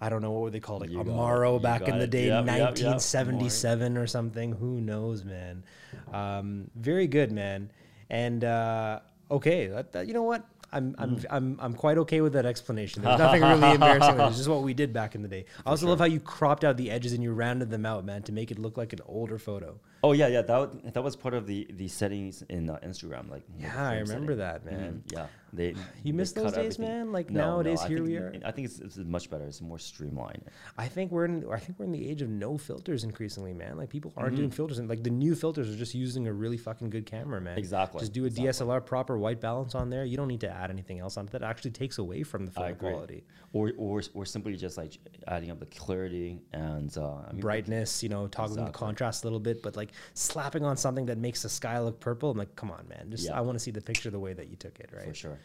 I 0.00 0.08
don't 0.08 0.22
know 0.22 0.32
what 0.32 0.42
were 0.42 0.50
they 0.50 0.60
called 0.60 0.82
it, 0.82 0.90
You. 0.90 0.98
Amaro 0.98 1.60
back 1.62 1.82
in 1.88 1.98
the 1.98 2.04
it. 2.04 2.10
day, 2.10 2.26
Yep, 2.26 2.46
yep, 2.46 2.56
yep. 2.56 2.68
1977 2.70 3.96
or 3.96 4.06
something. 4.06 4.52
Who 4.52 4.80
knows, 4.80 5.24
man? 5.24 5.64
Um, 6.12 6.70
very 6.74 7.06
good, 7.06 7.30
man. 7.32 7.70
And 8.10 8.42
uh, 8.44 9.00
okay, 9.30 9.68
that, 9.68 9.92
that- 9.92 10.06
you 10.08 10.14
know 10.14 10.22
what? 10.24 10.44
I'm, 10.72 10.94
I'm, 10.98 11.16
Mm. 11.16 11.24
I'm, 11.30 11.58
I'm 11.60 11.74
quite 11.74 11.98
okay 11.98 12.20
with 12.20 12.32
that 12.32 12.46
explanation. 12.46 13.02
There's 13.02 13.18
nothing 13.20 13.42
really 13.42 13.70
embarrassing. 13.74 14.18
It's 14.18 14.36
just 14.38 14.48
what 14.48 14.62
we 14.64 14.74
did 14.74 14.92
back 14.92 15.14
in 15.14 15.22
the 15.22 15.28
day. 15.28 15.44
I 15.64 15.70
also 15.70 15.86
love 15.86 16.00
how 16.00 16.04
you 16.06 16.18
cropped 16.18 16.64
out 16.64 16.76
the 16.76 16.90
edges 16.90 17.12
and 17.12 17.22
you 17.22 17.32
rounded 17.32 17.70
them 17.70 17.86
out, 17.86 18.04
man, 18.04 18.24
to 18.24 18.32
make 18.32 18.50
it 18.50 18.58
look 18.58 18.76
like 18.76 18.92
an 18.92 18.98
older 19.06 19.38
photo. 19.38 19.78
Oh 20.06 20.12
yeah, 20.12 20.26
yeah. 20.28 20.42
That 20.42 20.58
wa- 20.58 20.90
that 20.92 21.02
was 21.02 21.16
part 21.16 21.32
of 21.34 21.46
the 21.46 21.66
the 21.80 21.88
settings 21.88 22.42
in 22.56 22.68
uh, 22.68 22.78
Instagram. 22.90 23.30
Like 23.30 23.44
Yeah, 23.58 23.88
I 23.88 23.98
remember 24.00 24.36
setting. 24.36 24.36
that, 24.38 24.58
man. 24.66 25.02
Mhm, 25.06 25.12
Yeah, 25.16 25.26
they. 25.58 25.68
You 26.04 26.12
they 26.12 26.12
miss 26.12 26.32
those 26.32 26.52
days, 26.52 26.74
everything. 26.74 26.86
man? 26.86 27.12
Like, 27.12 27.30
No, 27.30 27.40
no, 27.40 27.46
nowadays, 27.52 27.80
I 27.80 27.88
here 27.88 27.98
think 27.98 28.08
we 28.08 28.16
are. 28.18 28.30
I 28.44 28.50
think 28.50 28.64
it's, 28.68 28.78
it's 28.80 28.98
much 28.98 29.30
better. 29.30 29.46
It's 29.46 29.62
more 29.62 29.78
streamlined. 29.78 30.42
I 30.76 30.88
think 30.88 31.10
we're 31.14 31.24
in. 31.24 31.36
I 31.50 31.58
think 31.58 31.78
we're 31.78 31.86
in 31.86 31.92
the 31.92 32.06
age 32.10 32.20
of 32.20 32.28
no 32.28 32.58
filters 32.58 33.04
increasingly, 33.04 33.54
man. 33.54 33.78
Like 33.78 33.88
people 33.88 34.12
aren't 34.16 34.32
Mm-hmm. 34.34 34.42
doing 34.42 34.50
filters, 34.50 34.78
and 34.80 34.88
like 34.92 35.02
the 35.02 35.10
new 35.24 35.34
filters 35.34 35.66
are 35.72 35.78
just 35.84 35.94
using 35.94 36.26
a 36.26 36.32
really 36.42 36.58
fucking 36.58 36.90
good 36.90 37.06
camera, 37.06 37.40
man. 37.40 37.56
Exactly, 37.56 38.00
Just 38.00 38.12
do 38.12 38.24
a 38.24 38.26
exactly. 38.26 38.66
DSLR 38.66 38.84
proper 38.84 39.16
white 39.16 39.40
balance 39.40 39.74
on 39.74 39.88
there. 39.88 40.04
You 40.04 40.16
don't 40.18 40.28
need 40.34 40.40
to 40.48 40.50
add 40.50 40.70
anything 40.70 40.98
else 40.98 41.16
on 41.16 41.24
it. 41.26 41.30
That 41.30 41.42
actually 41.42 41.70
takes 41.70 41.96
away 41.98 42.24
from 42.24 42.44
the 42.44 42.52
photo 42.52 42.74
quality, 42.74 43.24
Or, 43.54 43.72
or 43.78 44.02
or 44.12 44.26
simply 44.26 44.54
just 44.56 44.76
like 44.76 44.98
adding 45.28 45.50
up 45.50 45.60
the 45.60 45.66
clarity 45.80 46.42
and 46.52 46.94
uh, 46.98 47.22
I 47.28 47.32
mean, 47.32 47.40
brightness. 47.40 48.02
You 48.02 48.10
know, 48.10 48.26
toggling 48.26 48.66
the 48.66 48.72
contrast 48.84 49.24
a 49.24 49.26
little 49.28 49.40
bit, 49.40 49.62
but 49.62 49.76
like 49.76 49.92
slapping 50.14 50.64
on 50.64 50.76
something 50.76 51.06
that 51.06 51.18
makes 51.18 51.42
the 51.42 51.48
sky 51.48 51.78
look 51.80 52.00
purple. 52.00 52.30
I'm 52.30 52.38
like, 52.38 52.54
come 52.56 52.70
on, 52.70 52.86
man. 52.88 53.10
Just 53.10 53.24
Yeah. 53.26 53.36
I 53.38 53.40
want 53.40 53.56
to 53.56 53.60
see 53.60 53.70
the 53.70 53.80
picture 53.80 54.10
the 54.10 54.18
way 54.20 54.32
that 54.32 54.48
you 54.48 54.56
took 54.56 54.78
it, 54.80 54.90
right? 54.92 55.06
for 55.08 55.14
sure. 55.14 55.38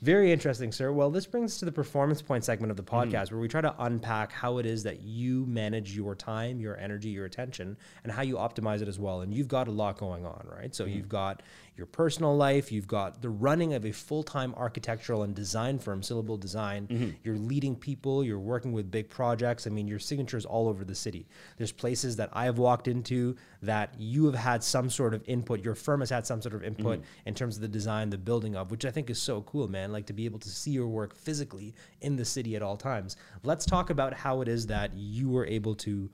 Very 0.00 0.30
interesting, 0.30 0.70
sir. 0.70 0.92
Well, 0.92 1.10
this 1.10 1.26
brings 1.26 1.54
us 1.54 1.58
to 1.58 1.64
the 1.64 1.72
performance 1.72 2.22
point 2.22 2.44
segment 2.44 2.70
of 2.70 2.76
the 2.76 2.84
Mm-hmm. 2.84 3.12
podcast 3.12 3.32
where 3.32 3.40
we 3.40 3.48
try 3.48 3.60
to 3.60 3.74
unpack 3.80 4.30
how 4.30 4.58
it 4.58 4.66
is 4.66 4.84
that 4.84 5.00
you 5.02 5.44
manage 5.46 5.96
your 5.96 6.14
time, 6.14 6.60
your 6.60 6.76
energy, 6.78 7.08
your 7.08 7.24
attention, 7.24 7.76
and 8.04 8.12
how 8.12 8.22
you 8.22 8.36
optimize 8.36 8.80
it 8.80 8.86
as 8.86 8.98
well. 9.00 9.22
And 9.22 9.34
you've 9.34 9.48
got 9.48 9.66
a 9.66 9.72
lot 9.72 9.98
going 9.98 10.24
on, 10.24 10.46
right? 10.48 10.72
So 10.72 10.84
Mm-hmm. 10.84 10.94
you've 10.96 11.08
got 11.08 11.42
your 11.78 11.86
personal 11.86 12.36
life, 12.36 12.72
you've 12.72 12.88
got 12.88 13.22
the 13.22 13.30
running 13.30 13.72
of 13.72 13.86
a 13.86 13.92
full 13.92 14.24
time 14.24 14.52
architectural 14.56 15.22
and 15.22 15.34
design 15.34 15.78
firm, 15.78 16.02
Syllable 16.02 16.36
Design. 16.36 16.88
Mm-hmm. 16.88 17.10
You're 17.22 17.36
leading 17.36 17.76
people, 17.76 18.24
you're 18.24 18.38
working 18.38 18.72
with 18.72 18.90
big 18.90 19.08
projects. 19.08 19.66
I 19.66 19.70
mean, 19.70 19.86
your 19.86 20.00
signature's 20.00 20.44
all 20.44 20.68
over 20.68 20.84
the 20.84 20.94
city. 20.96 21.28
There's 21.56 21.70
places 21.70 22.16
that 22.16 22.30
I 22.32 22.46
have 22.46 22.58
walked 22.58 22.88
into 22.88 23.36
that 23.62 23.94
you 23.96 24.26
have 24.26 24.34
had 24.34 24.64
some 24.64 24.90
sort 24.90 25.14
of 25.14 25.22
input, 25.26 25.64
your 25.64 25.76
firm 25.76 26.00
has 26.00 26.10
had 26.10 26.26
some 26.26 26.42
sort 26.42 26.54
of 26.54 26.64
input 26.64 26.78
Mm-hmm. 26.88 27.28
in 27.28 27.34
terms 27.34 27.56
of 27.56 27.62
the 27.62 27.68
design, 27.68 28.10
the 28.10 28.18
building 28.18 28.56
of, 28.56 28.70
which 28.70 28.84
I 28.84 28.90
think 28.90 29.10
is 29.10 29.20
so 29.20 29.42
cool, 29.42 29.68
man. 29.68 29.92
Like 29.92 30.06
to 30.06 30.12
be 30.12 30.24
able 30.24 30.38
to 30.40 30.48
see 30.48 30.72
your 30.72 30.88
work 30.88 31.14
physically 31.14 31.74
in 32.00 32.16
the 32.16 32.24
city 32.24 32.56
at 32.56 32.62
all 32.62 32.76
times. 32.76 33.16
Let's 33.44 33.64
talk 33.64 33.90
about 33.90 34.14
how 34.14 34.40
it 34.40 34.48
is 34.48 34.66
that 34.66 34.94
you 34.94 35.28
were 35.28 35.46
able 35.46 35.74
to 35.76 36.10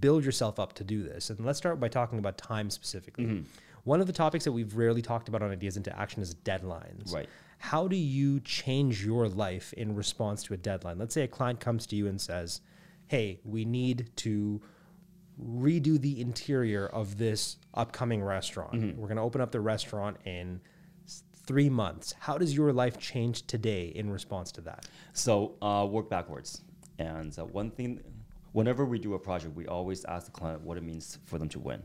build 0.00 0.24
yourself 0.24 0.58
up 0.58 0.72
to 0.74 0.84
do 0.84 1.02
this. 1.02 1.30
And 1.30 1.44
let's 1.44 1.58
start 1.58 1.78
by 1.78 1.88
talking 1.88 2.18
about 2.18 2.38
time 2.38 2.70
specifically. 2.70 3.24
Mm-hmm. 3.24 3.42
One 3.84 4.00
of 4.00 4.06
the 4.06 4.12
topics 4.12 4.44
that 4.44 4.52
we've 4.52 4.76
rarely 4.76 5.02
talked 5.02 5.28
about 5.28 5.42
on 5.42 5.50
Ideas 5.50 5.76
into 5.76 5.96
Action 5.98 6.22
is 6.22 6.34
deadlines. 6.34 7.12
Right. 7.12 7.28
How 7.58 7.86
do 7.86 7.96
you 7.96 8.40
change 8.40 9.04
your 9.04 9.28
life 9.28 9.72
in 9.74 9.94
response 9.94 10.42
to 10.44 10.54
a 10.54 10.56
deadline? 10.56 10.98
Let's 10.98 11.14
say 11.14 11.22
a 11.22 11.28
client 11.28 11.60
comes 11.60 11.86
to 11.86 11.96
you 11.96 12.08
and 12.08 12.20
says, 12.20 12.60
Hey, 13.06 13.40
we 13.44 13.64
need 13.64 14.10
to 14.16 14.60
redo 15.42 16.00
the 16.00 16.20
interior 16.20 16.86
of 16.86 17.18
this 17.18 17.58
upcoming 17.74 18.22
restaurant. 18.22 18.74
Mm-hmm. 18.74 19.00
We're 19.00 19.08
going 19.08 19.16
to 19.16 19.22
open 19.22 19.40
up 19.40 19.50
the 19.50 19.60
restaurant 19.60 20.16
in 20.24 20.60
three 21.46 21.68
months. 21.68 22.14
How 22.18 22.38
does 22.38 22.54
your 22.56 22.72
life 22.72 22.98
change 22.98 23.46
today 23.46 23.86
in 23.94 24.10
response 24.10 24.52
to 24.52 24.60
that? 24.62 24.86
So 25.12 25.56
uh, 25.60 25.86
work 25.90 26.08
backwards. 26.08 26.62
And 26.98 27.36
uh, 27.38 27.44
one 27.44 27.70
thing, 27.70 28.00
whenever 28.52 28.84
we 28.84 28.98
do 28.98 29.14
a 29.14 29.18
project, 29.18 29.54
we 29.54 29.66
always 29.66 30.04
ask 30.06 30.26
the 30.26 30.32
client 30.32 30.62
what 30.62 30.78
it 30.78 30.82
means 30.82 31.18
for 31.26 31.38
them 31.38 31.48
to 31.50 31.58
win. 31.58 31.82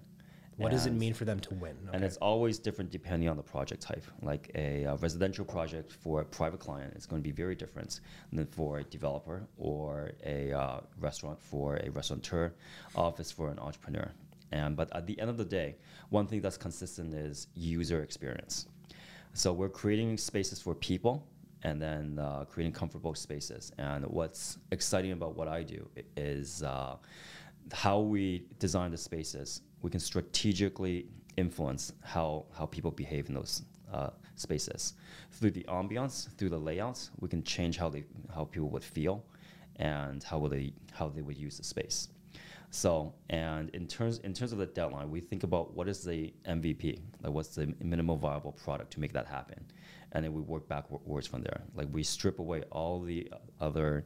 What 0.59 0.71
does 0.71 0.85
it 0.85 0.93
mean 0.93 1.13
for 1.13 1.25
them 1.25 1.39
to 1.41 1.53
win? 1.53 1.75
And 1.93 2.03
it's 2.03 2.17
always 2.17 2.59
different 2.59 2.91
depending 2.91 3.29
on 3.29 3.37
the 3.37 3.43
project 3.43 3.81
type. 3.81 4.03
Like 4.21 4.51
a, 4.55 4.85
uh 4.85 4.97
residential 4.97 5.45
project 5.45 5.91
for 5.91 6.21
a 6.21 6.25
private 6.25 6.59
client 6.59 6.93
is 6.95 7.05
going 7.05 7.21
to 7.21 7.27
be 7.31 7.35
very 7.43 7.55
different 7.55 8.01
than 8.33 8.45
for 8.45 8.79
a 8.79 8.83
developer 8.83 9.47
or 9.57 10.11
a 10.25 10.51
uh, 10.51 10.81
restaurant 10.99 11.39
for 11.41 11.77
a 11.77 11.89
restaurateur, 11.89 12.51
office 12.95 13.31
for 13.31 13.49
an 13.49 13.59
entrepreneur. 13.59 14.09
And 14.51 14.75
but 14.75 14.87
at 14.95 15.05
the 15.05 15.19
end 15.21 15.29
of 15.29 15.37
the 15.37 15.45
day, 15.45 15.75
one 16.09 16.27
thing 16.27 16.41
that's 16.41 16.57
consistent 16.57 17.13
is 17.13 17.47
user 17.55 18.01
experience. 18.01 18.67
So 19.33 19.53
we're 19.53 19.69
creating 19.69 20.17
spaces 20.17 20.59
for 20.59 20.73
people 20.75 21.27
and 21.63 21.81
then 21.81 22.19
uh, 22.19 22.45
creating 22.45 22.73
comfortable 22.73 23.13
spaces. 23.15 23.71
And 23.77 24.05
what's 24.05 24.57
exciting 24.71 25.11
about 25.11 25.35
what 25.35 25.47
I 25.47 25.63
do 25.63 25.87
is 26.15 26.63
uh, 26.63 26.95
how 27.73 27.99
we 27.99 28.45
design 28.59 28.91
the 28.91 28.97
spaces. 28.97 29.61
We 29.81 29.89
can 29.89 29.99
strategically 29.99 31.07
influence 31.37 31.93
how, 32.03 32.45
how 32.57 32.65
people 32.65 32.91
behave 32.91 33.29
in 33.29 33.35
those 33.35 33.63
uh, 33.93 34.09
spaces 34.35 34.93
through 35.31 35.51
the 35.51 35.63
ambiance, 35.63 36.29
through 36.37 36.49
the 36.49 36.57
layouts. 36.59 37.11
We 37.19 37.29
can 37.29 37.43
change 37.43 37.77
how 37.77 37.89
they 37.89 38.03
how 38.33 38.45
people 38.45 38.69
would 38.69 38.83
feel, 38.83 39.23
and 39.77 40.23
how 40.23 40.37
will 40.37 40.49
they 40.49 40.73
how 40.91 41.09
they 41.09 41.21
would 41.21 41.37
use 41.37 41.57
the 41.57 41.63
space. 41.63 42.09
So, 42.71 43.13
and 43.29 43.69
in 43.69 43.87
terms 43.87 44.19
in 44.19 44.33
terms 44.33 44.51
of 44.51 44.59
the 44.59 44.67
deadline, 44.67 45.09
we 45.09 45.21
think 45.21 45.43
about 45.43 45.73
what 45.73 45.87
is 45.87 46.03
the 46.03 46.33
MVP, 46.47 46.99
like 47.23 47.33
what's 47.33 47.55
the 47.55 47.73
minimum 47.81 48.19
viable 48.19 48.51
product 48.51 48.91
to 48.93 48.99
make 48.99 49.13
that 49.13 49.25
happen, 49.25 49.59
and 50.11 50.23
then 50.23 50.33
we 50.33 50.41
work 50.41 50.67
backwards 50.67 51.27
from 51.27 51.41
there. 51.41 51.61
Like 51.73 51.87
we 51.91 52.03
strip 52.03 52.39
away 52.39 52.63
all 52.71 53.01
the 53.01 53.31
other 53.59 54.05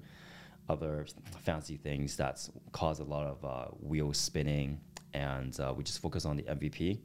other 0.70 1.06
fancy 1.42 1.76
things 1.76 2.16
that 2.16 2.48
cause 2.72 3.02
a 3.02 3.04
lot 3.04 3.28
of 3.28 3.44
uh, 3.44 3.66
wheels 3.82 4.18
spinning, 4.18 4.80
and 5.14 5.58
uh, 5.60 5.74
we 5.76 5.84
just 5.84 6.00
focus 6.02 6.26
on 6.26 6.38
the 6.38 6.44
MVP, 6.44 7.00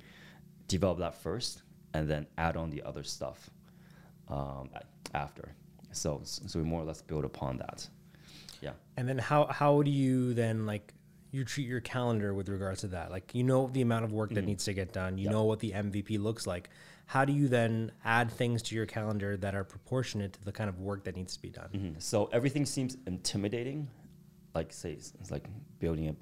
develop 0.67 0.99
that 0.99 1.15
first, 1.15 1.63
and 1.95 2.09
then 2.09 2.27
add 2.37 2.57
on 2.57 2.71
the 2.71 2.83
other 2.83 3.03
stuff 3.03 3.51
um, 4.29 4.71
after. 5.15 5.55
So, 5.93 6.21
so 6.23 6.59
we 6.59 6.65
more 6.65 6.83
or 6.83 6.85
less 6.85 7.03
build 7.03 7.25
upon 7.25 7.59
that. 7.59 7.89
Yeah. 8.61 8.73
And 8.97 9.09
then 9.09 9.19
how 9.19 9.47
how 9.47 9.83
do 9.83 9.91
you 9.91 10.35
then 10.35 10.67
like 10.67 10.93
you 11.31 11.45
treat 11.45 11.67
your 11.69 11.81
calendar 11.81 12.35
with 12.35 12.49
regards 12.49 12.81
to 12.81 12.89
that? 12.89 13.11
Like 13.11 13.35
you 13.35 13.45
know 13.45 13.69
the 13.73 13.83
amount 13.83 14.05
of 14.05 14.13
work 14.13 14.31
that 14.35 14.45
needs 14.45 14.65
to 14.65 14.75
get 14.75 14.93
done. 14.93 15.17
You 15.19 15.27
Mm-hmm. 15.27 15.33
Know 15.33 15.45
what 15.45 15.61
the 15.61 15.71
MVP 15.73 16.19
looks 16.21 16.47
like. 16.47 16.69
How 17.07 17.25
do 17.25 17.33
you 17.33 17.49
then 17.49 17.93
add 18.05 18.31
things 18.31 18.63
to 18.65 18.75
your 18.75 18.85
calendar 18.85 19.37
that 19.39 19.55
are 19.55 19.65
proportionate 19.65 20.35
to 20.35 20.45
the 20.45 20.53
kind 20.53 20.69
of 20.69 20.79
work 20.81 21.05
that 21.05 21.17
needs 21.17 21.35
to 21.37 21.41
be 21.43 21.49
done? 21.49 21.71
Mhm. 21.73 22.03
So 22.03 22.27
everything 22.33 22.67
seems 22.67 22.99
intimidating, 23.07 23.89
like 24.55 24.73
say 24.75 24.93
it's, 24.93 25.15
it's 25.21 25.31
like 25.31 25.45
building 25.79 26.09
a 26.09 26.13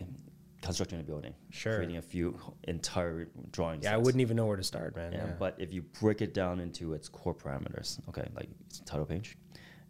constructing 0.66 1.00
a 1.00 1.02
building, 1.02 1.34
Sure. 1.50 1.76
creating 1.76 1.96
a 1.96 2.02
few 2.02 2.38
entire 2.64 3.28
drawings. 3.52 3.84
Yeah, 3.84 3.94
I 3.94 3.96
wouldn't 3.96 4.20
even 4.20 4.36
know 4.36 4.46
where 4.46 4.56
to 4.56 4.62
start, 4.64 4.96
man. 4.96 5.12
Yeah, 5.12 5.26
Yeah. 5.26 5.32
But 5.38 5.54
if 5.58 5.72
you 5.72 5.82
break 6.00 6.20
it 6.22 6.34
down 6.34 6.60
into 6.60 6.92
its 6.94 7.08
core 7.08 7.34
parameters, 7.34 8.00
okay, 8.08 8.28
like 8.34 8.48
it's 8.66 8.80
title 8.80 9.06
page, 9.06 9.38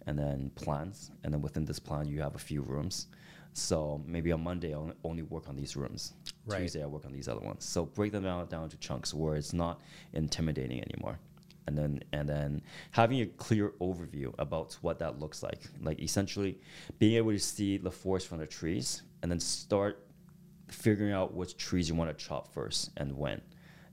and 0.07 0.19
then 0.19 0.51
plans, 0.55 1.11
and 1.25 1.33
then 1.33 1.43
within 1.43 1.65
this 1.65 1.79
plan 1.79 2.07
you 2.07 2.21
have 2.21 2.35
a 2.35 2.39
few 2.39 2.63
rooms. 2.63 3.09
So 3.55 4.03
maybe 4.07 4.33
on 4.33 4.43
Monday 4.45 4.75
I'll 4.75 4.93
only 5.03 5.23
work 5.23 5.49
on 5.49 5.57
these 5.57 5.77
rooms. 5.77 6.13
Right. 6.45 6.59
Tuesday 6.61 6.83
I 6.83 6.87
work 6.87 7.07
on 7.07 7.13
these 7.13 7.27
other 7.27 7.41
ones. 7.41 7.65
So 7.65 7.87
break 7.87 8.13
them 8.13 8.25
down 8.25 8.47
down 8.49 8.69
to 8.69 8.77
chunks 8.77 9.15
where 9.15 9.35
it's 9.37 9.53
not 9.55 9.81
intimidating 10.13 10.83
anymore. 10.83 11.19
And 11.67 11.77
then 11.77 12.03
and 12.13 12.29
then 12.29 12.63
having 12.91 13.23
a 13.23 13.27
clear 13.27 13.71
overview 13.81 14.33
about 14.39 14.75
what 14.83 14.99
that 15.01 15.19
looks 15.19 15.43
like. 15.43 15.63
Like 15.81 16.01
essentially 16.01 16.61
being 16.99 17.15
able 17.17 17.33
to 17.33 17.39
see 17.41 17.79
the 17.79 17.91
forest 17.91 18.29
from 18.29 18.39
the 18.39 18.47
trees 18.47 19.03
and 19.23 19.31
then 19.33 19.41
start 19.41 20.06
figuring 20.69 21.13
out 21.13 21.35
which 21.35 21.57
trees 21.57 21.89
you 21.89 21.95
want 21.95 22.17
to 22.17 22.25
chop 22.25 22.53
first 22.53 22.91
and 22.97 23.17
when. 23.17 23.41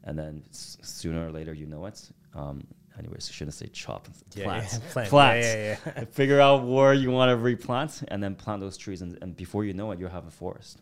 And 0.03 0.17
then 0.17 0.43
s- 0.49 0.77
sooner 0.81 1.27
or 1.27 1.31
later, 1.31 1.53
you 1.53 1.65
know 1.65 1.85
it. 1.85 2.09
Um, 2.33 2.65
anyways, 2.99 3.29
I 3.29 3.33
shouldn't 3.33 3.53
say 3.53 3.67
chop. 3.67 4.07
Yeah, 4.35 4.45
Plants. 4.45 4.73
yeah, 4.73 4.91
plant. 4.91 5.09
Plants. 5.09 5.47
Yeah, 5.47 5.53
yeah, 5.55 5.93
yeah. 5.97 6.03
Figure 6.11 6.41
out 6.41 6.65
where 6.65 6.93
you 6.93 7.09
want 7.11 7.29
to 7.29 7.37
replant 7.37 8.03
and 8.09 8.21
then 8.21 8.35
plant 8.35 8.59
those 8.61 8.75
trees. 8.77 9.01
And, 9.01 9.17
and 9.21 9.35
before 9.35 9.63
you 9.65 9.73
know 9.73 9.91
it, 9.91 9.99
you'll 9.99 10.09
have 10.09 10.27
a 10.27 10.31
forest. 10.31 10.81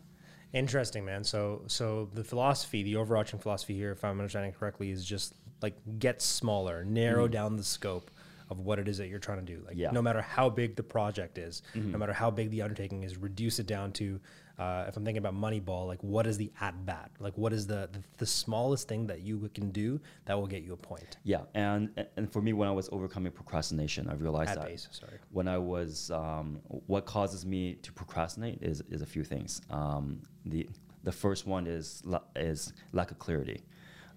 Interesting, 0.52 1.04
man. 1.04 1.24
So, 1.24 1.62
so 1.66 2.10
the 2.12 2.24
philosophy, 2.24 2.82
the 2.82 2.96
overarching 2.96 3.38
philosophy 3.38 3.74
here, 3.74 3.92
if 3.92 4.04
I'm 4.04 4.18
understanding 4.18 4.52
correctly, 4.52 4.90
is 4.90 5.04
just 5.04 5.34
like 5.62 5.74
get 5.98 6.20
smaller, 6.20 6.84
narrow 6.84 7.28
down 7.28 7.56
the 7.56 7.62
scope 7.64 8.10
of 8.50 8.60
what 8.60 8.78
it 8.78 8.86
is 8.86 8.98
that 8.98 9.06
you're 9.08 9.18
trying 9.18 9.38
to 9.38 9.44
do. 9.56 9.62
Like, 9.64 9.72
Mm-hmm. 9.74 9.78
Yeah. 9.80 9.86
Mm-hmm. 9.86 9.94
no 9.94 10.02
matter 10.02 10.20
how 10.20 10.50
big 10.50 10.76
the 10.76 10.82
project 10.82 11.38
is, 11.38 11.62
no 11.74 11.96
matter 11.96 12.12
how 12.12 12.30
big 12.30 12.50
the 12.50 12.60
undertaking 12.62 13.02
is, 13.04 13.16
reduce 13.16 13.58
it 13.60 13.66
down 13.66 13.92
to. 13.92 14.20
Uh, 14.58 14.84
if 14.86 14.96
I'm 14.96 15.04
thinking 15.04 15.24
about 15.24 15.34
Moneyball, 15.34 15.86
like 15.86 16.02
what 16.02 16.26
is 16.26 16.36
the 16.36 16.52
at 16.60 16.84
bat? 16.84 17.10
Like 17.18 17.36
what 17.36 17.52
is 17.52 17.66
the, 17.66 17.88
the 17.92 18.02
the 18.18 18.26
smallest 18.26 18.88
thing 18.88 19.06
that 19.06 19.20
you 19.20 19.50
can 19.54 19.70
do 19.70 20.00
that 20.26 20.34
will 20.38 20.46
get 20.46 20.62
you 20.62 20.72
a 20.74 20.76
point? 20.76 21.16
Yeah. 21.24 21.42
And, 21.54 21.90
and 22.16 22.30
for 22.30 22.42
me, 22.42 22.52
when 22.52 22.68
I 22.68 22.72
was 22.72 22.88
overcoming 22.92 23.32
procrastination, 23.32 24.08
I 24.08 24.14
realized 24.14 24.50
At 24.50 24.58
that 24.58 24.66
base, 24.68 24.88
sorry. 24.92 25.18
when 25.30 25.48
I 25.48 25.58
was, 25.58 26.10
um, 26.10 26.60
what 26.86 27.06
causes 27.06 27.44
me 27.46 27.74
to 27.82 27.92
procrastinate 27.92 28.62
is, 28.62 28.82
is 28.90 29.02
a 29.02 29.06
few 29.06 29.24
things. 29.24 29.60
Um, 29.70 30.20
the, 30.44 30.68
the 31.02 31.12
first 31.12 31.46
one 31.46 31.66
is, 31.66 32.02
is 32.36 32.72
lack 32.92 33.10
of 33.10 33.18
clarity. 33.18 33.62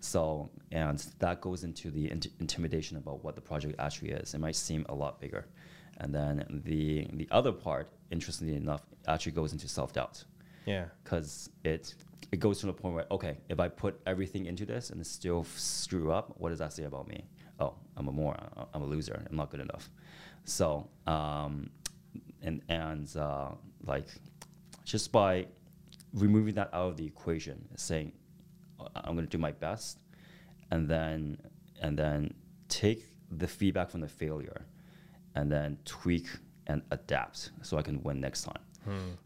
So, 0.01 0.51
and 0.71 1.03
that 1.19 1.41
goes 1.41 1.63
into 1.63 1.89
the 1.89 2.11
int- 2.11 2.27
intimidation 2.39 2.97
about 2.97 3.23
what 3.23 3.35
the 3.35 3.41
project 3.41 3.75
actually 3.79 4.11
is. 4.11 4.33
It 4.33 4.39
might 4.39 4.55
seem 4.55 4.85
a 4.89 4.93
lot 4.93 5.19
bigger. 5.19 5.47
And 5.97 6.13
then 6.13 6.61
the 6.65 7.07
the 7.13 7.27
other 7.31 7.51
part, 7.51 7.89
interestingly 8.11 8.55
enough, 8.55 8.81
actually 9.07 9.31
goes 9.33 9.53
into 9.53 9.67
self 9.67 9.93
doubt 9.93 10.23
Yeah. 10.65 10.85
because 11.03 11.49
it 11.63 11.95
it 12.31 12.39
goes 12.39 12.59
to 12.59 12.65
the 12.65 12.73
point 12.73 12.95
where 12.95 13.05
okay, 13.11 13.37
if 13.49 13.59
I 13.59 13.67
put 13.69 13.99
everything 14.05 14.45
into 14.45 14.65
this 14.65 14.89
and 14.89 15.05
still 15.05 15.43
screw 15.55 16.11
up, 16.11 16.33
what 16.37 16.49
does 16.49 16.59
that 16.59 16.73
say 16.73 16.83
about 16.83 17.07
me? 17.07 17.25
Oh, 17.59 17.73
I'm 17.95 18.07
a 18.07 18.11
moron. 18.11 18.49
I'm 18.73 18.81
a 18.81 18.85
loser. 18.85 19.23
I'm 19.29 19.37
not 19.37 19.49
good 19.51 19.61
enough. 19.61 19.89
So 20.43 20.89
um, 21.07 21.69
and 22.41 22.61
and 22.67 23.07
uh, 23.15 23.51
like 23.85 24.07
just 24.83 25.11
by 25.11 25.47
removing 26.13 26.55
that 26.55 26.69
out 26.73 26.89
of 26.89 26.97
the 26.97 27.05
equation, 27.05 27.67
saying 27.75 28.11
"Uh, 28.79 28.87
I'm 28.95 29.15
going 29.15 29.25
to 29.25 29.31
do 29.37 29.37
my 29.37 29.51
best, 29.51 29.99
and 30.71 30.89
then 30.89 31.37
and 31.81 31.97
then 31.97 32.33
take 32.67 33.01
the 33.31 33.47
feedback 33.47 33.89
from 33.89 34.01
the 34.01 34.07
failure, 34.07 34.65
and 35.35 35.51
then 35.51 35.77
tweak 35.85 36.27
and 36.67 36.81
adapt 36.91 37.51
so 37.61 37.77
I 37.77 37.81
can 37.81 38.01
win 38.03 38.19
next 38.19 38.43
time. 38.43 38.61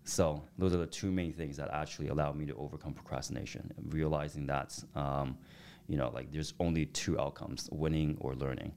So 0.05 0.41
those 0.57 0.73
are 0.73 0.77
the 0.77 0.85
two 0.85 1.11
main 1.11 1.33
things 1.33 1.57
that 1.57 1.69
actually 1.73 2.07
allow 2.07 2.31
me 2.31 2.45
to 2.45 2.55
overcome 2.55 2.93
procrastination. 2.93 3.73
Realizing 3.89 4.47
that, 4.47 4.81
um, 4.95 5.37
you 5.87 5.97
know, 5.97 6.09
like 6.13 6.31
there's 6.31 6.53
only 6.61 6.85
two 6.87 7.19
outcomes: 7.19 7.69
winning 7.71 8.17
or 8.21 8.35
learning. 8.35 8.71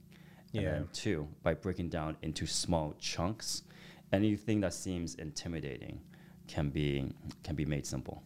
And 0.55 0.63
Yeah. 0.63 0.81
two, 0.91 1.27
by 1.41 1.53
breaking 1.55 1.89
down 1.89 2.17
into 2.21 2.45
small 2.45 2.93
chunks, 2.99 3.63
anything 4.11 4.59
that 4.61 4.73
seems 4.73 5.15
intimidating 5.15 6.01
can 6.47 6.69
be 6.69 7.13
can 7.43 7.55
be 7.55 7.65
made 7.65 7.85
simple. 7.85 8.21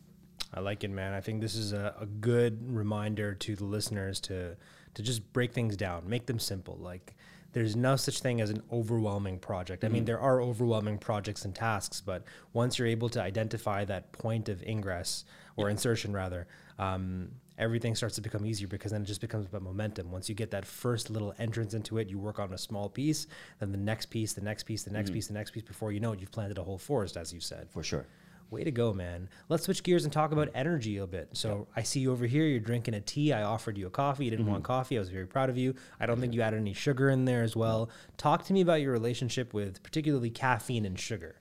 I 0.53 0.59
like 0.61 0.83
it, 0.83 0.89
man. 0.89 1.13
I 1.13 1.21
think 1.21 1.41
this 1.41 1.55
is 1.55 1.73
a, 1.73 1.95
a 1.99 2.05
good 2.05 2.73
reminder 2.73 3.35
to 3.35 3.55
the 3.55 3.65
listeners 3.65 4.19
to 4.21 4.57
to 4.95 5.03
just 5.03 5.31
break 5.31 5.53
things 5.53 5.77
down, 5.77 6.09
make 6.09 6.25
them 6.25 6.39
simple. 6.39 6.75
Like 6.77 7.15
there's 7.53 7.75
no 7.75 7.95
such 7.95 8.19
thing 8.19 8.41
as 8.41 8.49
an 8.49 8.61
overwhelming 8.71 9.39
project. 9.39 9.83
I 9.83 9.89
mean, 9.89 10.05
there 10.05 10.19
are 10.19 10.41
overwhelming 10.41 10.97
projects 10.97 11.45
and 11.45 11.55
tasks, 11.55 12.01
but 12.01 12.23
once 12.53 12.77
you're 12.77 12.87
able 12.87 13.09
to 13.09 13.21
identify 13.21 13.85
that 13.85 14.11
point 14.11 14.49
of 14.49 14.61
ingress 14.63 15.23
or 15.55 15.69
insertion, 15.69 16.13
rather, 16.13 16.47
um, 16.77 17.31
everything 17.57 17.95
starts 17.95 18.15
to 18.15 18.21
become 18.21 18.45
easier 18.45 18.67
because 18.67 18.91
then 18.91 19.01
it 19.01 19.05
just 19.05 19.21
becomes 19.21 19.45
about 19.45 19.63
momentum. 19.63 20.11
Once 20.11 20.29
you 20.29 20.35
get 20.35 20.51
that 20.51 20.65
first 20.65 21.09
little 21.09 21.33
entrance 21.39 21.73
into 21.73 21.97
it, 21.97 22.09
you 22.09 22.19
work 22.19 22.37
on 22.39 22.53
a 22.53 22.57
small 22.57 22.89
piece, 22.89 23.27
then 23.59 23.71
the 23.71 23.77
next 23.77 24.07
piece, 24.07 24.33
the 24.33 24.41
next 24.41 24.63
piece, 24.63 24.83
the 24.83 24.91
next 24.91 25.11
piece, 25.11 25.27
the 25.27 25.33
next 25.33 25.51
piece. 25.51 25.63
Before 25.63 25.91
you 25.91 25.99
know 25.99 26.11
it, 26.11 26.19
you've 26.19 26.31
planted 26.31 26.57
a 26.57 26.63
whole 26.63 26.77
forest, 26.77 27.17
as 27.17 27.33
you 27.33 27.39
said. 27.39 27.69
For 27.71 27.81
sure. 27.81 28.05
Way 28.49 28.63
to 28.63 28.71
go, 28.71 28.93
man. 28.93 29.27
Let's 29.49 29.65
switch 29.65 29.83
gears 29.83 30.05
and 30.05 30.13
talk 30.13 30.31
about 30.31 30.49
energy 30.55 30.97
a 30.97 31.05
bit. 31.07 31.29
So 31.33 31.67
I 31.75 31.83
see 31.83 31.99
you 31.99 32.11
over 32.13 32.25
here, 32.25 32.45
you're 32.45 32.61
drinking 32.61 32.93
a 32.93 33.01
tea. 33.01 33.33
I 33.33 33.43
offered 33.43 33.77
you 33.77 33.87
a 33.87 33.89
coffee. 33.89 34.23
You 34.25 34.31
didn't 34.31 34.45
want 34.47 34.63
coffee. 34.63 34.95
I 34.95 34.99
was 34.99 35.09
very 35.09 35.27
proud 35.27 35.49
of 35.49 35.57
you. 35.57 35.75
I 35.99 36.05
don't 36.05 36.21
think 36.21 36.33
you 36.33 36.41
added 36.41 36.57
any 36.61 36.71
sugar 36.73 37.09
in 37.09 37.25
there 37.25 37.43
as 37.43 37.55
well. 37.57 37.89
Talk 38.15 38.45
to 38.45 38.53
me 38.53 38.61
about 38.61 38.79
your 38.81 38.93
relationship 38.93 39.53
with 39.53 39.83
particularly 39.83 40.29
caffeine 40.29 40.85
and 40.85 40.97
sugar. 40.97 41.35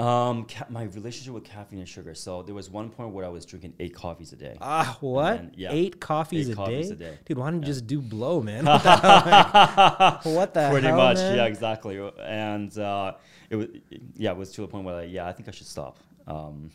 Um, 0.00 0.46
ca- 0.46 0.64
my 0.70 0.84
relationship 0.84 1.34
with 1.34 1.44
caffeine 1.44 1.78
and 1.78 1.88
sugar. 1.88 2.14
So 2.14 2.42
there 2.42 2.54
was 2.54 2.70
one 2.70 2.88
point 2.88 3.12
where 3.12 3.24
I 3.26 3.28
was 3.28 3.44
drinking 3.44 3.74
eight 3.78 3.94
coffees 3.94 4.32
a 4.32 4.36
day. 4.36 4.56
Ah, 4.60 4.96
what? 5.00 5.36
then, 5.36 5.52
yeah, 5.54 5.68
Eight 5.70 6.00
coffees, 6.00 6.48
eight 6.48 6.52
a, 6.54 6.56
coffees 6.56 6.88
day? 6.88 6.94
a 6.94 6.96
day. 7.10 7.18
Dude, 7.26 7.38
why 7.38 7.50
don't 7.50 7.60
you 7.60 7.66
just 7.66 7.86
do 7.86 8.00
blow, 8.00 8.40
man? 8.40 8.64
What 8.66 8.82
the 8.82 8.96
hell? 8.96 10.20
Like, 10.24 10.52
the 10.54 10.68
Pretty 10.70 10.86
hell, 10.88 10.96
much, 10.96 11.18
man? 11.18 11.36
yeah, 11.36 11.44
exactly. 11.44 12.00
And 12.20 12.76
uh, 12.78 13.12
it 13.50 13.56
was, 13.56 13.66
yeah, 14.16 14.30
it 14.32 14.36
was 14.36 14.50
to 14.52 14.62
the 14.62 14.66
point 14.68 14.84
where, 14.86 14.94
like, 14.96 15.10
yeah, 15.12 15.26
I 15.28 15.32
think 15.32 15.48
I 15.48 15.52
should 15.52 15.66
stop. 15.66 15.98
Um, 16.26 16.70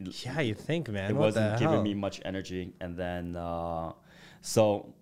Yeah, 0.00 0.40
you 0.40 0.54
think, 0.54 0.88
man. 0.88 1.10
it 1.10 1.14
what 1.14 1.26
wasn't 1.26 1.58
giving 1.58 1.82
me 1.82 1.94
much 1.94 2.20
energy, 2.24 2.72
and 2.80 2.96
then 2.96 3.36
uh, 3.36 3.92
so 4.40 4.92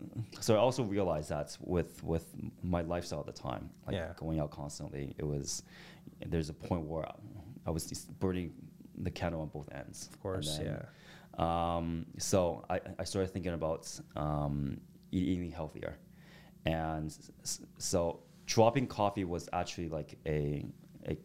so 0.41 0.55
I 0.55 0.59
also 0.59 0.83
realized 0.83 1.31
that 1.31 1.57
with 1.61 2.03
with 2.05 2.27
my 2.63 2.83
lifestyle 2.83 3.21
at 3.21 3.27
the 3.27 3.33
time, 3.33 3.71
like 3.87 3.95
Yeah. 3.97 4.13
going 4.17 4.41
out 4.41 4.51
constantly, 4.51 5.15
it 5.19 5.25
was 5.25 5.63
there's 6.27 6.51
a 6.51 6.55
point 6.55 6.87
where 6.87 7.07
I 7.67 7.71
was 7.71 7.87
just 7.87 8.19
burning 8.21 8.53
the 8.99 9.11
candle 9.11 9.41
on 9.41 9.49
both 9.49 9.69
ends. 9.73 10.09
Of 10.13 10.21
course, 10.21 10.61
yeah. 10.63 10.83
Um, 11.39 12.07
so 12.19 12.65
I, 12.71 12.81
I 12.99 13.05
started 13.05 13.33
thinking 13.33 13.55
about 13.55 13.91
um, 14.17 14.79
eating 15.13 15.51
healthier, 15.51 15.97
and 16.67 17.11
so 17.79 18.21
dropping 18.47 18.87
coffee 18.87 19.25
was 19.25 19.49
actually 19.53 19.89
like 19.89 20.19
a, 20.27 20.67
a 21.09 21.17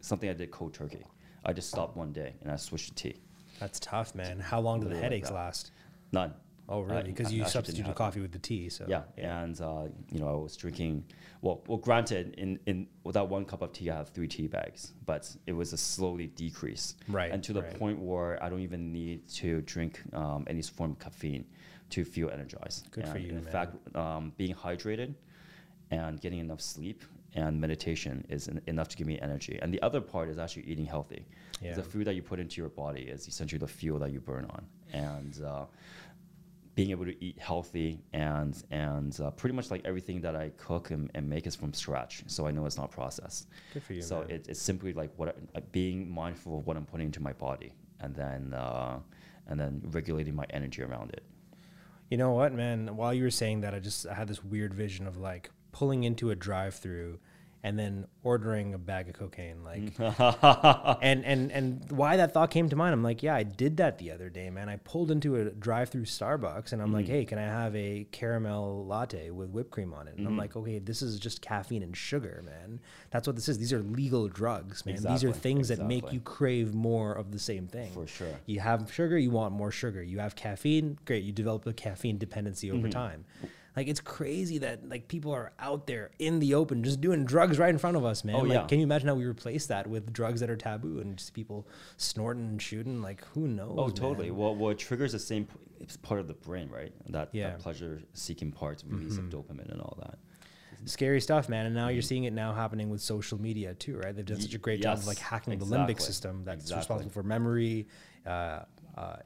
something 0.00 0.30
I 0.30 0.32
did 0.34 0.50
cold 0.52 0.72
turkey. 0.74 1.04
I 1.44 1.52
just 1.52 1.68
stopped 1.68 1.96
one 1.96 2.12
day 2.12 2.34
and 2.42 2.50
I 2.50 2.56
switched 2.56 2.88
to 2.88 2.94
tea. 2.94 3.16
That's 3.60 3.78
tough, 3.80 4.14
man. 4.14 4.40
How 4.40 4.60
long 4.60 4.80
do 4.80 4.84
the 4.84 4.94
Literally 4.94 5.02
like 5.02 5.12
headaches 5.12 5.30
last? 5.30 5.70
None. 6.12 6.34
Oh, 6.68 6.80
really? 6.80 7.02
Because 7.02 7.30
you 7.30 7.44
substituted 7.44 7.94
coffee 7.94 8.20
with 8.20 8.32
the 8.32 8.38
tea. 8.38 8.70
So 8.70 8.86
Yeah, 8.88 9.02
and 9.18 9.60
uh, 9.60 9.84
you 10.10 10.18
know 10.18 10.28
I 10.28 10.34
was 10.34 10.56
drinking. 10.56 11.04
Well, 11.42 11.62
well, 11.66 11.76
granted, 11.76 12.34
in 12.38 12.58
in 12.64 12.86
with 13.04 13.14
that 13.14 13.28
one 13.28 13.44
cup 13.44 13.60
of 13.60 13.72
tea, 13.72 13.90
I 13.90 13.96
have 13.96 14.08
three 14.08 14.28
tea 14.28 14.46
bags, 14.46 14.94
but 15.04 15.30
it 15.46 15.52
was 15.52 15.74
a 15.74 15.76
slowly 15.76 16.28
decrease. 16.28 16.94
Right, 17.06 17.30
And 17.30 17.42
to 17.44 17.52
the 17.52 17.62
right. 17.62 17.78
point 17.78 17.98
where 17.98 18.42
I 18.42 18.48
don't 18.48 18.60
even 18.62 18.92
need 18.92 19.28
to 19.40 19.60
drink 19.62 20.00
um, 20.14 20.44
any 20.46 20.62
form 20.62 20.92
of 20.92 20.98
caffeine 20.98 21.44
to 21.90 22.02
feel 22.04 22.30
energized. 22.30 22.90
Good 22.90 23.06
for 23.08 23.18
you, 23.18 23.30
In 23.30 23.44
man. 23.44 23.52
fact, 23.52 23.96
um, 23.96 24.32
being 24.38 24.54
hydrated 24.54 25.14
and 25.90 26.18
getting 26.20 26.38
enough 26.38 26.62
sleep 26.62 27.04
and 27.34 27.60
meditation 27.60 28.24
is 28.28 28.48
en- 28.48 28.60
enough 28.66 28.88
to 28.88 28.96
give 28.96 29.06
me 29.06 29.18
energy. 29.20 29.58
And 29.60 29.72
the 29.72 29.82
other 29.82 30.00
part 30.00 30.28
is 30.28 30.38
actually 30.38 30.64
eating 30.64 30.86
healthy. 30.86 31.26
Yeah. 31.60 31.74
The 31.74 31.82
food 31.82 32.06
that 32.06 32.14
you 32.14 32.22
put 32.22 32.38
into 32.38 32.60
your 32.60 32.70
body 32.70 33.02
is 33.02 33.26
essentially 33.26 33.58
the 33.58 33.68
fuel 33.68 33.98
that 34.00 34.12
you 34.12 34.20
burn 34.20 34.44
on, 34.46 34.66
and 34.92 35.42
uh, 35.44 35.64
being 36.74 36.90
able 36.90 37.04
to 37.04 37.24
eat 37.24 37.38
healthy 37.38 38.02
and 38.12 38.62
and 38.70 39.18
uh, 39.20 39.30
pretty 39.32 39.54
much 39.54 39.70
like 39.70 39.82
everything 39.84 40.20
that 40.22 40.34
I 40.34 40.50
cook 40.56 40.90
and, 40.90 41.10
and 41.14 41.28
make 41.28 41.46
is 41.46 41.54
from 41.54 41.72
scratch, 41.72 42.24
so 42.26 42.46
I 42.46 42.50
know 42.50 42.66
it's 42.66 42.76
not 42.76 42.90
processed. 42.90 43.48
Good 43.72 43.82
for 43.82 43.92
you, 43.94 44.02
So 44.02 44.22
it, 44.22 44.46
it's 44.48 44.60
simply 44.60 44.92
like 44.92 45.10
what 45.16 45.28
I, 45.28 45.58
uh, 45.58 45.60
being 45.72 46.10
mindful 46.10 46.58
of 46.58 46.66
what 46.66 46.76
I'm 46.76 46.86
putting 46.86 47.06
into 47.06 47.22
my 47.22 47.32
body, 47.32 47.72
and 48.00 48.14
then 48.14 48.54
uh, 48.54 48.98
and 49.48 49.58
then 49.58 49.82
regulating 49.86 50.34
my 50.34 50.46
energy 50.50 50.82
around 50.82 51.10
it. 51.12 51.22
You 52.10 52.18
know 52.18 52.32
what, 52.32 52.52
man? 52.52 52.96
While 52.96 53.14
you 53.14 53.24
were 53.24 53.30
saying 53.30 53.62
that, 53.62 53.74
I 53.74 53.78
just 53.78 54.06
I 54.06 54.14
had 54.14 54.28
this 54.28 54.44
weird 54.44 54.74
vision 54.74 55.06
of 55.06 55.16
like 55.16 55.50
pulling 55.74 56.04
into 56.04 56.30
a 56.30 56.36
drive-through 56.36 57.18
and 57.64 57.78
then 57.78 58.06
ordering 58.22 58.74
a 58.74 58.78
bag 58.78 59.08
of 59.08 59.14
cocaine, 59.14 59.64
like, 59.64 59.98
and 61.02 61.24
and 61.24 61.50
and 61.50 61.90
why 61.90 62.18
that 62.18 62.32
thought 62.34 62.50
came 62.50 62.68
to 62.68 62.76
mind. 62.76 62.92
I'm 62.92 63.02
like, 63.02 63.22
yeah, 63.22 63.34
I 63.34 63.42
did 63.42 63.78
that 63.78 63.96
the 63.98 64.10
other 64.12 64.28
day, 64.28 64.50
man. 64.50 64.68
I 64.68 64.76
pulled 64.76 65.10
into 65.10 65.36
a 65.36 65.44
drive-through 65.50 66.04
Starbucks 66.04 66.72
and 66.74 66.82
I'm 66.82 66.92
like, 66.92 67.06
hey, 67.08 67.24
can 67.24 67.38
I 67.38 67.42
have 67.46 67.74
a 67.74 68.06
caramel 68.12 68.84
latte 68.86 69.30
with 69.30 69.48
whipped 69.48 69.70
cream 69.70 69.94
on 69.94 70.08
it? 70.08 70.16
And 70.18 70.26
I'm 70.26 70.36
like, 70.36 70.56
okay, 70.56 70.78
this 70.78 71.00
is 71.00 71.18
just 71.18 71.40
caffeine 71.40 71.82
and 71.82 71.96
sugar, 71.96 72.42
man. 72.44 72.80
That's 73.10 73.26
what 73.26 73.34
this 73.34 73.48
is. 73.48 73.56
These 73.56 73.72
are 73.72 73.80
legal 73.82 74.28
drugs, 74.28 74.84
man. 74.84 74.96
These 74.96 75.06
are 75.24 75.28
Exactly, 75.28 75.32
things 75.40 75.68
that 75.68 75.86
make 75.86 76.12
you 76.12 76.20
crave 76.20 76.74
more 76.74 77.14
of 77.14 77.32
the 77.32 77.38
same 77.38 77.66
thing. 77.66 77.92
For 77.94 78.06
sure. 78.06 78.28
You 78.44 78.60
have 78.60 78.92
sugar, 78.92 79.16
you 79.18 79.30
want 79.30 79.54
more 79.54 79.70
sugar. 79.70 80.02
You 80.02 80.18
have 80.18 80.36
caffeine, 80.36 80.98
great. 81.06 81.24
You 81.24 81.32
develop 81.32 81.66
a 81.66 81.72
caffeine 81.72 82.18
dependency 82.18 82.68
Mm-hmm. 82.68 82.78
over 82.78 82.88
time. 82.90 83.24
Like 83.76 83.88
it's 83.88 84.00
crazy 84.00 84.58
that 84.58 84.88
like 84.88 85.08
people 85.08 85.32
are 85.32 85.52
out 85.58 85.86
there 85.86 86.10
in 86.18 86.38
the 86.38 86.54
open 86.54 86.84
just 86.84 87.00
doing 87.00 87.24
drugs 87.24 87.58
right 87.58 87.70
in 87.70 87.78
front 87.78 87.96
of 87.96 88.04
us, 88.04 88.24
man. 88.24 88.36
Oh, 88.36 88.40
like, 88.40 88.52
yeah. 88.52 88.66
Can 88.66 88.78
you 88.78 88.84
imagine 88.84 89.08
how 89.08 89.14
we 89.14 89.24
replace 89.24 89.66
that 89.66 89.86
with 89.86 90.12
drugs 90.12 90.40
that 90.40 90.50
are 90.50 90.56
taboo 90.56 91.00
and 91.00 91.16
just 91.16 91.34
people 91.34 91.66
snorting 91.96 92.46
and 92.46 92.62
shooting? 92.62 93.02
Like 93.02 93.24
who 93.34 93.48
knows? 93.48 93.74
Oh, 93.76 93.90
totally. 93.90 94.30
man? 94.30 94.58
Well, 94.58 94.70
it 94.70 94.78
triggers 94.78 95.12
the 95.12 95.18
same. 95.18 95.48
It's 95.80 95.96
part 95.96 96.20
of 96.20 96.28
the 96.28 96.34
brain, 96.34 96.70
right? 96.70 96.92
That, 97.10 97.30
Yeah. 97.32 97.46
Mm-hmm. 97.46 97.56
that 97.56 97.62
pleasure-seeking 97.62 98.52
part, 98.52 98.82
release 98.86 99.18
of 99.18 99.24
dopamine 99.24 99.70
and 99.70 99.80
all 99.80 99.98
that. 100.00 100.18
Scary 100.86 101.20
stuff, 101.20 101.48
man. 101.48 101.66
And 101.66 101.74
now 101.74 101.88
you're 101.88 102.02
seeing 102.02 102.24
it 102.24 102.32
now 102.32 102.52
happening 102.52 102.90
with 102.90 103.00
social 103.00 103.40
media 103.40 103.74
too, 103.74 103.96
right? 103.98 104.14
They've 104.14 104.24
done 104.24 104.40
such 104.40 104.54
a 104.54 104.58
great 104.58 104.82
job 104.82 104.98
of 104.98 105.06
like 105.06 105.18
hacking 105.18 105.58
the 105.58 105.64
limbic 105.64 106.00
system 106.00 106.42
that's 106.44 106.62
exactly. 106.64 106.80
responsible 106.80 107.10
for 107.12 107.22
memory, 107.22 107.88
uh, 108.26 108.60
uh, 108.96 109.16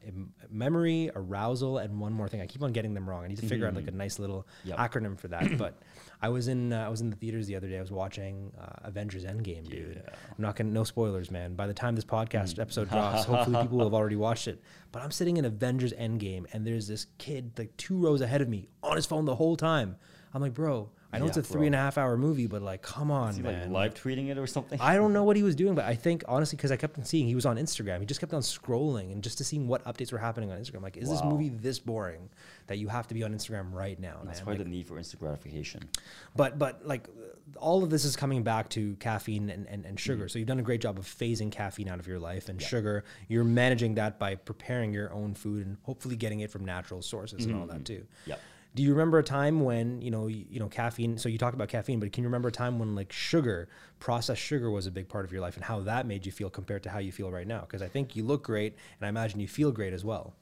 memory, 0.51 1.11
arousal, 1.15 1.79
and 1.79 2.01
one 2.01 2.13
more 2.13 2.29
thing. 2.29 2.41
I 2.41 2.47
keep 2.47 2.63
on 2.63 2.73
getting 2.73 2.95
them 2.95 3.09
wrong. 3.09 3.25
I 3.25 3.29
need 3.29 3.39
to 3.39 3.47
figure 3.47 3.67
out 3.67 3.75
like 3.75 3.87
a 3.89 3.91
nice 3.93 4.19
little 4.19 4.47
Mm-hmm. 4.65 4.69
Yep. 4.71 4.79
acronym 4.79 5.19
for 5.19 5.29
that. 5.29 5.59
but 5.59 5.79
I 6.23 6.29
was 6.31 6.49
in 6.49 6.73
uh, 6.73 6.85
I 6.85 6.89
was 6.89 7.01
in 7.01 7.11
the 7.11 7.17
theaters 7.17 7.47
the 7.47 7.57
other 7.57 7.69
day. 7.69 7.77
I 7.79 7.81
was 7.81 7.93
watching 7.93 8.53
uh, 8.61 8.67
Avengers 8.89 9.25
Endgame, 9.25 9.69
dude. 9.69 10.03
I'm 10.07 10.13
not 10.43 10.57
gonna 10.57 10.71
no 10.71 10.85
spoilers, 10.85 11.31
man. 11.31 11.55
By 11.55 11.67
the 11.67 11.75
time 11.75 11.95
this 11.95 12.05
podcast 12.05 12.55
Mm. 12.55 12.61
episode 12.61 12.89
drops, 12.89 13.25
hopefully 13.25 13.57
people 13.63 13.79
will 13.79 13.87
have 13.87 13.95
already 13.95 14.17
watched 14.17 14.49
it. 14.49 14.61
But 14.91 15.03
I'm 15.03 15.11
sitting 15.11 15.37
in 15.37 15.45
Avengers 15.45 15.93
Endgame, 15.93 16.47
and 16.53 16.67
there's 16.67 16.87
this 16.89 17.07
kid 17.19 17.53
like 17.59 17.77
two 17.77 17.97
rows 17.99 18.21
ahead 18.21 18.41
of 18.41 18.49
me 18.49 18.69
on 18.83 18.97
his 18.97 19.07
phone 19.07 19.25
the 19.27 19.37
whole 19.37 19.57
time. 19.57 19.97
I'm 20.35 20.41
like, 20.43 20.55
bro. 20.55 20.91
I 21.11 21.19
know 21.19 21.27
it's 21.27 21.39
a 21.39 21.43
three 21.43 21.67
and 21.67 21.75
a 21.75 21.79
half 21.79 21.97
hour 21.97 22.17
movie, 22.19 22.47
but 22.47 22.61
like, 22.61 22.83
come 22.83 23.11
on, 23.11 23.31
Is 23.31 23.37
he 23.37 23.43
man. 23.43 23.73
like 23.73 23.95
live 23.95 23.95
tweeting 23.95 24.29
it 24.29 24.37
or 24.37 24.47
something? 24.47 24.79
I 24.81 24.97
don't 24.97 25.15
know 25.15 25.25
what 25.25 25.37
he 25.37 25.43
was 25.43 25.55
doing, 25.55 25.75
but 25.75 25.87
I 25.87 25.95
think 25.95 26.23
honestly, 26.29 26.57
because 26.57 26.71
I 26.71 26.77
kept 26.77 26.99
on 26.99 27.05
seeing 27.05 27.27
he 27.27 27.35
was 27.35 27.47
on 27.47 27.57
Instagram, 27.57 28.01
he 28.01 28.07
just 28.07 28.21
kept 28.21 28.35
on 28.35 28.43
scrolling 28.43 29.11
and 29.13 29.23
just 29.23 29.39
to 29.39 29.45
seeing 29.45 29.69
what 29.69 29.83
updates 29.85 30.13
were 30.13 30.19
happening 30.19 30.51
on 30.51 30.59
Instagram. 30.59 30.83
Like, 30.83 30.99
is 30.99 31.09
this 31.09 31.25
movie 31.25 31.49
this 31.49 31.79
boring 31.79 32.29
that 32.67 32.77
you 32.77 32.89
have 32.89 33.07
to 33.09 33.15
be 33.15 33.23
on 33.23 33.35
Instagram 33.35 33.73
right 33.73 33.99
now, 33.99 34.21
That's 34.25 34.41
man? 34.41 34.45
probably 34.45 34.59
Like, 34.59 34.65
the 34.65 34.71
need 34.71 34.87
for 34.87 34.99
instant 34.99 35.21
gratification. 35.21 35.89
but 36.37 36.59
but 36.59 36.87
like 36.87 37.09
all 37.57 37.83
of 37.83 37.89
this 37.89 38.05
is 38.05 38.15
coming 38.15 38.43
back 38.43 38.69
to 38.69 38.95
caffeine 38.97 39.49
and, 39.49 39.67
and, 39.67 39.87
and 39.87 39.99
sugar. 39.99 40.25
Mm-hmm. 40.25 40.29
So 40.29 40.39
you've 40.39 40.49
done 40.49 40.59
a 40.59 40.63
great 40.63 40.83
job 40.83 40.99
of 40.99 41.07
phasing 41.07 41.51
caffeine 41.51 41.89
out 41.89 41.99
of 41.99 42.07
your 42.07 42.19
life 42.19 42.51
and 42.51 42.61
sugar. 42.61 43.05
You're 43.29 43.45
managing 43.45 43.95
that 43.95 44.19
by 44.19 44.35
preparing 44.35 44.93
your 44.93 45.11
own 45.15 45.33
food 45.35 45.65
and 45.67 45.79
hopefully 45.85 46.17
getting 46.17 46.41
it 46.41 46.51
from 46.51 46.67
natural 46.67 47.01
sources 47.01 47.47
and 47.47 47.57
all 47.57 47.67
that 47.67 47.87
too. 47.87 48.05
Mm-hmm. 48.25 48.31
Yep. 48.31 48.41
Do 48.79 48.85
you 48.85 48.93
remember 48.93 49.19
a 49.19 49.25
time 49.25 49.65
when 49.65 50.01
you 50.01 50.13
know 50.13 50.29
you, 50.29 50.45
you 50.49 50.61
know 50.61 50.69
caffeine? 50.69 51.19
So 51.19 51.29
you 51.29 51.37
talked 51.37 51.57
about 51.57 51.67
caffeine, 51.67 51.99
but 51.99 52.13
can 52.13 52.23
you 52.23 52.29
remember 52.29 52.47
a 52.47 52.53
time 52.53 52.79
when 52.79 52.95
like 52.95 53.11
sugar, 53.11 53.69
processed 53.99 54.41
sugar, 54.41 54.71
was 54.71 54.87
a 54.87 54.93
big 54.93 55.09
part 55.09 55.25
of 55.25 55.33
your 55.33 55.41
life, 55.41 55.57
and 55.57 55.65
how 55.65 55.81
that 55.81 56.07
made 56.07 56.25
you 56.25 56.31
feel 56.31 56.49
compared 56.49 56.85
to 56.85 56.89
how 56.89 57.01
you 57.01 57.11
feel 57.11 57.29
right 57.29 57.49
now? 57.49 57.63
Because 57.63 57.83
I 57.83 57.89
think 57.89 58.15
you 58.15 58.23
look 58.23 58.45
great, 58.45 58.77
and 59.01 59.07
I 59.07 59.09
imagine 59.09 59.41
you 59.41 59.49
feel 59.49 59.73
great 59.73 59.93
as 59.93 60.05
well. 60.05 60.37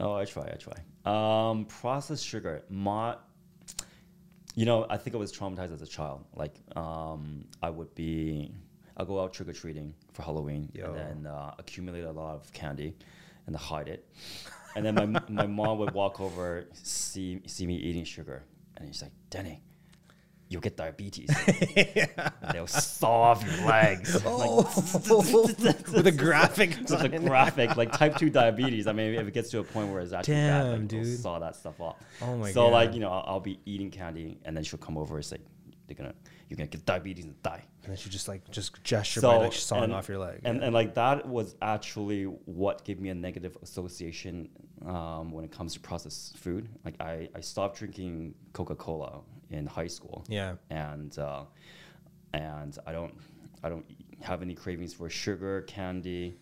Oh, 0.00 0.14
I 0.14 0.24
try, 0.24 0.42
I 0.42 0.56
try. 0.56 1.50
Um, 1.50 1.66
processed 1.66 2.26
sugar, 2.26 2.64
my, 2.68 3.14
you 4.56 4.66
know, 4.66 4.84
I 4.90 4.96
think 4.96 5.14
I 5.14 5.20
was 5.20 5.32
traumatized 5.32 5.72
as 5.72 5.80
a 5.80 5.86
child. 5.86 6.24
Like, 6.34 6.56
um, 6.74 7.44
I 7.62 7.70
would 7.70 7.94
be, 7.94 8.50
I 8.96 9.04
go 9.04 9.22
out 9.22 9.32
trick 9.32 9.50
or 9.50 9.52
treating 9.52 9.94
for 10.14 10.22
Halloween, 10.22 10.68
Yo. 10.74 10.86
and 10.86 10.96
then 10.96 11.32
uh, 11.32 11.54
accumulate 11.60 12.02
a 12.02 12.10
lot 12.10 12.34
of 12.34 12.52
candy, 12.52 12.96
and 13.46 13.54
hide 13.54 13.86
it. 13.86 14.04
And 14.78 14.86
then 14.86 14.94
my 15.12 15.22
my 15.28 15.46
mom 15.46 15.78
would 15.78 15.92
walk 15.92 16.20
over, 16.20 16.66
see 16.72 17.40
see 17.46 17.66
me 17.66 17.74
eating 17.76 18.04
sugar, 18.04 18.44
and 18.76 18.86
he's 18.86 19.02
like, 19.02 19.12
Denny. 19.28 19.60
You'll 20.50 20.62
get 20.62 20.78
diabetes. 20.78 21.28
They'll 22.54 22.66
saw 22.66 23.20
off 23.32 23.44
your 23.44 23.66
legs. 23.66 24.16
Oh. 24.24 24.62
With 25.94 26.06
a 26.06 26.10
graphic. 26.16 26.78
It's 26.80 26.90
a 26.90 27.06
graphic, 27.10 27.76
like 27.76 27.92
type 27.92 28.16
two 28.16 28.30
diabetes. 28.30 28.86
I 28.86 28.94
mean, 28.94 29.12
if 29.12 29.28
it 29.28 29.34
gets 29.34 29.50
to 29.50 29.58
a 29.58 29.62
point 29.62 29.90
where 29.92 30.00
it's 30.00 30.14
actually 30.14 30.36
bad, 30.36 30.62
Damn, 30.62 30.70
like, 30.80 30.88
they'll 30.88 31.02
dude. 31.02 31.18
saw 31.18 31.38
that 31.40 31.54
stuff 31.54 31.78
off. 31.82 31.96
Oh 32.22 32.34
my 32.38 32.50
So 32.52 32.68
like 32.68 32.94
you 32.94 33.00
know, 33.00 33.10
I'll, 33.10 33.24
I'll 33.34 33.40
be 33.40 33.60
eating 33.66 33.90
candy, 33.90 34.38
and 34.46 34.56
then 34.56 34.64
she'll 34.64 34.78
come 34.78 34.96
over 34.96 35.16
and 35.16 35.24
say, 35.24 35.36
"They're 35.88 35.96
gonna, 35.96 36.14
you're 36.48 36.56
gonna 36.56 36.68
get 36.68 36.84
diabetes 36.86 37.24
and 37.24 37.42
die." 37.42 37.64
And 37.82 37.90
then 37.90 37.96
she 37.96 38.08
just 38.10 38.28
like 38.28 38.48
just 38.50 38.80
gesture 38.84 39.20
So 39.20 39.30
by 39.30 39.36
like 39.38 39.52
sawing 39.54 39.84
and- 39.84 39.94
off 39.94 40.08
your 40.08 40.18
leg. 40.18 40.42
and 40.44 40.58
yeah. 40.58 40.66
and 40.66 40.74
like 40.74 40.94
that 40.94 41.26
was 41.26 41.56
actually 41.60 42.24
what 42.24 42.84
gave 42.84 43.00
me 43.00 43.08
a 43.08 43.14
negative 43.14 43.56
association 43.62 44.48
um, 44.86 45.32
when 45.32 45.44
it 45.44 45.50
comes 45.50 45.72
to 45.74 45.80
processed 45.80 46.36
food. 46.38 46.68
Like 46.84 46.94
I 47.00 47.28
I 47.34 47.40
stopped 47.40 47.78
drinking 47.78 48.34
Coca 48.52 48.76
Cola 48.76 49.22
in 49.50 49.66
high 49.66 49.86
school 49.88 50.24
yeah. 50.28 50.54
and 50.70 51.18
uh, 51.18 51.44
and 52.34 52.78
I 52.86 52.92
don't 52.92 53.14
I 53.64 53.68
don't 53.70 53.86
have 54.20 54.42
any 54.42 54.54
cravings 54.54 54.92
for 54.94 55.08
sugar, 55.08 55.62
candy, 55.62 56.36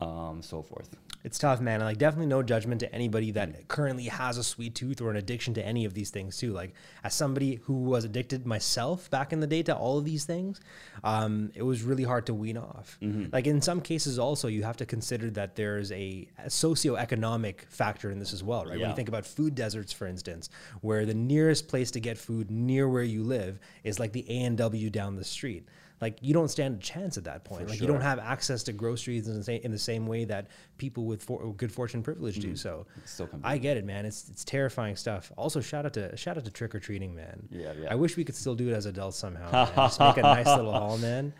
um, 0.00 0.40
so 0.42 0.62
forth. 0.62 0.96
It's 1.24 1.38
tough, 1.38 1.60
man. 1.60 1.80
Like, 1.80 1.98
definitely 1.98 2.26
no 2.26 2.42
judgment 2.42 2.80
to 2.80 2.94
anybody 2.94 3.32
that 3.32 3.66
currently 3.68 4.04
has 4.04 4.38
a 4.38 4.44
sweet 4.44 4.74
tooth 4.74 5.00
or 5.00 5.10
an 5.10 5.16
addiction 5.16 5.52
to 5.54 5.66
any 5.66 5.84
of 5.84 5.92
these 5.92 6.10
things, 6.10 6.36
too. 6.36 6.52
Like, 6.52 6.74
as 7.02 7.12
somebody 7.12 7.56
who 7.64 7.74
was 7.74 8.04
addicted 8.04 8.46
myself 8.46 9.10
back 9.10 9.32
in 9.32 9.40
the 9.40 9.46
day 9.46 9.62
to 9.64 9.74
all 9.76 9.98
of 9.98 10.04
these 10.04 10.24
things, 10.24 10.60
um, 11.02 11.50
it 11.54 11.62
was 11.62 11.82
really 11.82 12.04
hard 12.04 12.26
to 12.26 12.34
wean 12.34 12.56
off. 12.56 12.98
Like, 13.32 13.46
in 13.48 13.60
some 13.60 13.80
cases, 13.80 14.18
also, 14.18 14.46
you 14.48 14.62
have 14.62 14.76
to 14.76 14.86
consider 14.86 15.28
that 15.32 15.56
there's 15.56 15.90
a, 15.90 16.28
a 16.38 16.46
socioeconomic 16.46 17.62
factor 17.68 18.10
in 18.10 18.18
this 18.20 18.32
as 18.32 18.44
well, 18.44 18.64
right? 18.64 18.70
When 18.78 18.80
you 18.90 18.96
think 18.96 19.08
about 19.08 19.26
food 19.26 19.54
deserts, 19.54 19.92
for 19.92 20.06
instance, 20.06 20.48
where 20.82 21.04
the 21.04 21.14
nearest 21.14 21.68
place 21.68 21.90
to 21.92 22.00
get 22.00 22.16
food 22.16 22.50
near 22.50 22.88
where 22.88 23.02
you 23.02 23.24
live 23.24 23.58
is 23.82 23.98
like 23.98 24.12
the 24.12 24.24
A 24.30 24.44
and 24.44 24.56
W 24.56 24.88
down 24.88 25.16
the 25.16 25.24
street. 25.24 25.66
Like 26.00 26.18
you 26.20 26.32
don't 26.32 26.48
stand 26.48 26.76
a 26.76 26.78
chance 26.78 27.18
at 27.18 27.24
that 27.24 27.44
point. 27.44 27.64
For 27.64 27.70
like 27.70 27.80
you 27.80 27.86
don't 27.86 28.00
have 28.00 28.18
access 28.18 28.62
to 28.64 28.72
groceries 28.72 29.26
in 29.26 29.34
the 29.34 29.42
same, 29.42 29.60
in 29.64 29.72
the 29.72 29.78
same 29.78 30.06
way 30.06 30.24
that 30.26 30.48
people 30.76 31.04
with 31.06 31.22
for, 31.22 31.52
good 31.54 31.72
fortune 31.72 32.02
privilege 32.02 32.38
do. 32.38 32.54
So 32.54 32.86
Still 33.04 33.26
can 33.26 33.40
be. 33.40 33.44
I 33.44 33.58
get 33.58 33.76
it, 33.76 33.84
man. 33.84 34.06
It's 34.06 34.28
it's 34.28 34.44
terrifying 34.44 34.96
stuff. 34.96 35.32
Also, 35.36 35.60
shout 35.60 35.86
out 35.86 35.94
to 35.94 36.16
shout 36.16 36.36
out 36.36 36.44
to 36.44 36.50
trick 36.50 36.74
or 36.74 36.80
treating, 36.80 37.14
man. 37.14 37.48
Yeah, 37.50 37.72
yeah. 37.80 37.88
I 37.90 37.96
wish 37.96 38.16
we 38.16 38.24
could 38.24 38.36
still 38.36 38.54
do 38.54 38.68
it 38.68 38.74
as 38.74 38.86
adults 38.86 39.16
somehow. 39.16 39.66
Just 39.76 39.98
make 40.00 40.16
a 40.18 40.22
nice 40.22 40.46
little 40.46 40.72
haul, 40.72 40.98
man. 40.98 41.32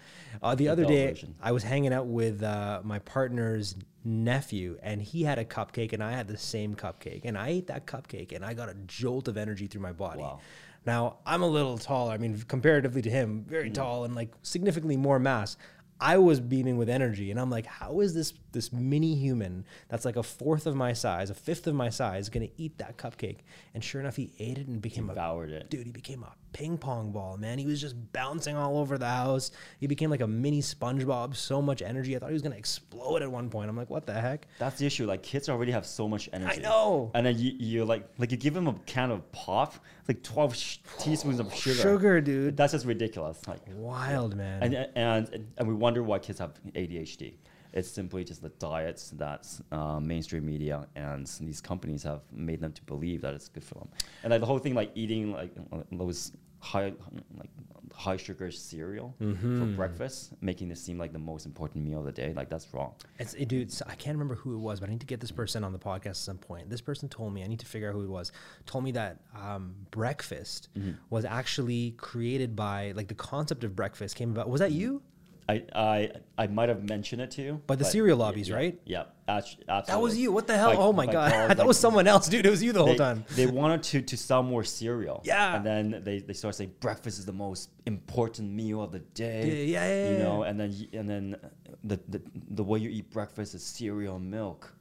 Uh, 0.42 0.54
the 0.54 0.68
other 0.68 0.84
day, 0.84 1.09
version. 1.09 1.34
I 1.40 1.52
was 1.52 1.62
hanging 1.62 1.92
out 1.92 2.06
with 2.06 2.42
uh, 2.42 2.80
my 2.84 2.98
partner's 3.00 3.76
nephew, 4.04 4.78
and 4.82 5.00
he 5.00 5.22
had 5.22 5.38
a 5.38 5.44
cupcake, 5.44 5.92
and 5.92 6.02
I 6.02 6.12
had 6.12 6.28
the 6.28 6.36
same 6.36 6.74
cupcake, 6.74 7.22
and 7.24 7.36
I 7.36 7.48
ate 7.48 7.66
that 7.68 7.86
cupcake, 7.86 8.32
and 8.32 8.44
I 8.44 8.54
got 8.54 8.68
a 8.68 8.74
jolt 8.86 9.28
of 9.28 9.36
energy 9.36 9.66
through 9.66 9.82
my 9.82 9.92
body. 9.92 10.20
Wow. 10.20 10.40
Now 10.89 11.18
I'm 11.26 11.43
a 11.43 11.47
little 11.47 11.76
taller. 11.76 12.14
I 12.14 12.16
mean, 12.16 12.43
comparatively 12.49 13.03
to 13.03 13.11
him, 13.11 13.45
very 13.47 13.68
mm. 13.68 13.74
tall 13.74 14.05
and 14.05 14.14
like 14.14 14.32
significantly 14.43 14.97
more 14.97 15.18
mass. 15.18 15.59
I 16.01 16.16
was 16.16 16.41
beaming 16.41 16.78
with 16.78 16.89
energy, 16.89 17.30
and 17.30 17.39
I'm 17.39 17.51
like, 17.51 17.66
how 17.66 18.01
is 18.01 18.14
this 18.14 18.32
this 18.53 18.72
mini 18.72 19.14
human 19.14 19.64
that's 19.88 20.05
like 20.05 20.16
a 20.16 20.22
fourth 20.22 20.66
of 20.66 20.74
my 20.74 20.92
size, 20.92 21.30
a 21.30 21.34
fifth 21.34 21.66
of 21.66 21.74
my 21.74 21.90
size, 21.90 22.28
gonna 22.28 22.49
eat 22.57 22.78
that 22.78 22.96
cupcake? 22.96 23.38
And 23.74 23.82
sure 23.84 24.01
enough, 24.01 24.16
he 24.16 24.32
ate 24.38 24.59
it 24.59 24.66
and 24.68 24.80
became 24.80 25.11
a 25.11 25.14
Devoured 25.14 25.51
it. 25.51 25.70
dude. 25.70 25.86
He 25.86 25.92
became 25.92 26.22
a 26.22 26.32
ping 26.53 26.78
pong 26.78 27.12
ball, 27.12 27.36
man. 27.36 27.59
He 27.59 27.66
was 27.66 27.80
just 27.80 27.94
bouncing 28.12 28.57
all 28.57 28.78
over 28.78 28.96
the 28.99 29.07
house. 29.07 29.51
He 29.78 29.86
became 29.86 30.11
like 30.11 30.22
a 30.22 30.26
mini 30.26 30.62
SpongeBob. 30.62 31.36
So 31.36 31.61
much 31.61 31.82
energy. 31.82 32.16
I 32.16 32.18
thought 32.18 32.30
he 32.30 32.32
was 32.34 32.42
gonna 32.42 32.57
explode 32.57 33.22
at 33.22 33.30
one 33.30 33.51
point. 33.51 33.68
I'm 33.70 33.76
like, 33.76 33.90
what 33.90 34.07
the 34.07 34.14
heck? 34.14 34.46
That's 34.59 34.78
the 34.78 34.86
issue. 34.86 35.07
Like 35.07 35.22
kids 35.22 35.49
already 35.49 35.72
have 35.72 35.84
so 35.86 36.09
much 36.09 36.28
energy. 36.32 36.59
I 36.59 36.62
know. 36.62 37.11
And 37.14 37.26
then 37.26 37.38
you 37.38 37.53
you 37.59 37.84
like 37.84 38.09
like 38.18 38.30
you 38.30 38.36
give 38.36 38.55
them 38.55 38.66
a 38.66 38.74
can 38.86 39.11
of 39.11 39.30
pop, 39.32 39.74
like 40.09 40.22
twelve 40.22 40.57
sh- 40.57 40.78
teaspoons 40.99 41.38
of 41.40 41.53
sugar. 41.55 41.76
Sugar, 41.80 42.20
dude. 42.20 42.57
That's 42.57 42.72
just 42.72 42.86
ridiculous. 42.86 43.46
Like 43.46 43.61
Wild, 43.76 44.34
man. 44.36 44.62
and 44.62 44.88
and 44.96 45.46
and 45.59 45.68
we 45.68 45.74
wonder 45.74 46.03
why 46.03 46.18
kids 46.18 46.38
have 46.38 46.53
ADHD. 46.74 47.34
It's 47.79 47.89
simply 48.01 48.22
just 48.24 48.41
the 48.43 48.49
diets 48.68 49.05
that 49.24 49.43
uh, 49.72 50.01
mainstream 50.01 50.45
media 50.55 50.87
and 50.97 51.26
these 51.41 51.61
companies 51.70 52.03
have 52.11 52.22
made 52.33 52.61
them 52.61 52.72
to 52.79 52.83
believe 52.93 53.20
that 53.22 53.35
it's 53.35 53.49
good 53.49 53.64
for 53.70 53.76
them. 53.81 53.89
And 54.22 54.31
like 54.33 54.41
the 54.41 54.47
whole 54.47 54.59
thing, 54.64 54.74
like 54.74 54.91
eating 55.03 55.33
like 55.33 55.53
those 55.93 56.33
high 56.61 56.93
like 57.41 57.51
high 57.95 58.16
sugar 58.16 58.49
cereal 58.51 59.14
for 59.18 59.66
breakfast, 59.81 60.33
making 60.41 60.68
this 60.68 60.81
seem 60.81 60.99
like 60.99 61.12
the 61.12 61.18
most 61.18 61.47
important 61.47 61.85
meal 61.85 61.99
of 62.01 62.05
the 62.05 62.12
day. 62.12 62.33
Like 62.41 62.49
that's 62.49 62.72
wrong. 62.72 62.93
It's, 63.18 63.35
it, 63.35 63.49
dude, 63.49 63.72
so 63.72 63.85
I 63.89 63.95
can't 63.97 64.14
remember 64.16 64.37
who 64.37 64.55
it 64.55 64.59
was, 64.59 64.79
but 64.79 64.89
I 64.89 64.93
need 64.93 65.01
to 65.01 65.07
get 65.07 65.20
this 65.20 65.33
person 65.33 65.64
on 65.64 65.72
the 65.72 65.79
podcast 65.81 66.07
at 66.07 66.16
some 66.16 66.39
point. 66.39 66.70
This 66.70 66.81
person 66.81 67.09
told 67.09 67.33
me, 67.35 67.43
I 67.43 67.49
need 67.49 67.59
to 67.61 67.66
figure 67.66 67.89
out 67.89 67.95
who 67.95 68.05
it 68.05 68.09
was, 68.11 68.31
told 68.66 68.85
me 68.85 68.93
that 68.93 69.18
um, 69.37 69.74
breakfast 69.91 70.68
Mm-hmm. 70.79 70.93
was 71.11 71.24
actually 71.24 71.93
created 71.93 72.55
by, 72.55 72.93
like, 72.95 73.09
the 73.09 73.14
concept 73.14 73.64
of 73.64 73.74
breakfast 73.74 74.14
came 74.16 74.31
about. 74.31 74.49
Was 74.49 74.61
that 74.61 74.72
you? 74.72 75.03
I 75.49 75.62
I, 75.74 76.11
I 76.36 76.46
might 76.46 76.68
have 76.68 76.86
mentioned 76.88 77.22
it 77.22 77.30
to 77.32 77.42
you. 77.42 77.62
By 77.66 77.76
the 77.76 77.84
but 77.84 77.90
cereal 77.90 78.18
lobbies, 78.18 78.49
yeah, 78.49 78.55
right? 78.55 78.80
Yeah, 78.84 79.05
absolutely. 79.26 79.82
That 79.86 80.01
was 80.01 80.16
you. 80.16 80.30
What 80.30 80.46
the 80.46 80.57
hell? 80.57 80.74
By- 80.74 80.76
oh 80.76 80.92
my 80.92 81.07
God. 81.07 81.32
Thought 81.32 81.57
that 81.57 81.66
was 81.66 81.78
someone 81.78 82.07
else, 82.07 82.28
dude. 82.28 82.44
It 82.44 82.51
was 82.51 82.62
you 82.62 82.72
the 82.72 82.80
whole 82.80 82.88
they, 82.88 82.96
time. 82.96 83.24
They 83.30 83.46
wanted 83.46 83.82
to, 83.84 84.03
to 84.03 84.16
sell 84.16 84.42
more 84.42 84.62
cereal. 84.62 85.22
Yeah. 85.24 85.57
And 85.57 85.64
then 85.64 86.03
they, 86.05 86.20
they 86.20 86.34
started 86.34 86.57
saying 86.57 86.74
breakfast 86.80 87.18
is 87.18 87.24
the 87.24 87.32
most 87.32 87.70
important 87.86 88.51
meal 88.51 88.82
of 88.82 88.92
the 88.92 88.99
day. 88.99 89.64
Yeah, 89.64 89.86
yeah, 89.86 89.88
yeah, 89.88 90.11
You 90.12 90.18
know, 90.18 90.42
and 90.42 90.61
then 90.61 90.88
and 90.92 91.09
then 91.09 91.36
the, 91.82 91.99
the 92.09 92.22
the 92.51 92.64
way 92.64 92.78
you 92.78 92.90
eat 92.90 93.11
breakfast 93.11 93.55
is 93.55 93.64
cereal 93.64 94.16
and 94.16 94.30
milk. 94.30 94.74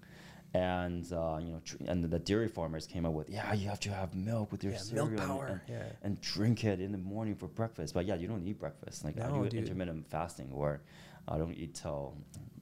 And 0.54 1.04
uh, 1.12 1.38
you 1.42 1.52
know, 1.52 1.62
tr- 1.64 1.76
and 1.88 2.04
the 2.04 2.20
dairy 2.20 2.48
farmers 2.48 2.88
came 2.88 3.06
up 3.06 3.14
with, 3.14 3.30
yeah, 3.30 3.54
you 3.54 3.68
have 3.70 3.80
to 3.82 3.90
have 3.92 4.16
milk 4.16 4.52
with 4.52 4.64
your 4.64 4.74
Yeah, 4.74 4.80
cereal 4.80 5.08
milk 5.08 5.20
and- 5.20 5.30
power, 5.30 5.46
and, 5.48 5.62
yeah. 5.68 5.84
and 6.04 6.20
drink 6.22 6.64
it 6.64 6.80
in 6.80 6.92
the 6.92 6.98
morning 6.98 7.36
for 7.36 7.48
breakfast. 7.48 7.94
But 7.94 8.06
yeah, 8.06 8.16
you 8.16 8.28
don't 8.28 8.46
eat 8.48 8.60
breakfast. 8.60 9.04
Like 9.04 9.20
I 9.20 9.28
do 9.30 9.44
intermittent 9.46 10.10
fasting, 10.10 10.50
or 10.54 10.82
I 11.28 11.38
don't 11.38 11.54
eat 11.54 11.76
till 11.76 12.16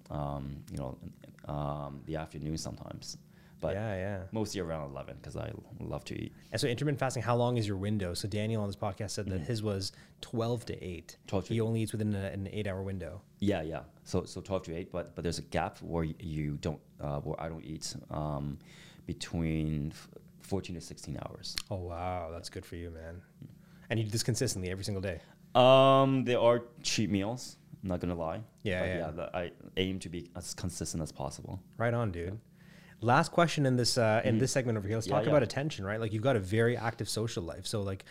um, 0.10 0.58
you 0.72 0.78
know 0.78 0.98
um, 1.48 2.02
the 2.06 2.16
afternoon 2.18 2.58
sometimes. 2.58 3.18
But 3.62 3.74
yeah, 3.76 3.96
yeah. 3.96 4.20
mostly 4.32 4.60
around 4.62 4.92
11 4.92 5.16
because 5.22 5.38
I 5.38 5.52
love 5.80 6.04
to 6.06 6.22
eat. 6.22 6.34
And 6.52 6.60
so 6.60 6.68
intermittent 6.68 7.00
fasting, 7.00 7.24
how 7.24 7.36
long 7.36 7.58
is 7.58 7.66
your 7.68 7.78
window? 7.78 8.14
So 8.14 8.28
Daniel 8.28 8.62
on 8.62 8.68
this 8.68 8.76
podcast 8.76 9.12
said 9.12 9.28
that 9.28 9.42
his 9.42 9.64
was 9.64 9.92
12 10.22 10.66
to 10.66 10.84
8. 10.84 11.18
12 11.28 11.44
Mm-hmm. 11.44 11.48
to 11.48 11.54
he 11.54 11.62
only 11.62 11.82
eats 11.82 11.92
within 11.94 12.14
a, 12.14 12.26
an 12.28 12.50
eight 12.52 12.68
hour 12.68 12.84
window. 12.84 13.22
Yeah, 13.40 13.62
yeah. 13.62 13.84
So 14.06 14.24
so 14.24 14.39
12 14.41 14.64
to 14.64 14.76
8, 14.78 14.91
but 14.91 15.16
but 15.16 15.24
there's 15.24 15.39
a 15.39 15.47
gap 15.58 15.80
where 15.82 16.03
you 16.20 16.58
don't 16.62 16.80
uh, 17.01 17.20
where 17.20 17.39
I 17.41 17.49
don't 17.49 17.64
eat 17.66 17.93
um, 18.12 18.58
between 19.06 19.91
f- 19.91 20.08
14 20.41 20.76
to 20.76 20.82
16 20.82 21.18
hours. 21.26 21.56
Oh, 21.72 21.78
wow. 21.78 22.30
That's 22.32 22.49
good 22.49 22.66
for 22.66 22.76
you, 22.76 22.91
man. 22.91 23.22
And 23.89 23.99
you 23.99 24.06
do 24.06 24.12
this 24.12 24.24
consistently 24.24 24.70
every 24.72 24.84
single 24.84 25.01
day. 25.01 25.20
Um, 25.56 26.24
there 26.24 26.39
are 26.39 26.64
cheat 26.84 27.10
meals. 27.10 27.58
I'm 27.84 27.89
not 27.89 27.99
gonna 27.99 28.16
lie. 28.16 28.41
Yeah, 28.64 28.80
but 28.82 28.88
yeah. 28.88 29.12
the- 29.12 29.38
I 29.38 29.51
aim 29.78 29.99
to 29.99 30.10
be 30.10 30.30
as 30.36 30.53
consistent 30.53 31.01
as 31.03 31.12
possible. 31.12 31.60
Right 31.78 31.93
on, 31.93 32.12
dude. 32.12 32.39
Last 33.01 33.32
question 33.32 33.66
in 33.66 33.76
this 33.76 33.97
uh, 33.97 34.22
in 34.24 34.38
this 34.38 34.51
segment 34.51 34.78
over 34.78 34.88
here. 34.88 34.97
Let's 34.97 35.08
Mm-hmm. 35.08 35.14
Yeah, 35.14 35.20
talk 35.20 35.26
yeah. 35.26 35.32
about 35.32 35.43
attention, 35.43 35.86
right? 35.86 35.99
Like 35.99 36.14
you've 36.14 36.24
got 36.24 36.36
a 36.36 36.39
very 36.39 36.76
active 36.78 37.08
social 37.10 37.43
life. 37.43 37.66
So 37.68 37.82
like 37.82 38.06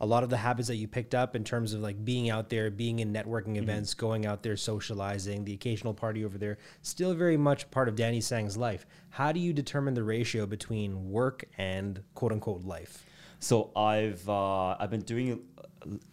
a 0.00 0.06
lot 0.06 0.22
of 0.22 0.30
the 0.30 0.36
habits 0.36 0.68
that 0.68 0.76
you 0.76 0.86
picked 0.86 1.14
up 1.14 1.34
in 1.34 1.42
terms 1.44 1.72
of 1.72 1.80
like 1.80 2.04
being 2.04 2.28
out 2.30 2.50
there, 2.50 2.70
being 2.70 2.98
in 2.98 3.12
networking 3.12 3.54
Mm-hmm. 3.56 3.70
events, 3.70 3.94
going 3.94 4.26
out 4.26 4.42
there 4.42 4.56
socializing, 4.56 5.44
the 5.44 5.54
occasional 5.54 5.94
party 5.94 6.24
over 6.24 6.36
there, 6.38 6.58
still 6.82 7.14
very 7.14 7.36
much 7.36 7.70
part 7.70 7.88
of 7.88 7.96
Danny 7.96 8.20
Tsang's 8.20 8.56
life. 8.56 8.86
How 9.10 9.32
do 9.32 9.40
you 9.40 9.52
determine 9.52 9.94
the 9.94 10.02
ratio 10.02 10.46
between 10.46 11.10
work 11.10 11.44
and 11.58 12.02
quote 12.14 12.32
unquote 12.32 12.64
life? 12.64 13.04
So 13.38 13.70
I've 13.76 14.28
uh, 14.28 14.76
I've 14.78 14.90
been 14.90 15.02
doing 15.02 15.40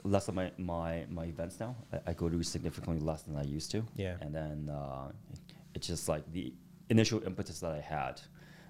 less 0.04 0.28
of 0.28 0.36
my, 0.36 0.52
my, 0.58 1.06
my 1.10 1.26
events 1.26 1.60
now. 1.60 1.76
I, 1.92 2.12
I 2.12 2.14
go 2.14 2.30
to 2.30 2.44
significantly 2.44 3.00
less 3.00 3.24
than 3.24 3.36
I 3.38 3.44
used 3.44 3.72
to. 3.72 3.84
Yeah. 3.96 4.18
And 4.22 4.34
then 4.34 4.70
uh, 4.70 5.12
it's 5.74 5.88
just 5.88 6.08
like 6.08 6.24
the 6.32 6.54
initial 6.90 7.24
impetus 7.26 7.60
that 7.62 7.72
I 7.72 7.80
had 7.80 8.22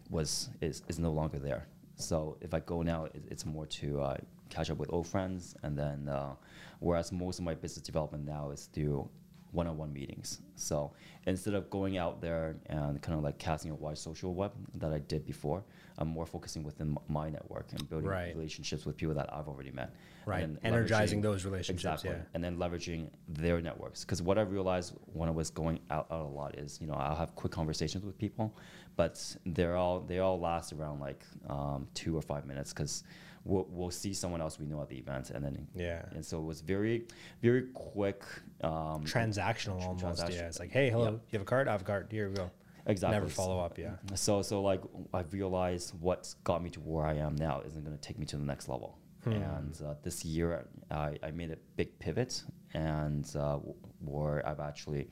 was 0.09 0.49
is, 0.61 0.83
is 0.87 0.99
no 0.99 1.11
longer 1.11 1.39
there. 1.39 1.67
So 1.95 2.37
if 2.41 2.53
I 2.53 2.59
go 2.61 2.81
now, 2.81 3.05
it, 3.05 3.23
it's 3.29 3.45
more 3.45 3.65
to 3.65 4.01
uh, 4.01 4.17
catch 4.53 4.69
up 4.69 4.77
with 4.77 4.91
old 4.93 5.07
friends, 5.07 5.55
and 5.63 5.77
then 5.77 6.07
uh, 6.07 6.33
whereas 6.79 7.11
most 7.11 7.39
of 7.39 7.45
my 7.45 7.55
business 7.55 7.83
development 7.83 8.25
now 8.25 8.51
is 8.51 8.69
through 8.73 9.09
one-on-one 9.51 9.93
meetings. 9.93 10.41
So 10.55 10.93
instead 11.27 11.53
of 11.53 11.69
going 11.69 11.95
out 11.99 12.19
there 12.21 12.55
and 12.67 12.99
kind 13.03 13.15
of 13.17 13.23
like 13.23 13.37
casting 13.37 13.69
a 13.69 13.75
wide 13.75 13.99
social 13.99 14.33
web 14.33 14.51
that 14.81 14.91
I 14.91 14.97
did 14.97 15.23
before, 15.27 15.63
I'm 15.99 16.07
more 16.07 16.25
focusing 16.25 16.63
within 16.63 16.97
my 17.07 17.29
network 17.29 17.67
and 17.71 17.87
building 17.87 18.09
Right. 18.09 18.35
relationships 18.35 18.83
with 18.83 18.97
people 18.97 19.13
that 19.13 19.31
I've 19.31 19.47
already 19.47 19.69
met. 19.69 19.93
Right. 20.25 20.43
And 20.43 20.57
Energizing 20.63 21.21
those 21.21 21.45
relationships, 21.45 21.83
Exactly. 21.83 22.09
yeah. 22.09 22.33
And 22.33 22.43
then 22.43 22.57
leveraging 22.57 23.09
their 23.27 23.61
networks. 23.61 24.03
Because 24.03 24.23
what 24.23 24.39
I 24.39 24.41
realized 24.41 24.95
when 25.05 25.29
I 25.29 25.31
was 25.31 25.51
going 25.51 25.79
out, 25.91 26.07
out 26.09 26.21
a 26.21 26.33
lot 26.41 26.57
is, 26.57 26.81
you 26.81 26.87
know, 26.87 26.95
I'll 26.95 27.15
have 27.23 27.35
quick 27.35 27.51
conversations 27.51 28.03
with 28.03 28.17
people, 28.17 28.57
but 28.95 29.13
they're 29.45 29.75
all 29.75 29.99
they 29.99 30.17
all 30.17 30.39
last 30.39 30.73
around 30.73 30.99
like 30.99 31.23
um, 31.47 31.87
two 31.93 32.17
or 32.17 32.23
five 32.23 32.47
minutes 32.47 32.73
because 32.73 33.03
we'll, 33.45 33.67
we'll 33.69 33.91
see 33.91 34.13
someone 34.13 34.41
else 34.41 34.59
we 34.59 34.65
know 34.65 34.81
at 34.81 34.89
the 34.89 34.97
event 34.97 35.29
and 35.31 35.43
then 35.43 35.67
Yeah. 35.75 36.03
and 36.13 36.23
so 36.25 36.39
it 36.39 36.45
was 36.45 36.61
very 36.61 37.05
very 37.41 37.63
quick 37.73 38.23
um, 38.61 39.03
Transactional 39.03 39.79
tr- 39.79 39.85
almost. 39.85 39.99
transaction. 40.01 40.39
Yeah. 40.39 40.47
It's 40.47 40.59
like, 40.59 40.71
hey, 40.71 40.89
hello, 40.89 41.05
Yep. 41.05 41.13
you 41.31 41.39
have 41.39 41.41
a 41.41 41.45
card? 41.45 41.67
I 41.67 41.71
have 41.73 41.81
a 41.81 41.85
card. 41.85 42.07
Here 42.11 42.29
we 42.29 42.35
go. 42.35 42.49
Exactly. 42.85 43.15
Never 43.17 43.29
follow 43.29 43.59
up. 43.59 43.77
Yeah. 43.77 43.95
So 44.15 44.41
so 44.41 44.61
like 44.61 44.81
I 45.13 45.21
realized 45.31 45.93
what 45.99 46.33
got 46.43 46.61
me 46.63 46.69
to 46.71 46.79
where 46.81 47.05
I 47.05 47.15
am 47.15 47.35
now 47.35 47.61
isn't 47.65 47.83
going 47.83 47.95
to 47.97 48.01
take 48.01 48.19
me 48.19 48.25
to 48.27 48.37
the 48.37 48.43
next 48.45 48.67
level. 48.67 48.97
Hmm. 49.23 49.31
And 49.31 49.81
uh, 49.81 49.93
this 50.03 50.25
year 50.25 50.65
I, 50.91 51.17
I 51.23 51.31
made 51.31 51.51
a 51.51 51.55
big 51.77 51.97
pivot, 51.99 52.43
and 52.73 53.25
uh, 53.37 53.59
where 54.03 54.45
I've 54.45 54.59
actually 54.59 55.07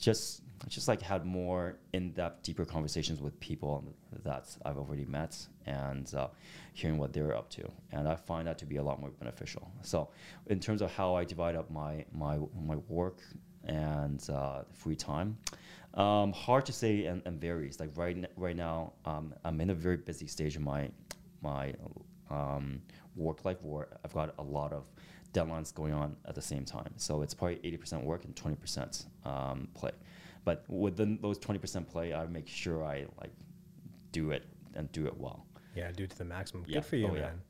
just 0.00 0.42
just 0.68 0.88
like 0.88 1.02
had 1.02 1.24
more 1.24 1.78
in-depth, 1.92 2.42
deeper 2.42 2.64
conversations 2.64 3.20
with 3.20 3.38
people 3.40 3.84
that 4.24 4.56
I've 4.64 4.78
already 4.78 5.04
met, 5.04 5.36
and 5.66 6.12
uh, 6.14 6.28
hearing 6.72 6.98
what 6.98 7.12
they're 7.12 7.36
up 7.36 7.50
to, 7.50 7.70
and 7.92 8.08
I 8.08 8.16
find 8.16 8.46
that 8.48 8.58
to 8.58 8.66
be 8.66 8.76
a 8.76 8.82
lot 8.82 9.00
more 9.00 9.10
beneficial. 9.10 9.70
So, 9.82 10.08
in 10.46 10.60
terms 10.60 10.82
of 10.82 10.92
how 10.92 11.14
I 11.14 11.24
divide 11.24 11.56
up 11.56 11.70
my 11.70 12.04
my 12.12 12.38
my 12.66 12.76
work 12.88 13.20
and 13.64 14.28
uh, 14.30 14.62
free 14.72 14.96
time. 14.96 15.36
Um, 15.94 16.32
hard 16.32 16.66
to 16.66 16.72
say 16.72 17.06
and, 17.06 17.22
and 17.24 17.40
varies. 17.40 17.80
Like 17.80 17.90
right 17.96 18.16
right 18.36 18.56
now, 18.56 18.92
um, 19.04 19.34
I'm 19.44 19.60
in 19.60 19.70
a 19.70 19.74
very 19.74 19.96
busy 19.96 20.26
stage 20.26 20.56
of 20.56 20.62
my 20.62 20.90
my 21.42 21.74
um, 22.30 22.80
work 23.14 23.44
life 23.44 23.62
where 23.62 23.88
I've 24.04 24.12
got 24.12 24.34
a 24.38 24.42
lot 24.42 24.72
of 24.72 24.84
deadlines 25.32 25.74
going 25.74 25.92
on 25.92 26.16
at 26.26 26.34
the 26.34 26.42
same 26.42 26.64
time. 26.64 26.92
So 26.96 27.22
it's 27.22 27.34
probably 27.34 27.56
80% 27.56 28.02
work 28.04 28.24
and 28.24 28.34
20% 28.34 29.06
um, 29.24 29.68
play. 29.74 29.92
But 30.46 30.64
within 30.68 31.18
those 31.20 31.40
20% 31.40 31.88
play, 31.88 32.14
I 32.14 32.24
make 32.26 32.46
sure 32.46 32.84
I 32.84 33.06
like 33.20 33.32
do 34.12 34.30
it 34.30 34.44
and 34.76 34.90
do 34.92 35.06
it 35.06 35.18
well. 35.18 35.44
Yeah. 35.74 35.90
Do 35.90 36.04
it 36.04 36.10
to 36.10 36.18
the 36.18 36.24
maximum. 36.24 36.64
Yeah. 36.68 36.76
Good 36.76 36.86
for 36.86 36.96
you, 36.96 37.08
Oh, 37.08 37.14
yeah. 37.14 37.20
man. 37.20 37.40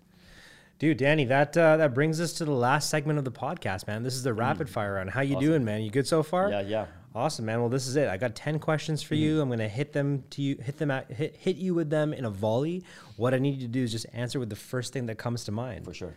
Dude, 0.78 0.97
Danny, 0.97 1.26
that 1.26 1.57
uh, 1.57 1.76
that 1.76 1.94
brings 1.94 2.20
us 2.20 2.32
to 2.34 2.44
the 2.44 2.53
last 2.53 2.90
segment 2.90 3.18
of 3.18 3.24
the 3.24 3.30
podcast, 3.30 3.86
man. 3.86 4.03
This 4.03 4.14
is 4.14 4.22
the 4.22 4.34
rapid 4.34 4.66
mm. 4.66 4.70
fire 4.70 4.94
round. 4.94 5.11
How 5.11 5.20
you 5.20 5.36
Awesome. 5.36 5.47
doing, 5.47 5.64
man? 5.64 5.82
You 5.82 5.90
good 5.90 6.07
so 6.07 6.22
far? 6.22 6.51
Yeah, 6.51 6.61
yeah. 6.62 6.86
Awesome, 7.14 7.47
man. 7.47 7.61
Well, 7.61 7.70
this 7.70 7.86
is 7.86 7.97
it. 7.97 8.09
I 8.09 8.18
got 8.18 8.34
ten 8.34 8.59
questions 8.59 9.03
for 9.03 9.14
you. 9.14 9.34
Mm-hmm. 9.34 9.42
I'm 9.42 9.49
gonna 9.51 9.68
hit 9.68 9.94
them 9.94 10.24
to 10.30 10.42
you, 10.42 10.57
hit 10.57 10.76
them 10.76 10.90
at, 10.90 11.11
hit 11.11 11.36
hit 11.36 11.57
you 11.57 11.74
with 11.74 11.88
them 11.88 12.12
in 12.12 12.26
a 12.26 12.30
volley. 12.30 12.84
What 13.16 13.32
I 13.32 13.38
need 13.38 13.55
you 13.55 13.66
to 13.66 13.72
do 13.72 13.84
is 13.84 13.92
just 13.92 14.05
answer 14.12 14.38
with 14.38 14.51
the 14.51 14.57
first 14.57 14.92
thing 14.92 15.07
that 15.07 15.16
comes 15.16 15.44
to 15.44 15.53
mind. 15.53 15.86
For 15.86 15.94
sure. 15.94 16.14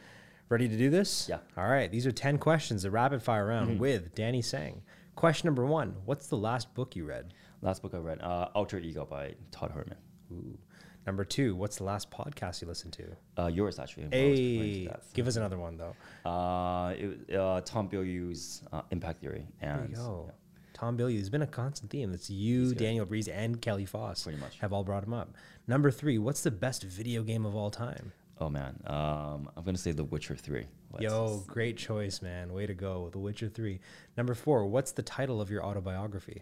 Ready 0.50 0.68
to 0.68 0.78
do 0.78 0.90
this? 0.90 1.28
Yeah. 1.30 1.38
All 1.56 1.70
right. 1.70 1.90
These 1.90 2.06
are 2.06 2.12
ten 2.12 2.38
questions, 2.38 2.84
the 2.84 2.92
rapid 2.92 3.24
fire 3.24 3.48
round 3.48 3.70
mm-hmm. 3.70 3.80
with 3.80 4.14
Danny 4.14 4.42
Tsang. 4.42 4.82
Question 5.20 5.48
number 5.48 5.66
one: 5.66 5.96
What's 6.06 6.28
the 6.28 6.38
last 6.38 6.74
book 6.76 6.96
you 6.96 7.04
read? 7.04 7.34
Last 7.62 7.82
book 7.82 7.94
I 7.94 7.98
read, 7.98 8.22
uh, 8.22 8.48
Alter 8.56 8.80
Ego 8.80 9.04
by 9.06 9.36
Todd 9.52 9.72
Herman. 9.72 9.98
Ooh. 10.32 10.58
Number 11.06 11.26
two: 11.26 11.58
What's 11.58 11.76
the 11.76 11.84
last 11.84 12.10
podcast 12.10 12.62
you 12.62 12.70
listened 12.70 12.94
to? 12.94 13.44
Uh, 13.44 13.48
yours 13.48 13.80
actually. 13.80 14.04
I 14.04 14.06
was 14.06 14.14
referring 14.16 14.38
to 14.38 14.64
Hey, 14.64 14.88
that. 14.88 15.02
give 15.14 15.28
us 15.28 15.36
another 15.36 15.58
one 15.58 15.76
though. 15.76 15.94
Uh, 16.30 16.94
it, 16.98 17.36
uh, 17.36 17.60
Tom 17.66 17.90
Bilyeu's 17.90 18.64
uh, 18.72 18.84
Impact 18.92 19.20
Theory. 19.20 19.46
And 19.60 19.82
There 19.82 19.90
you 19.90 19.96
go. 19.98 20.24
yeah. 20.28 20.34
Tom 20.72 20.98
Bilyeu 20.98 21.18
has 21.18 21.30
been 21.30 21.42
a 21.42 21.48
constant 21.48 21.92
theme. 21.92 22.14
It's 22.14 22.30
you, 22.30 22.74
Daniel 22.74 23.06
Breeze, 23.06 23.28
and 23.28 23.62
Kelly 23.62 23.84
Foss. 23.86 24.24
Pretty 24.24 24.40
much. 24.40 24.58
have 24.60 24.72
all 24.72 24.86
brought 24.86 25.04
him 25.04 25.12
up. 25.14 25.34
Number 25.68 25.92
three: 25.92 26.18
What's 26.18 26.44
the 26.44 26.52
best 26.52 26.84
video 26.84 27.24
game 27.24 27.46
of 27.46 27.58
all 27.58 27.72
time? 27.72 28.14
Oh 28.40 28.50
man, 28.50 28.80
um, 28.88 29.50
I'm 29.58 29.64
gonna 29.66 29.78
say 29.78 29.92
The 29.92 30.04
Witcher 30.04 30.36
Three. 30.36 30.66
What's 30.92 31.04
Yo, 31.04 31.44
great 31.46 31.78
choice, 31.78 32.22
man. 32.22 32.52
Way 32.54 32.66
to 32.66 32.74
go. 32.74 33.10
The 33.12 33.20
Witcher 33.20 33.48
3. 33.48 33.80
Number 34.18 34.34
four, 34.34 34.66
what's 34.66 34.92
the 34.92 35.04
title 35.04 35.40
of 35.40 35.52
your 35.52 35.64
autobiography? 35.64 36.42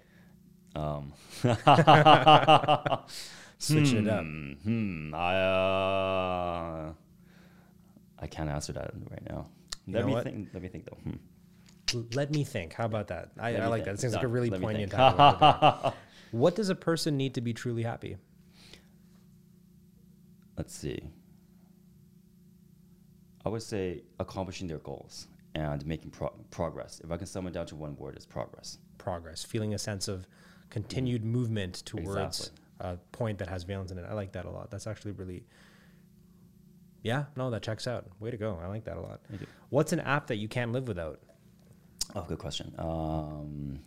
Um, 0.74 1.14
Switching 3.58 4.06
it 4.06 4.10
up. 4.10 4.24
hmm, 4.24 4.54
hmm, 4.64 5.14
I 5.14 5.36
uh, 5.36 6.94
I 8.20 8.28
can't 8.28 8.50
answer 8.50 8.72
that 8.74 8.92
right 9.10 9.30
now. 9.30 9.48
Let 9.88 10.02
know 10.02 10.08
me 10.08 10.14
what? 10.14 10.24
think. 10.24 10.50
Let 10.54 10.64
me 10.64 10.70
think 10.70 10.86
though. 10.86 10.98
Hmm. 11.04 11.18
Let 12.14 12.32
me 12.32 12.44
think. 12.44 12.74
How 12.74 12.86
about 12.86 13.08
that? 13.08 13.32
I, 13.40 13.56
I 13.56 13.68
like 13.68 13.84
think. 13.84 13.86
that. 13.86 13.94
It 13.96 14.00
seems 14.02 14.14
like 14.14 14.24
a 14.24 14.28
really 14.28 14.52
poignant 14.52 14.92
title. 14.92 15.94
what 16.32 16.56
does 16.56 16.70
a 16.70 16.76
person 16.76 17.18
need 17.18 17.34
to 17.36 17.42
be 17.42 17.54
truly 17.54 17.84
happy? 17.84 18.18
Let's 20.58 20.76
see. 20.76 21.02
I 23.48 23.50
would 23.50 23.64
say 23.64 24.02
accomplishing 24.20 24.68
their 24.68 24.80
goals 24.80 25.30
and 25.56 25.86
making 25.86 26.12
pro- 26.12 26.34
progress. 26.52 27.00
If 27.02 27.12
I 27.12 27.18
can 27.18 27.26
sum 27.28 27.48
it 27.48 27.54
down 27.54 27.66
to 27.68 27.78
one 27.78 27.96
word, 27.96 28.18
it's 28.18 28.26
progress. 28.26 28.78
Progress, 28.98 29.42
feeling 29.46 29.74
a 29.74 29.78
sense 29.78 30.10
of 30.10 30.28
continued 30.70 31.24
movement 31.24 31.76
towards 31.86 32.40
Exactly. 32.42 32.60
a 32.82 32.98
point 33.14 33.38
that 33.38 33.48
has 33.48 33.64
valence 33.64 33.90
in 33.92 33.98
it. 34.00 34.06
I 34.10 34.14
like 34.16 34.34
that 34.34 34.44
a 34.44 34.50
lot. 34.50 34.70
That's 34.70 34.86
actually 34.86 35.12
really. 35.14 35.46
Yeah, 37.04 37.24
no, 37.38 37.50
that 37.52 37.62
checks 37.64 37.88
out. 37.88 38.06
Way 38.20 38.32
to 38.32 38.38
go. 38.38 38.60
I 38.62 38.68
like 38.68 38.84
that 38.84 38.98
a 38.98 39.00
lot. 39.02 39.22
What's 39.70 39.94
an 39.94 40.02
app 40.02 40.28
that 40.28 40.36
you 40.36 40.50
can't 40.50 40.74
live 40.74 40.90
without? 40.90 41.22
Oh, 42.16 42.24
good 42.28 42.40
question. 42.40 42.76
Um, 42.78 43.80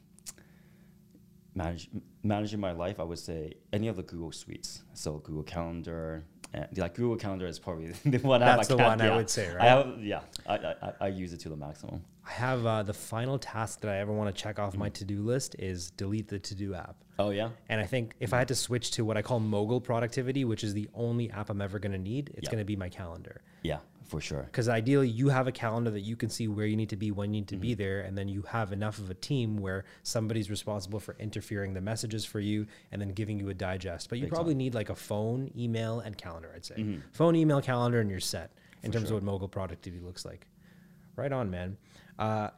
manage, 1.55 1.91
managing 2.23 2.61
my 2.61 2.73
life, 2.73 2.99
I 2.99 3.03
would 3.03 3.19
say 3.19 3.53
any 3.75 3.89
of 3.89 3.97
the 3.97 4.05
Google 4.05 4.33
suites. 4.33 4.85
So 4.95 5.19
Google 5.19 5.43
Calendar, 5.43 6.25
like 6.77 6.95
Google 6.95 7.17
Calendar 7.17 7.47
is 7.47 7.59
probably 7.59 7.89
the 8.05 8.19
one. 8.19 8.41
That's 8.41 8.69
the 8.69 8.77
can't- 8.77 9.01
one 9.01 9.11
I 9.11 9.17
would 9.17 9.31
say, 9.31 9.49
I 9.51 9.55
right? 9.55 9.65
have, 9.69 10.03
yeah, 10.03 10.21
I, 10.47 10.55
I, 10.57 10.93
I 11.03 11.09
use 11.09 11.33
it 11.33 11.41
to 11.41 11.49
the 11.49 11.57
maximum. 11.57 12.03
I 12.27 12.33
have 12.33 12.67
uh, 12.67 12.83
the 12.83 12.93
final 12.93 13.39
task 13.39 13.81
that 13.81 13.91
I 13.91 13.99
ever 13.99 14.13
want 14.13 14.35
to 14.35 14.43
check 14.43 14.59
off 14.59 14.77
my 14.77 14.89
to 14.91 15.05
do 15.05 15.23
list 15.23 15.57
is 15.59 15.91
delete 15.93 16.29
the 16.29 16.39
to 16.39 16.55
do 16.55 16.75
app. 16.75 16.97
Oh 17.19 17.31
yeah, 17.31 17.51
And 17.69 17.81
I 17.81 17.85
think 17.87 18.15
if 18.21 18.33
I 18.33 18.39
had 18.39 18.49
to 18.49 18.55
switch 18.55 18.93
to 18.93 19.05
what 19.05 19.17
I 19.17 19.23
call 19.23 19.41
mogul 19.41 19.81
productivity, 19.81 20.45
which 20.45 20.63
is 20.65 20.73
the 20.75 20.89
only 20.95 21.31
app 21.31 21.51
I'm 21.51 21.61
ever 21.61 21.79
going 21.79 21.93
to 21.93 21.99
need, 21.99 22.31
it's 22.35 22.45
Yeah. 22.45 22.51
going 22.51 22.61
to 22.61 22.65
be 22.65 22.77
my 22.77 22.89
calendar. 22.89 23.41
yeah, 23.63 23.79
for 24.11 24.21
sure. 24.21 24.43
Because 24.43 24.69
ideally, 24.69 25.09
you 25.09 25.29
have 25.29 25.47
a 25.47 25.53
calendar 25.53 25.91
that 25.93 26.01
you 26.01 26.17
can 26.17 26.29
see 26.29 26.49
where 26.49 26.67
you 26.67 26.77
need 26.77 26.89
to 26.91 26.97
be, 26.97 27.11
when 27.11 27.33
you 27.33 27.41
need 27.41 27.49
to 27.49 27.57
be 27.57 27.71
Mm-hmm. 27.73 27.79
there, 27.83 28.01
and 28.01 28.19
then 28.19 28.29
you 28.29 28.43
have 28.43 28.73
enough 28.73 28.99
of 28.99 29.09
a 29.11 29.15
team 29.15 29.57
where 29.57 29.85
somebody's 30.03 30.51
responsible 30.51 30.99
for 31.01 31.17
interfering 31.19 31.73
the 31.75 31.81
messages 31.81 32.25
for 32.25 32.41
you 32.41 32.67
and 32.93 33.01
then 33.01 33.11
giving 33.13 33.39
you 33.39 33.49
a 33.51 33.55
digest. 33.55 34.09
But 34.09 34.19
you 34.19 34.25
Big 34.25 34.33
probably 34.33 34.55
need 34.55 34.75
like 34.75 34.91
a 34.91 34.95
phone, 34.95 35.51
email, 35.57 36.01
and 36.01 36.17
calendar. 36.19 36.53
I'd 36.55 36.65
say 36.65 36.75
Mm-hmm. 36.77 37.01
phone, 37.13 37.37
email, 37.37 37.63
calendar, 37.63 38.01
and 38.01 38.11
you're 38.11 38.21
set 38.21 38.51
in 38.83 38.91
terms 38.93 39.11
of 39.11 39.15
what 39.15 39.23
mogul 39.23 39.49
productivity 39.49 40.03
looks 40.03 40.25
like. 40.25 40.47
Right 41.17 41.33
on, 41.33 41.51
man. 41.51 41.77
Uh, 42.19 42.51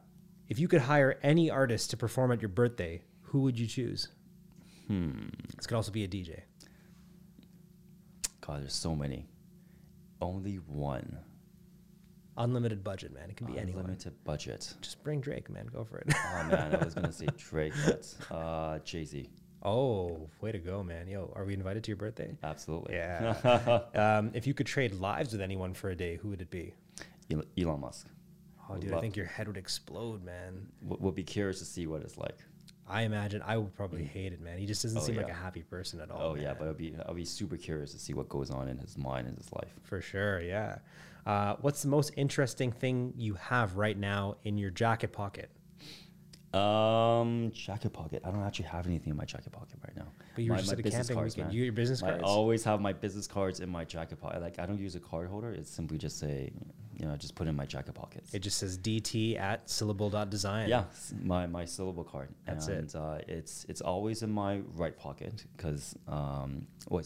if 0.48 0.58
you 0.58 0.68
could 0.68 0.80
hire 0.80 1.18
any 1.22 1.50
artist 1.50 1.90
to 1.90 1.96
perform 1.96 2.32
at 2.32 2.40
your 2.40 2.48
birthday, 2.48 3.02
who 3.22 3.40
would 3.42 3.58
you 3.58 3.66
choose? 3.66 4.08
Hmm. 4.88 5.28
This 5.56 5.66
could 5.66 5.76
also 5.76 5.92
be 5.92 6.04
a 6.04 6.08
DJ. 6.08 6.40
God, 8.40 8.62
there's 8.62 8.74
so 8.74 8.94
many. 8.96 9.26
Only 10.20 10.56
one. 10.56 11.18
Unlimited 12.36 12.82
budget, 12.82 13.12
man. 13.12 13.28
It 13.30 13.36
can 13.36 13.46
be 13.46 13.58
anyone. 13.58 13.84
Unlimited 13.84 14.14
budget. 14.24 14.72
Just 14.80 15.02
bring 15.02 15.20
Drake, 15.20 15.50
man. 15.50 15.66
Go 15.66 15.84
for 15.84 15.98
it. 15.98 16.12
Oh 16.14 16.44
man, 16.44 16.74
I 16.74 16.84
was 16.84 16.94
gonna 16.94 17.12
say 17.12 17.26
Drake, 17.36 17.74
but 17.84 18.14
uh, 18.30 18.78
Jay 18.80 19.04
Z. 19.04 19.28
oh, 19.64 20.28
way 20.40 20.50
to 20.50 20.58
go, 20.58 20.82
man. 20.82 21.06
Yo, 21.08 21.32
are 21.36 21.44
we 21.44 21.52
invited 21.54 21.84
to 21.84 21.90
your 21.90 21.96
birthday? 21.96 22.34
Absolutely. 22.42 22.94
Yeah. 22.94 23.80
um, 23.94 24.30
if 24.34 24.46
you 24.46 24.54
could 24.54 24.66
trade 24.66 24.94
lives 24.94 25.32
with 25.32 25.42
anyone 25.42 25.74
for 25.74 25.90
a 25.90 25.94
day, 25.94 26.16
who 26.16 26.28
would 26.28 26.40
it 26.40 26.50
be? 26.50 26.74
Elon 27.58 27.80
Musk. 27.80 28.08
Oh, 28.68 28.76
dude, 28.76 28.92
I 28.92 29.00
think 29.00 29.16
your 29.16 29.26
head 29.26 29.46
would 29.48 29.56
explode, 29.56 30.24
man. 30.24 30.66
We'll 30.82 31.12
be 31.12 31.24
curious 31.24 31.58
to 31.58 31.64
see 31.64 31.86
what 31.86 32.02
it's 32.02 32.16
like. 32.16 32.38
I 32.88 33.02
imagine 33.02 33.42
I 33.46 33.56
would 33.56 33.74
probably 33.74 34.04
hate 34.04 34.32
it, 34.32 34.40
man. 34.40 34.58
He 34.58 34.66
just 34.66 34.82
doesn't 34.82 34.98
Oh, 34.98 35.02
seem 35.02 35.16
like 35.16 35.28
a 35.28 35.32
happy 35.34 35.62
person 35.62 36.00
at 36.00 36.10
all. 36.10 36.32
Oh 36.32 36.34
yeah, 36.34 36.52
but 36.52 36.66
I'll 36.68 36.74
be 36.74 36.94
I'll 37.06 37.14
be 37.14 37.24
super 37.24 37.56
curious 37.56 37.92
to 37.92 37.98
see 37.98 38.12
what 38.12 38.28
goes 38.28 38.50
on 38.50 38.68
in 38.68 38.76
his 38.78 38.98
mind 38.98 39.28
and 39.28 39.36
his 39.38 39.50
life. 39.52 39.72
for 39.82 40.00
sure, 40.00 40.40
yeah. 40.40 40.78
Uh, 41.24 41.54
what's 41.60 41.82
the 41.82 41.88
most 41.88 42.10
interesting 42.16 42.72
thing 42.72 43.14
you 43.16 43.34
have 43.34 43.76
right 43.76 43.96
now 43.96 44.36
in 44.44 44.58
your 44.58 44.70
jacket 44.70 45.12
pocket? 45.12 45.50
Um, 46.52 47.50
jacket 47.54 47.90
pocket. 47.92 48.22
I 48.24 48.30
don't 48.30 48.42
actually 48.42 48.66
have 48.66 48.86
anything 48.86 49.10
in 49.10 49.16
my 49.16 49.24
jacket 49.24 49.52
pocket 49.52 49.76
right 49.86 49.96
now. 49.96 50.08
But 50.34 50.44
you 50.44 50.50
were 50.50 50.54
My- 50.56 50.60
just 50.60 50.68
my 50.70 50.72
at 50.74 50.78
a 50.80 50.82
business 50.82 51.06
camping 51.08 51.16
cards, 51.16 51.34
weekend. 51.36 51.48
man. 51.48 51.56
You 51.56 51.64
your 51.64 51.72
business 51.72 52.02
I 52.02 52.18
always 52.20 52.64
have 52.64 52.80
my 52.80 52.92
business 52.92 53.26
cards 53.26 53.60
in 53.60 53.68
my 53.68 53.84
jacket 53.84 54.20
pocket. 54.20 54.40
Like 54.40 54.58
I 54.58 54.66
don't 54.66 54.78
use 54.80 54.94
a 54.94 55.00
card 55.00 55.28
holder. 55.28 55.50
It's 55.52 55.70
simply 55.70 55.98
just 55.98 56.18
say, 56.18 56.50
you 56.98 57.06
know, 57.06 57.16
just 57.16 57.34
put 57.34 57.46
in 57.48 57.54
my 57.56 57.66
jacket 57.66 57.94
pockets. 57.94 58.32
It 58.32 58.40
just 58.40 58.58
says 58.58 58.78
DT 58.78 59.38
at 59.38 59.68
syllable.design. 59.68 60.68
yeah, 60.68 60.84
s- 60.90 61.12
my 61.22 61.46
my 61.46 61.64
syllable 61.64 62.04
card. 62.04 62.28
That's 62.46 62.68
it. 62.68 62.94
Uh, 62.94 63.18
it's 63.28 63.64
it's 63.68 63.80
always 63.80 64.22
in 64.22 64.30
my 64.30 64.60
right 64.74 64.96
pocket 64.96 65.44
because 65.56 65.94
um, 66.08 66.66
right? 66.90 67.04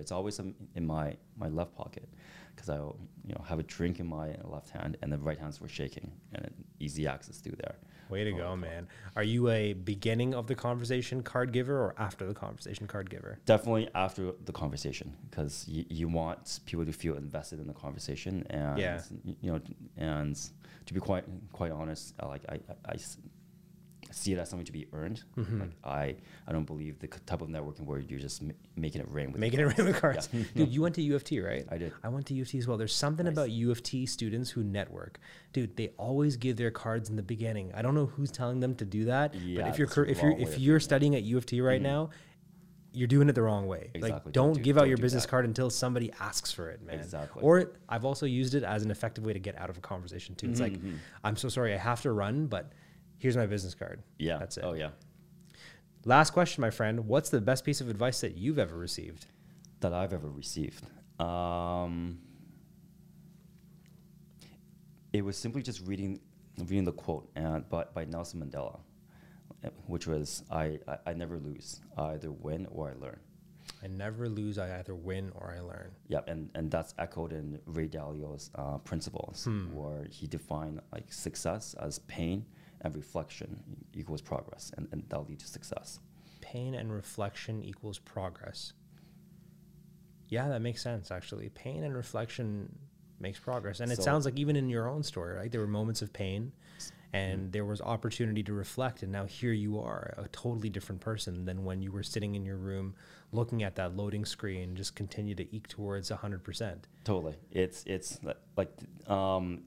It's 0.00 0.12
always 0.12 0.38
in 0.38 0.54
in 0.74 0.86
my 0.86 1.16
my 1.36 1.48
left 1.48 1.74
pocket 1.76 2.08
because 2.54 2.68
I 2.70 2.76
you 2.76 3.34
know 3.34 3.42
have 3.48 3.58
a 3.58 3.62
drink 3.62 4.00
in 4.00 4.06
my 4.06 4.34
left 4.44 4.70
hand 4.70 4.96
and 5.02 5.12
the 5.12 5.18
right 5.18 5.38
hands 5.38 5.60
were 5.60 5.68
shaking 5.68 6.10
and 6.34 6.52
easy 6.80 7.06
access 7.06 7.38
through 7.38 7.56
there. 7.56 7.76
Way 8.10 8.24
to 8.24 8.32
go, 8.32 8.56
man. 8.56 8.88
Are 9.16 9.22
you 9.22 9.48
a 9.50 9.72
beginning 9.74 10.34
of 10.34 10.46
the 10.46 10.54
conversation 10.54 11.22
card 11.22 11.52
giver 11.52 11.76
or 11.78 11.94
after 11.98 12.26
the 12.26 12.34
conversation 12.34 12.86
card 12.86 13.10
giver? 13.10 13.38
Definitely 13.44 13.88
after 13.94 14.32
the 14.44 14.52
conversation 14.52 15.14
because 15.30 15.66
y- 15.70 15.84
you 15.88 16.08
want 16.08 16.60
people 16.66 16.84
to 16.84 16.92
feel 16.92 17.16
invested 17.16 17.60
in 17.60 17.66
the 17.66 17.74
conversation 17.74 18.46
and 18.50 18.78
Yeah. 18.78 19.02
you 19.40 19.52
know 19.52 19.60
and 19.96 20.38
to 20.86 20.94
be 20.94 21.00
quite 21.00 21.24
quite 21.52 21.70
honest, 21.72 22.14
uh, 22.22 22.28
like 22.28 22.42
I, 22.48 22.54
I- 22.54 22.92
I 22.92 22.96
see 24.18 24.32
it 24.32 24.38
as 24.38 24.50
something 24.50 24.66
to 24.66 24.72
be 24.72 24.86
earned. 24.92 25.22
Mm-hmm. 25.36 25.60
Like 25.60 25.70
I 25.84 26.16
I 26.46 26.52
don't 26.52 26.64
believe 26.66 26.98
the 26.98 27.06
type 27.06 27.40
of 27.40 27.48
networking 27.48 27.84
where 27.86 28.00
you're 28.00 28.18
just 28.18 28.42
ma- 28.42 28.52
making 28.76 29.00
it 29.00 29.08
rain 29.10 29.32
with 29.32 29.40
Making 29.40 29.60
it 29.60 29.64
rain 29.78 29.86
with 29.86 30.00
cards. 30.00 30.28
Yeah. 30.32 30.42
Dude, 30.56 30.68
you 30.70 30.82
went 30.82 30.94
to 30.96 31.02
U 31.02 31.14
of 31.16 31.24
T, 31.24 31.40
right? 31.40 31.64
I 31.70 31.78
did. 31.78 31.92
I 32.02 32.08
went 32.08 32.26
to 32.26 32.34
U 32.34 32.42
of 32.42 32.48
T 32.48 32.58
as 32.58 32.66
well. 32.66 32.76
There's 32.76 32.94
something 32.94 33.24
Nice. 33.26 33.32
about 33.32 33.50
U 33.50 33.70
of 33.70 33.82
T 33.82 34.06
students 34.06 34.50
who 34.50 34.62
network. 34.62 35.18
Dude, 35.52 35.76
they 35.76 35.88
always 35.96 36.36
give 36.36 36.56
their 36.56 36.70
cards 36.70 37.08
in 37.10 37.16
the 37.16 37.22
beginning. 37.22 37.72
I 37.74 37.82
don't 37.82 37.94
know 37.94 38.06
who's 38.06 38.30
telling 38.30 38.60
them 38.60 38.74
to 38.76 38.84
do 38.84 39.06
that, 39.06 39.34
yeah, 39.34 39.62
but 39.62 39.68
if 39.70 39.78
you're 39.78 40.04
if 40.06 40.22
you're 40.22 40.38
if 40.38 40.58
you're 40.58 40.80
studying 40.80 41.14
at 41.14 41.22
U 41.22 41.38
of 41.38 41.46
T 41.46 41.60
right 41.60 41.80
now, 41.82 42.10
you're 42.92 43.06
doing 43.06 43.28
it 43.28 43.34
the 43.34 43.42
wrong 43.42 43.66
way. 43.66 43.90
Like 43.94 44.04
Exactly. 44.04 44.32
don't, 44.32 44.46
Don't 44.46 44.52
do- 44.54 44.60
give 44.62 44.76
out 44.78 44.80
don't 44.80 44.88
your 44.88 44.96
business 44.98 45.24
that. 45.24 45.28
card 45.30 45.44
until 45.44 45.68
somebody 45.70 46.10
asks 46.20 46.50
for 46.50 46.70
it, 46.70 46.82
man. 46.82 46.98
Exactly. 46.98 47.42
Or 47.42 47.72
I've 47.88 48.04
also 48.06 48.24
used 48.26 48.54
it 48.54 48.62
as 48.64 48.82
an 48.82 48.90
effective 48.90 49.24
way 49.26 49.34
to 49.34 49.38
get 49.38 49.56
out 49.58 49.68
of 49.70 49.76
a 49.76 49.80
conversation 49.80 50.34
too. 50.34 50.48
It's 50.50 50.58
like, 50.58 50.72
Mm-hmm. 50.72 50.94
I'm 51.22 51.36
so 51.36 51.48
sorry, 51.50 51.74
I 51.74 51.76
have 51.76 52.00
to 52.02 52.12
run, 52.12 52.46
but 52.46 52.72
here's 53.18 53.36
my 53.36 53.46
business 53.46 53.74
card. 53.74 54.02
Yeah. 54.18 54.38
That's 54.38 54.56
it. 54.56 54.64
Oh 54.64 54.72
yeah. 54.74 54.90
Last 56.04 56.30
question, 56.30 56.62
my 56.62 56.70
friend. 56.70 57.06
What's 57.06 57.28
the 57.28 57.40
best 57.40 57.64
piece 57.64 57.80
of 57.80 57.88
advice 57.88 58.20
that 58.22 58.36
you've 58.36 58.58
ever 58.58 58.76
received? 58.76 59.26
that 59.80 59.92
I've 59.92 60.12
ever 60.12 60.28
received. 60.28 60.84
Um, 61.20 62.18
it 65.12 65.24
was 65.24 65.36
simply 65.36 65.62
just 65.62 65.86
reading 65.86 66.20
reading 66.58 66.84
the 66.84 66.92
quote 66.92 67.30
and 67.36 67.68
by, 67.68 67.84
by 67.94 68.04
Nelson 68.04 68.40
Mandela, 68.40 68.80
which 69.86 70.06
was 70.06 70.42
I, 70.50 70.80
I, 70.88 70.98
I 71.06 71.12
never 71.14 71.38
lose. 71.38 71.80
I 71.96 72.14
either 72.14 72.32
win 72.32 72.66
or 72.70 72.90
I 72.90 72.94
learn. 73.00 73.20
I 73.82 73.86
never 73.86 74.28
lose. 74.28 74.58
I 74.58 74.78
either 74.78 74.94
win 74.94 75.30
or 75.36 75.54
I 75.56 75.60
learn. 75.60 75.92
Yep, 76.08 76.28
and, 76.28 76.50
and 76.56 76.68
that's 76.68 76.94
echoed 76.98 77.32
in 77.32 77.60
Ray 77.66 77.86
Dalio's 77.86 78.50
uh, 78.56 78.78
principles, 78.78 79.46
where 79.72 80.06
he 80.10 80.26
defined 80.26 80.80
like 80.92 81.12
success 81.12 81.74
as 81.80 82.00
pain 82.00 82.44
and 82.82 82.94
reflection 82.94 83.62
equals 83.94 84.20
progress, 84.22 84.72
and, 84.76 84.88
and 84.92 85.02
that'll 85.08 85.24
lead 85.26 85.40
to 85.40 85.46
success. 85.46 86.00
Pain 86.40 86.74
and 86.74 86.92
reflection 86.92 87.62
equals 87.62 87.98
progress. 87.98 88.72
Yeah, 90.28 90.48
that 90.48 90.60
makes 90.60 90.82
sense, 90.82 91.10
actually. 91.10 91.48
Pain 91.50 91.84
and 91.84 91.96
reflection 91.96 92.78
makes 93.20 93.38
progress. 93.38 93.80
And 93.80 93.90
it 93.90 93.96
So- 93.96 94.02
sounds 94.02 94.24
like 94.24 94.38
even 94.38 94.56
in 94.56 94.68
your 94.68 94.88
own 94.88 95.02
story, 95.02 95.34
right? 95.34 95.50
There 95.50 95.60
were 95.60 95.66
moments 95.66 96.02
of 96.02 96.12
pain 96.12 96.52
and 97.12 97.50
there 97.52 97.64
was 97.64 97.80
opportunity 97.80 98.42
to 98.44 98.52
reflect. 98.52 99.02
And 99.02 99.10
now 99.10 99.24
here 99.24 99.52
you 99.52 99.80
are, 99.80 100.14
a 100.18 100.28
totally 100.28 100.68
different 100.68 101.00
person 101.00 101.46
than 101.46 101.64
when 101.64 101.80
you 101.82 101.90
were 101.90 102.02
sitting 102.02 102.34
in 102.34 102.44
your 102.44 102.58
room 102.58 102.94
looking 103.32 103.62
at 103.62 103.74
that 103.76 103.96
loading 103.96 104.24
screen, 104.24 104.76
just 104.76 104.94
continue 104.94 105.34
to 105.34 105.54
eke 105.54 105.68
towards 105.68 106.10
100%. 106.10 106.84
Totally. 107.04 107.34
It's 107.50 107.82
it's 107.86 108.18
like 108.56 108.70
um, 109.06 109.64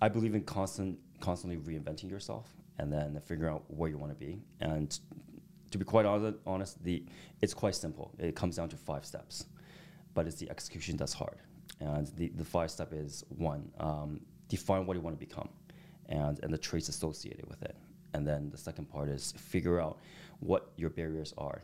I 0.00 0.08
believe 0.08 0.34
in 0.34 0.42
constant 0.44 0.98
constantly 1.20 1.58
reinventing 1.58 2.10
yourself 2.10 2.48
and 2.78 2.92
then 2.92 3.20
figuring 3.24 3.52
out 3.52 3.64
where 3.68 3.88
you 3.88 3.98
want 3.98 4.12
to 4.12 4.18
be. 4.18 4.40
And 4.60 4.98
to 5.70 5.78
be 5.78 5.84
quite 5.84 6.06
honest, 6.06 6.82
the 6.82 7.04
it's 7.40 7.54
quite 7.54 7.74
simple. 7.74 8.12
It 8.18 8.34
comes 8.34 8.56
down 8.56 8.68
to 8.70 8.76
five 8.76 9.04
steps, 9.04 9.46
but 10.14 10.26
it's 10.26 10.36
the 10.36 10.50
execution 10.50 10.96
that's 10.96 11.12
hard. 11.12 11.38
And 11.80 12.08
the, 12.16 12.28
the 12.34 12.44
five 12.44 12.70
step 12.70 12.92
is 12.92 13.24
one, 13.28 13.70
um, 13.78 14.20
define 14.48 14.84
what 14.86 14.96
you 14.96 15.00
want 15.00 15.18
to 15.18 15.26
become, 15.26 15.48
and 16.08 16.40
and 16.42 16.52
the 16.52 16.58
traits 16.58 16.88
associated 16.88 17.46
with 17.48 17.62
it. 17.62 17.76
And 18.12 18.26
then 18.26 18.50
the 18.50 18.58
second 18.58 18.86
part 18.86 19.08
is 19.08 19.32
figure 19.36 19.80
out 19.80 19.98
what 20.40 20.72
your 20.76 20.90
barriers 20.90 21.32
are 21.38 21.62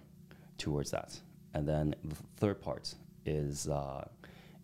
towards 0.59 0.91
that. 0.93 1.19
And 1.55 1.67
then 1.67 1.95
the 2.05 2.15
third 2.37 2.61
part 2.61 2.95
is 3.25 3.69
uh, 3.69 4.07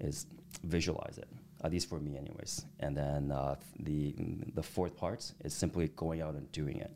is 0.01 0.27
visualize 0.65 1.19
it, 1.19 1.29
at 1.63 1.71
least 1.71 1.89
for 1.89 2.01
me, 2.01 2.17
anyways. 2.17 2.67
And 2.81 2.97
then 2.97 3.33
uh, 3.33 3.57
the 3.79 4.15
the 4.55 4.63
fourth 4.63 4.97
part 4.97 5.33
is 5.45 5.55
simply 5.55 5.89
going 5.97 6.21
out 6.23 6.35
and 6.35 6.51
doing 6.53 6.79
it. 6.79 6.93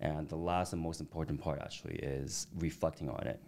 And 0.00 0.28
the 0.28 0.36
last 0.36 0.72
and 0.72 0.82
most 0.82 1.00
important 1.00 1.40
part 1.40 1.60
actually 1.60 1.96
is 1.96 2.48
reflecting 2.58 3.08
on 3.08 3.26
it, 3.26 3.40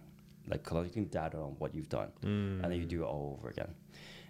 like 0.48 0.62
collecting 0.62 1.06
data 1.06 1.36
on 1.38 1.56
what 1.58 1.74
you've 1.74 1.88
done, 1.88 2.10
and 2.62 2.64
then 2.70 2.78
you 2.80 2.86
do 2.86 3.02
it 3.02 3.06
all 3.06 3.38
over 3.38 3.48
again. 3.50 3.74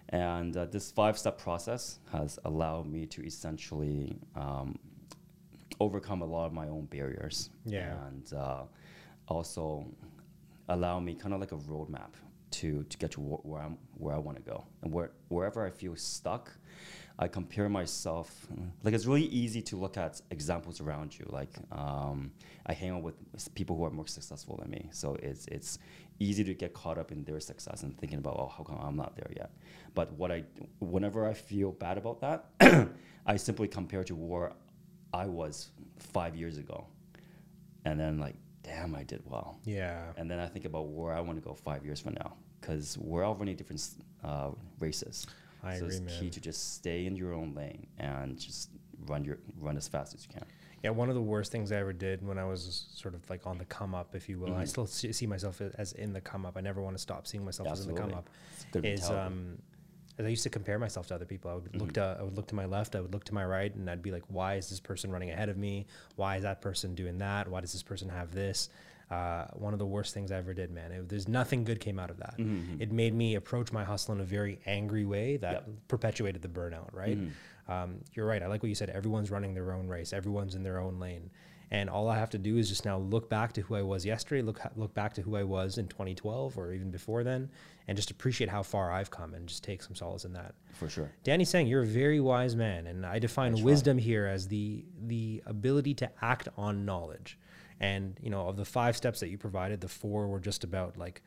And 0.09 0.55
uh, 0.55 0.65
this 0.65 0.91
five-step 0.91 1.37
process 1.37 1.99
has 2.11 2.39
allowed 2.45 2.87
me 2.87 3.05
to 3.07 3.25
essentially 3.25 4.17
um, 4.35 4.77
overcome 5.79 6.21
a 6.21 6.25
lot 6.25 6.45
of 6.45 6.53
my 6.53 6.67
own 6.67 6.85
barriers. 6.85 7.49
Yeah. 7.65 7.93
And 8.07 8.33
uh, 8.33 8.63
also 9.27 9.85
allow 10.69 10.99
me 10.99 11.15
kind 11.15 11.33
of 11.33 11.39
like 11.39 11.51
a 11.51 11.57
roadmap 11.57 12.11
to 12.61 12.83
to 12.83 12.97
get 12.97 13.11
to 13.11 13.21
wh- 13.21 13.45
where 13.45 13.61
I'm 13.61 13.77
where 13.97 14.15
I 14.15 14.17
want 14.17 14.37
to 14.37 14.43
go 14.43 14.65
and 14.81 14.91
where 14.93 15.11
wherever 15.29 15.65
I 15.65 15.69
feel 15.69 15.95
stuck. 15.95 16.51
I 17.17 17.29
compare 17.29 17.69
myself. 17.69 18.29
Like 18.83 18.93
it's 18.93 19.05
really 19.05 19.27
easy 19.27 19.61
to 19.69 19.77
look 19.77 19.95
at 19.95 20.21
examples 20.31 20.81
around 20.81 21.17
you. 21.17 21.25
Like 21.29 21.53
um, 21.71 22.33
I 22.65 22.73
hang 22.73 22.89
out 22.89 23.03
with 23.03 23.15
people 23.55 23.77
who 23.77 23.85
are 23.85 23.89
more 23.89 24.07
successful 24.07 24.57
than 24.61 24.69
me, 24.69 24.89
so 24.91 25.15
it's 25.23 25.47
it's 25.47 25.79
easy 26.19 26.43
to 26.43 26.53
get 26.53 26.73
caught 26.73 26.97
up 26.97 27.11
in 27.11 27.23
their 27.23 27.39
success 27.39 27.83
and 27.83 27.97
thinking 27.97 28.19
about, 28.19 28.35
oh, 28.37 28.51
how 28.55 28.63
come 28.63 28.77
I'm 28.81 28.95
not 28.95 29.15
there 29.15 29.31
yet? 29.35 29.51
But 29.93 30.11
what 30.13 30.31
I, 30.31 30.43
whenever 30.79 31.25
I 31.27 31.33
feel 31.33 31.71
bad 31.71 31.97
about 31.97 32.21
that, 32.21 32.89
I 33.25 33.37
simply 33.37 33.67
compare 33.67 34.03
to 34.05 34.15
where 34.15 34.53
I 35.13 35.25
was 35.25 35.69
five 35.99 36.35
years 36.35 36.57
ago, 36.57 36.87
and 37.85 37.99
then 37.99 38.19
like, 38.19 38.35
damn, 38.63 38.95
I 38.95 39.03
did 39.03 39.21
well. 39.25 39.59
Yeah. 39.63 40.01
And 40.17 40.29
then 40.29 40.39
I 40.39 40.47
think 40.47 40.65
about 40.65 40.87
where 40.87 41.13
I 41.13 41.21
want 41.21 41.37
to 41.37 41.47
go 41.47 41.53
five 41.53 41.85
years 41.85 41.99
from 41.99 42.15
now, 42.15 42.33
because 42.65 42.97
we're 42.97 43.23
all 43.23 43.35
running 43.35 43.55
different 43.55 43.87
uh, 44.23 44.49
races. 44.79 45.27
I 45.63 45.75
so 45.77 45.85
agree, 45.85 45.97
it's 45.97 46.17
key 46.19 46.25
man. 46.25 46.29
to 46.31 46.39
just 46.41 46.75
stay 46.75 47.05
in 47.05 47.15
your 47.15 47.33
own 47.33 47.53
lane 47.53 47.87
and 47.97 48.37
just 48.39 48.69
run 49.07 49.23
your 49.23 49.37
run 49.59 49.77
as 49.77 49.87
fast 49.87 50.13
as 50.15 50.25
you 50.27 50.33
can. 50.33 50.45
Yeah, 50.83 50.91
one 50.91 51.09
of 51.09 51.15
the 51.15 51.21
worst 51.21 51.51
things 51.51 51.71
I 51.71 51.77
ever 51.77 51.93
did 51.93 52.25
when 52.25 52.37
I 52.37 52.45
was 52.45 52.85
sort 52.93 53.15
of 53.15 53.27
like 53.29 53.47
on 53.47 53.57
the 53.57 53.65
come 53.65 53.95
up, 53.95 54.15
if 54.15 54.29
you 54.29 54.39
will. 54.39 54.53
I 54.53 54.63
Mhm. 54.63 54.67
still 54.67 54.85
see, 54.87 55.25
myself 55.25 55.61
as 55.61 55.93
in 55.93 56.13
the 56.13 56.21
come 56.21 56.45
up. 56.45 56.57
I 56.57 56.61
never 56.61 56.81
want 56.81 56.95
to 56.95 57.01
stop 57.01 57.25
seeing 57.27 57.43
myself 57.43 57.69
as 57.71 57.81
in 57.85 57.93
the 57.93 57.99
come 57.99 58.13
up. 58.13 58.29
It's 58.53 58.63
a 58.63 58.67
good 58.71 58.85
Is 58.85 59.09
um, 59.09 59.57
as 60.19 60.25
I 60.25 60.29
used 60.29 60.43
to 60.43 60.49
compare 60.49 60.77
myself 60.77 61.07
to 61.07 61.15
other 61.15 61.25
people. 61.25 61.49
I 61.49 61.55
would 61.55 61.75
look 61.75 61.89
Mm-hmm. 61.93 62.15
to 62.15 62.17
I 62.19 62.23
would 62.23 62.35
look 62.37 62.47
to 62.47 62.55
my 62.55 62.65
left, 62.65 62.95
I 62.95 63.01
would 63.01 63.13
look 63.13 63.23
to 63.25 63.33
my 63.33 63.45
right, 63.45 63.73
and 63.73 63.89
I'd 63.89 64.03
be 64.03 64.11
like, 64.11 64.23
why 64.27 64.55
is 64.55 64.69
this 64.69 64.79
person 64.79 65.11
running 65.11 65.31
ahead 65.31 65.49
of 65.49 65.57
me? 65.57 65.87
Why 66.15 66.37
is 66.37 66.43
that 66.43 66.61
person 66.61 66.93
doing 66.93 67.17
that? 67.19 67.47
Why 67.47 67.61
does 67.61 67.73
this 67.73 67.83
person 67.83 68.09
have 68.09 68.31
this? 68.31 68.69
Uh, 69.11 69.45
one 69.53 69.71
of 69.73 69.77
the 69.79 69.85
worst 69.85 70.13
things 70.15 70.31
I 70.31 70.37
ever 70.37 70.53
did, 70.53 70.71
man. 70.71 70.91
It, 70.91 71.09
there's 71.09 71.27
nothing 71.27 71.63
good 71.63 71.79
came 71.79 71.99
out 71.99 72.09
of 72.09 72.17
that. 72.17 72.35
Mhm. 72.39 72.81
It 72.81 72.91
made 72.91 73.13
me 73.13 73.35
approach 73.35 73.71
my 73.71 73.83
hustle 73.83 74.15
in 74.15 74.21
a 74.21 74.25
very 74.25 74.59
angry 74.65 75.05
way 75.05 75.37
that 75.37 75.53
Yep. 75.53 75.69
perpetuated 75.87 76.41
the 76.41 76.47
burnout. 76.47 76.91
Right? 76.93 77.17
Mhm. 77.17 77.31
Um, 77.67 78.01
you're 78.13 78.25
right. 78.25 78.41
I 78.41 78.47
like 78.47 78.63
what 78.63 78.69
you 78.69 78.75
said. 78.75 78.89
Everyone's 78.89 79.29
running 79.29 79.53
their 79.53 79.71
own 79.73 79.87
race. 79.87 80.11
Everyone's 80.13 80.55
in 80.55 80.63
their 80.63 80.79
own 80.79 80.99
lane. 80.99 81.29
And 81.71 81.89
all 81.89 82.07
I 82.09 82.17
have 82.19 82.29
to 82.31 82.37
do 82.37 82.57
is 82.57 82.69
just 82.69 82.85
now 82.85 82.97
look 82.99 83.27
back 83.29 83.53
to 83.53 83.61
who 83.61 83.75
I 83.75 83.81
was 83.81 84.05
yesterday, 84.05 84.43
look 84.43 84.59
look 84.75 84.93
back 84.93 85.13
to 85.15 85.21
who 85.23 85.35
I 85.35 85.43
was 85.43 85.77
in 85.79 85.87
2012 85.87 86.57
or 86.59 86.71
even 86.73 86.91
before 86.91 87.23
then, 87.23 87.49
and 87.87 87.95
just 87.95 88.11
appreciate 88.11 88.49
how 88.51 88.61
far 88.61 88.91
I've 88.91 89.09
come 89.09 89.33
and 89.33 89.47
just 89.47 89.63
take 89.63 89.81
some 89.81 89.95
solace 89.95 90.25
in 90.25 90.33
that. 90.33 90.53
For 90.73 90.87
sure. 90.89 91.11
Danny 91.23 91.43
Tsang 91.43 91.65
you're 91.67 91.81
a 91.81 91.85
very 91.87 92.19
wise 92.19 92.55
man, 92.55 92.85
and 92.85 93.03
I 93.05 93.17
define 93.17 93.53
try. 93.55 93.63
wisdom 93.63 93.97
here 93.97 94.27
as 94.27 94.47
the 94.47 94.85
the 95.07 95.41
ability 95.47 95.95
to 95.95 96.11
act 96.23 96.47
on 96.55 96.85
knowledge. 96.85 97.37
And 97.79 98.17
you 98.21 98.29
know, 98.29 98.47
of 98.47 98.55
the 98.55 98.65
five 98.65 98.95
steps 98.95 99.19
that 99.19 99.29
you 99.29 99.37
provided, 99.37 99.81
the 99.81 99.87
four 99.89 100.27
were 100.27 100.39
just 100.39 100.63
about 100.63 100.97
like, 100.97 101.21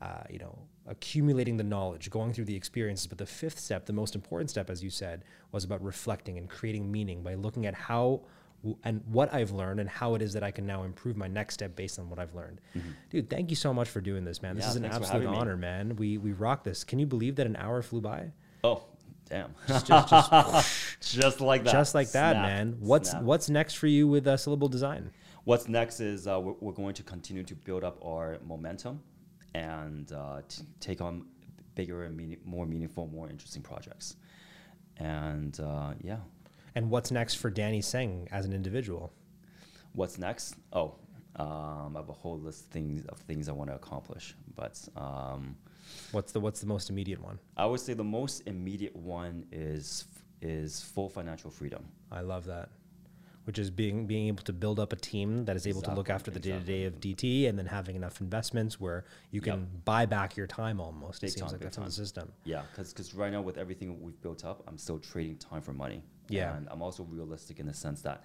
uh, 0.00 0.22
you 0.30 0.38
know, 0.38 0.58
accumulating 0.86 1.56
the 1.56 1.64
knowledge, 1.64 2.08
going 2.10 2.32
through 2.32 2.46
the 2.46 2.56
experiences. 2.56 3.06
But 3.06 3.18
the 3.18 3.26
fifth 3.26 3.58
step, 3.58 3.84
the 3.86 3.92
most 3.92 4.14
important 4.14 4.48
step, 4.50 4.70
as 4.70 4.82
you 4.82 4.90
said, 4.90 5.24
was 5.52 5.64
about 5.64 5.82
reflecting 5.84 6.38
and 6.38 6.48
creating 6.48 6.90
meaning 6.90 7.22
by 7.22 7.34
looking 7.34 7.66
at 7.66 7.74
how 7.74 8.22
w- 8.62 8.78
and 8.84 9.02
what 9.10 9.34
I've 9.34 9.50
learned 9.50 9.80
and 9.80 9.88
how 9.90 10.14
it 10.14 10.22
is 10.22 10.32
that 10.32 10.42
I 10.42 10.50
can 10.52 10.64
now 10.66 10.84
improve 10.84 11.16
my 11.16 11.28
next 11.28 11.54
step 11.54 11.76
based 11.76 11.98
on 11.98 12.08
what 12.08 12.18
I've 12.18 12.34
learned. 12.34 12.60
Dude, 13.10 13.28
thank 13.28 13.50
you 13.50 13.56
so 13.56 13.74
much 13.74 13.88
for 13.88 14.00
doing 14.00 14.24
this, 14.24 14.40
man. 14.40 14.56
This 14.56 14.64
Mm-hmm. 14.64 14.84
Yeah, 14.84 14.88
is 14.90 14.96
an 14.96 15.02
absolute 15.02 15.22
having 15.24 15.30
me. 15.32 15.36
honor, 15.36 15.56
man. 15.58 15.96
We 15.96 16.16
we 16.16 16.32
rock 16.32 16.64
this. 16.64 16.84
Can 16.84 16.98
you 16.98 17.06
believe 17.06 17.36
that 17.36 17.46
an 17.46 17.56
hour 17.56 17.82
flew 17.82 18.00
by? 18.00 18.32
Oh, 18.64 18.84
damn. 19.28 19.54
Just, 19.66 19.86
just, 19.86 20.08
just 20.30 21.12
just 21.20 21.40
like 21.42 21.64
that. 21.64 21.72
just 21.72 21.94
like 21.94 22.12
that, 22.12 22.32
Snap. 22.32 22.42
man. 22.42 22.76
What's 22.78 23.10
Snap. 23.10 23.22
what's 23.24 23.50
next 23.50 23.74
for 23.74 23.86
you 23.88 24.06
with 24.08 24.26
uh, 24.26 24.36
syllable 24.38 24.68
design? 24.68 25.10
What's 25.48 25.66
next 25.66 26.00
is 26.00 26.26
uh, 26.26 26.38
we're, 26.38 26.52
we're 26.60 26.72
going 26.74 26.92
to 26.92 27.02
continue 27.02 27.42
to 27.42 27.54
build 27.54 27.82
up 27.82 27.96
our 28.04 28.36
momentum 28.46 29.00
and 29.54 30.12
uh, 30.12 30.42
t- 30.46 30.62
take 30.78 31.00
on 31.00 31.24
bigger 31.74 32.04
and 32.04 32.14
meaning, 32.14 32.36
more 32.44 32.66
meaningful, 32.66 33.06
more 33.06 33.30
interesting 33.30 33.62
projects. 33.62 34.16
And 34.98 35.58
uh, 35.58 35.94
yeah, 36.02 36.18
And 36.74 36.90
what's 36.90 37.10
next 37.10 37.36
for 37.36 37.48
Danny 37.48 37.80
Singh 37.80 38.28
as 38.30 38.44
an 38.44 38.52
individual? 38.52 39.10
what's 39.94 40.18
next? 40.18 40.54
Oh, 40.74 40.96
Um, 41.36 41.96
I 41.96 42.00
have 42.00 42.10
a 42.10 42.12
whole 42.12 42.38
list 42.38 42.66
of 42.66 42.70
things 42.70 43.06
of 43.06 43.16
things 43.20 43.48
I 43.48 43.52
want 43.52 43.70
to 43.70 43.76
accomplish, 43.76 44.34
but 44.54 44.78
um, 44.96 45.56
What's 46.12 46.32
the 46.32 46.40
what's 46.40 46.60
the 46.60 46.66
most 46.66 46.90
immediate 46.90 47.22
one? 47.22 47.38
I 47.56 47.64
would 47.64 47.80
say 47.80 47.94
the 47.94 48.04
most 48.20 48.42
immediate 48.46 48.94
one 48.94 49.46
is 49.50 50.04
is 50.42 50.82
full 50.82 51.08
financial 51.08 51.50
freedom. 51.50 51.82
I 52.12 52.20
love 52.20 52.44
that. 52.44 52.68
Which 53.48 53.58
is 53.58 53.70
being 53.70 54.06
being 54.06 54.28
able 54.28 54.44
to 54.44 54.52
build 54.52 54.78
up 54.78 54.92
a 54.92 54.96
team 54.96 55.46
that 55.46 55.56
is 55.56 55.66
able 55.66 55.80
to 55.80 55.94
look 55.94 56.10
after 56.10 56.30
the 56.30 56.38
day 56.38 56.52
to 56.52 56.60
day 56.60 56.84
of 56.84 57.00
DT, 57.00 57.48
and 57.48 57.58
then 57.58 57.64
having 57.64 57.96
enough 57.96 58.20
investments 58.20 58.78
where 58.78 59.06
you 59.30 59.40
can 59.40 59.66
buy 59.86 60.04
back 60.04 60.36
your 60.36 60.46
time. 60.46 60.80
Almost, 60.80 61.22
it 61.22 61.26
Big 61.28 61.30
seems 61.30 61.50
time, 61.50 61.52
like 61.52 61.62
that's 61.62 61.76
the 61.78 61.90
system. 61.90 62.30
Yeah, 62.44 62.62
because 62.76 63.14
right 63.14 63.32
now 63.32 63.40
with 63.40 63.56
everything 63.56 64.02
we've 64.02 64.20
built 64.20 64.44
up, 64.44 64.62
I'm 64.68 64.76
still 64.76 64.98
trading 64.98 65.38
time 65.38 65.62
for 65.62 65.72
money. 65.72 66.02
Yeah. 66.28 66.56
and 66.56 66.68
I'm 66.70 66.82
also 66.82 67.04
realistic 67.04 67.58
in 67.58 67.64
the 67.64 67.72
sense 67.72 68.02
that 68.02 68.24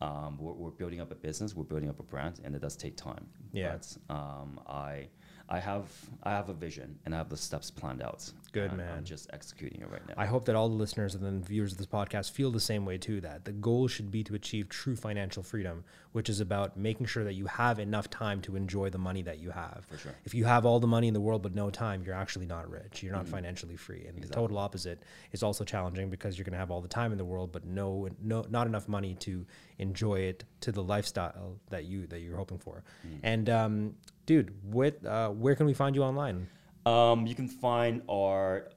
um, 0.00 0.38
we're, 0.38 0.52
we're 0.52 0.70
building 0.70 1.00
up 1.00 1.10
a 1.12 1.14
business, 1.14 1.54
we're 1.54 1.64
building 1.64 1.88
up 1.88 2.00
a 2.00 2.02
brand, 2.02 2.40
and 2.44 2.54
it 2.54 2.60
does 2.60 2.76
take 2.76 2.96
time. 2.96 3.26
Yeah. 3.52 3.76
But 3.76 4.14
um, 4.14 4.60
I, 4.66 5.06
I 5.48 5.58
have 5.60 5.88
I 6.22 6.30
have 6.30 6.48
a 6.50 6.52
vision 6.52 6.98
and 7.04 7.14
I 7.14 7.18
have 7.18 7.30
the 7.30 7.36
steps 7.36 7.70
planned 7.70 8.02
out. 8.02 8.30
Good, 8.52 8.72
man. 8.72 8.98
I'm 8.98 9.04
just 9.04 9.28
executing 9.32 9.82
it 9.82 9.90
right 9.90 10.00
now. 10.08 10.14
I 10.16 10.26
hope 10.26 10.46
that 10.46 10.56
all 10.56 10.68
the 10.68 10.74
listeners 10.74 11.14
and 11.14 11.24
then 11.24 11.42
viewers 11.42 11.72
of 11.72 11.78
this 11.78 11.86
podcast 11.86 12.30
feel 12.30 12.50
the 12.50 12.60
same 12.60 12.84
way 12.84 12.96
too. 12.96 13.20
That 13.20 13.44
the 13.44 13.52
goal 13.52 13.88
should 13.88 14.10
be 14.10 14.24
to 14.24 14.34
achieve 14.34 14.68
true 14.68 14.96
financial 14.96 15.42
freedom, 15.42 15.84
which 16.12 16.28
is 16.28 16.40
about 16.40 16.76
making 16.76 17.06
sure 17.06 17.24
that 17.24 17.34
you 17.34 17.46
have 17.46 17.78
enough 17.78 18.08
time 18.08 18.40
to 18.42 18.56
enjoy 18.56 18.90
the 18.90 18.98
money 18.98 19.22
that 19.22 19.38
you 19.38 19.50
have. 19.50 19.86
For 19.90 19.98
sure. 19.98 20.14
If 20.24 20.34
you 20.34 20.44
have 20.44 20.64
all 20.64 20.80
the 20.80 20.86
money 20.86 21.08
in 21.08 21.14
the 21.14 21.20
world 21.20 21.42
but 21.42 21.54
no 21.54 21.70
time, 21.70 22.02
you're 22.04 22.14
actually 22.14 22.46
not 22.46 22.70
rich. 22.70 23.02
You're 23.02 23.12
not 23.12 23.28
financially 23.28 23.76
free. 23.76 24.06
And 24.06 24.22
the 24.22 24.28
total 24.28 24.58
opposite 24.58 25.02
is 25.32 25.42
also 25.42 25.64
challenging 25.64 26.08
because 26.08 26.38
you're 26.38 26.44
going 26.44 26.52
to 26.52 26.58
have 26.58 26.70
all 26.70 26.80
the 26.80 26.88
time 26.88 27.12
in 27.12 27.18
the 27.18 27.24
world 27.24 27.52
but 27.52 27.64
no, 27.66 28.08
no, 28.22 28.44
not 28.48 28.66
enough 28.66 28.88
money 28.88 29.14
to 29.16 29.46
enjoy 29.78 30.20
it 30.20 30.44
to 30.60 30.72
the 30.72 30.82
lifestyle 30.82 31.58
that 31.70 31.84
you 31.84 32.06
that 32.06 32.20
you're 32.20 32.36
hoping 32.36 32.58
for. 32.58 32.82
And 33.22 33.48
um, 33.50 33.94
dude, 34.26 34.54
what, 34.62 35.04
uh, 35.04 35.28
where 35.30 35.54
can 35.54 35.66
we 35.66 35.74
find 35.74 35.94
you 35.94 36.02
online? 36.02 36.48
Um, 36.88 37.26
you 37.26 37.34
can 37.34 37.48
find 37.48 38.00
our 38.08 38.70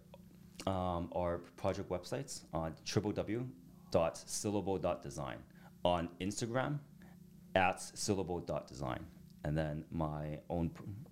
um, 0.68 1.10
our 1.16 1.38
project 1.56 1.90
websites 1.90 2.42
on 2.54 2.76
www.syllable.design 2.86 5.38
on 5.86 6.10
Instagram 6.20 6.80
at 7.56 7.82
syllable.design 7.82 9.00
and 9.46 9.58
then 9.58 9.86
my 9.92 10.40
own 10.50 10.72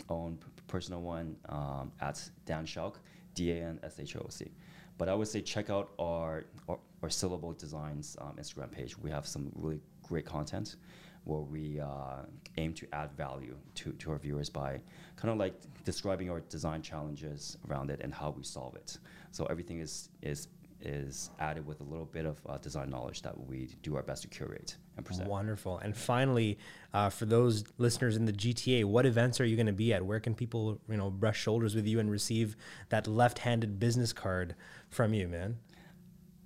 own 0.10 0.38
personal 0.68 1.02
one 1.02 1.38
um, 1.47 1.93
at 2.02 2.30
Dan 2.45 2.66
Shoc, 2.66 2.95
D 3.34 3.52
A 3.52 3.56
N 3.56 3.80
S 3.82 3.97
H 4.00 4.18
O 4.18 4.28
C. 4.30 4.52
But 4.97 5.08
I 5.08 5.14
would 5.14 5.30
say 5.30 5.41
check 5.41 5.70
out 5.70 5.91
our 6.00 6.47
our, 6.68 6.80
our 7.02 7.10
Syllable 7.10 7.54
Designs 7.54 8.18
um, 8.20 8.36
Instagram 8.38 8.72
page. 8.72 8.97
We 8.97 9.10
have 9.10 9.26
some 9.26 9.54
really 9.56 9.80
great 10.04 10.26
content 10.26 10.76
where 11.24 11.41
we 11.41 11.80
uh, 11.80 12.24
aim 12.57 12.74
to 12.74 12.88
add 12.93 13.11
value 13.13 13.55
to, 13.76 13.91
to 13.93 14.11
our 14.11 14.17
viewers 14.17 14.49
by 14.49 14.80
kind 15.15 15.32
of 15.32 15.38
like 15.38 15.53
describing 15.84 16.30
our 16.30 16.39
design 16.41 16.82
challenges 16.82 17.57
around 17.70 17.89
it 17.89 17.99
and 18.03 18.13
how 18.13 18.34
we 18.36 18.43
solve 18.43 18.76
it. 18.76 18.97
So 19.32 19.45
everything 19.45 19.80
is 19.80 20.09
is 20.22 20.47
is 20.82 21.30
added 21.39 21.65
with 21.65 21.82
a 21.82 21.84
little 21.84 22.05
bit 22.05 22.26
of 22.26 22.39
uh, 22.47 22.57
design 22.57 22.89
knowledge 22.89 23.22
that 23.22 23.38
we 23.47 23.70
do 23.84 23.95
our 23.95 24.03
best 24.03 24.22
to 24.22 24.28
curate 24.28 24.78
and 24.95 25.05
present. 25.05 25.28
Wonderful. 25.28 25.78
And 25.80 25.95
finally, 25.95 26.57
uh, 26.93 27.09
for 27.09 27.26
those 27.26 27.63
listeners 27.78 28.15
in 28.15 28.26
the 28.26 28.34
GTA, 28.34 28.86
what 28.86 29.05
events 29.05 29.41
are 29.41 29.45
you 29.45 29.55
going 29.55 29.65
to 29.65 29.74
be 29.74 29.93
at? 29.93 30.05
Where 30.05 30.20
can 30.20 30.36
people, 30.36 30.80
you 30.89 30.97
know, 30.97 31.09
brush 31.09 31.39
shoulders 31.39 31.76
with 31.76 31.86
you 31.86 31.99
and 31.99 32.09
receive 32.09 32.55
that 32.89 33.07
left-handed 33.07 33.80
business 33.80 34.13
card 34.13 34.55
from 34.89 35.13
you, 35.13 35.28
man? 35.28 35.57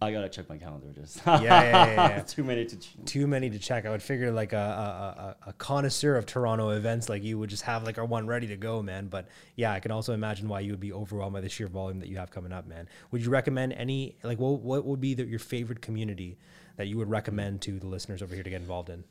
I 0.04 0.12
gotta 0.12 0.30
check 0.30 0.47
my 0.49 0.58
calendar. 0.58 0.88
Just 0.93 1.22
Yeah, 1.26 1.39
yeah, 1.41 1.72
yeah, 1.72 1.93
yeah. 2.10 2.22
too 2.28 2.43
many 2.43 2.66
to. 2.66 2.76
ch- 2.78 2.95
Too 3.06 3.26
many 3.28 3.49
to 3.49 3.58
check. 3.60 3.86
I 3.86 3.89
would 3.89 4.04
figure 4.04 4.32
like 4.32 4.54
a, 4.54 4.58
a, 4.58 5.47
a, 5.47 5.49
a 5.49 5.54
connoisseur 5.54 6.16
of 6.16 6.26
Toronto 6.26 6.70
events 6.70 7.10
like 7.10 7.24
you 7.24 7.39
would 7.39 7.49
just 7.49 7.64
have 7.64 7.84
like 7.84 7.97
a 7.97 8.06
one 8.06 8.28
ready 8.28 8.47
to 8.47 8.58
go, 8.58 8.82
man. 8.82 9.08
But 9.08 9.28
yeah, 9.56 9.72
I 9.74 9.80
can 9.80 9.91
also 9.91 10.14
imagine 10.14 10.47
why 10.47 10.60
you 10.60 10.72
would 10.72 10.80
be 10.80 10.93
overwhelmed 10.93 11.34
by 11.34 11.41
the 11.41 11.49
sheer 11.49 11.68
volume 11.68 11.99
that 11.99 12.10
you 12.10 12.18
have 12.18 12.30
coming 12.32 12.51
up, 12.51 12.68
man. 12.68 12.88
Would 13.12 13.24
you 13.24 13.30
recommend 13.30 13.74
any 13.74 14.18
like 14.24 14.39
what 14.39 14.60
what 14.62 14.86
would 14.86 15.01
be 15.01 15.14
the, 15.14 15.26
your 15.26 15.39
favorite 15.39 15.82
community 15.82 16.38
that 16.78 16.88
you 16.88 16.97
would 16.97 17.10
recommend 17.10 17.62
to 17.62 17.80
the 17.80 17.88
listeners 17.88 18.22
over 18.22 18.34
here 18.36 18.43
to 18.43 18.49
get 18.49 18.62
involved 18.62 18.89
in? 18.89 19.04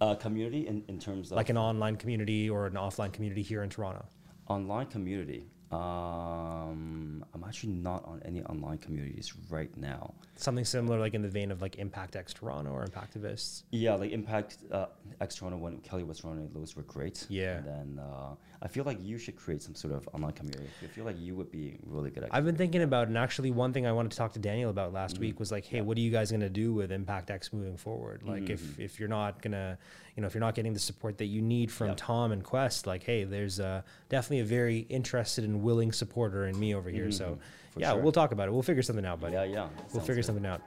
Uh, 0.00 0.14
community 0.14 0.66
in, 0.66 0.84
in 0.88 0.98
terms 0.98 1.30
of 1.30 1.36
Like 1.36 1.50
an 1.50 1.56
online 1.56 1.96
community 1.96 2.50
or 2.50 2.66
an 2.66 2.74
offline 2.74 3.12
community 3.12 3.42
here 3.42 3.62
in 3.62 3.70
Toronto? 3.70 4.04
online 4.48 4.86
community. 4.86 5.46
Um, 5.74 7.24
I'm 7.34 7.44
actually 7.44 7.72
not 7.72 8.04
on 8.04 8.22
any 8.24 8.42
online 8.44 8.78
communities 8.78 9.32
right 9.50 9.74
now. 9.76 10.14
Something 10.36 10.64
similar, 10.64 10.98
like 10.98 11.14
in 11.14 11.22
the 11.22 11.28
vein 11.28 11.50
of 11.50 11.62
like 11.62 11.76
Impact 11.76 12.16
X 12.16 12.32
Toronto 12.32 12.70
or 12.70 12.84
Impactivists. 12.86 13.62
Yeah, 13.70 13.94
like 13.94 14.12
Impact 14.12 14.58
uh, 14.70 14.86
X 15.20 15.36
Toronto 15.36 15.58
when 15.58 15.78
Kelly 15.78 16.04
was 16.04 16.24
running 16.24 16.48
those 16.54 16.76
were 16.76 16.82
great. 16.82 17.26
Yeah. 17.28 17.56
And 17.56 17.66
then 17.66 18.00
uh, 18.04 18.34
I 18.64 18.68
feel 18.68 18.84
like 18.84 18.98
you 19.02 19.18
should 19.18 19.36
create 19.36 19.62
some 19.62 19.74
sort 19.74 19.92
of 19.92 20.08
online 20.14 20.32
community. 20.32 20.66
I 20.82 20.86
feel 20.86 21.04
like 21.04 21.20
you 21.20 21.36
would 21.36 21.50
be 21.50 21.76
really 21.84 22.10
good 22.10 22.24
at. 22.24 22.30
I've 22.34 22.46
been 22.46 22.56
thinking 22.56 22.82
about, 22.82 23.08
and 23.08 23.18
actually, 23.18 23.50
one 23.50 23.74
thing 23.74 23.86
I 23.86 23.92
wanted 23.92 24.12
to 24.12 24.16
talk 24.16 24.32
to 24.32 24.38
Daniel 24.38 24.70
about 24.70 24.94
last 24.94 25.18
week 25.18 25.34
mm-hmm. 25.34 25.40
was 25.40 25.52
like, 25.52 25.66
hey, 25.66 25.82
what 25.82 25.98
are 25.98 26.00
you 26.00 26.10
guys 26.10 26.30
gonna 26.30 26.48
do 26.48 26.72
with 26.72 26.90
Impact 26.90 27.30
X 27.30 27.52
moving 27.52 27.76
forward? 27.76 28.22
Like, 28.22 28.48
if 28.48 28.62
mm-hmm. 28.62 28.80
if 28.80 28.98
you're 28.98 29.08
not 29.08 29.42
gonna, 29.42 29.76
you 30.16 30.22
know, 30.22 30.26
if 30.26 30.34
you're 30.34 30.40
not 30.40 30.54
getting 30.54 30.72
the 30.72 30.80
support 30.80 31.18
that 31.18 31.26
you 31.26 31.42
need 31.42 31.70
from 31.70 31.88
Yep. 31.88 31.96
Tom 31.98 32.32
and 32.32 32.42
Quest, 32.42 32.86
like, 32.86 33.02
hey, 33.02 33.24
there's 33.24 33.60
uh, 33.60 33.82
definitely 34.08 34.40
a 34.40 34.46
very 34.46 34.78
interested 34.88 35.44
and 35.44 35.62
willing 35.62 35.92
supporter 35.92 36.46
in 36.46 36.58
me 36.58 36.74
over 36.74 36.88
here. 36.88 37.04
Mm-hmm. 37.04 37.10
So, 37.12 37.38
For 37.72 37.80
yeah, 37.80 37.92
sure. 37.92 38.00
we'll 38.00 38.12
talk 38.12 38.32
about 38.32 38.48
it. 38.48 38.52
We'll 38.52 38.62
figure 38.62 38.82
something 38.82 39.04
out, 39.04 39.20
buddy. 39.20 39.34
yeah, 39.34 39.44
yeah. 39.44 39.68
We'll 39.92 40.00
figure 40.00 40.16
good. 40.16 40.24
something 40.24 40.46
out. 40.46 40.62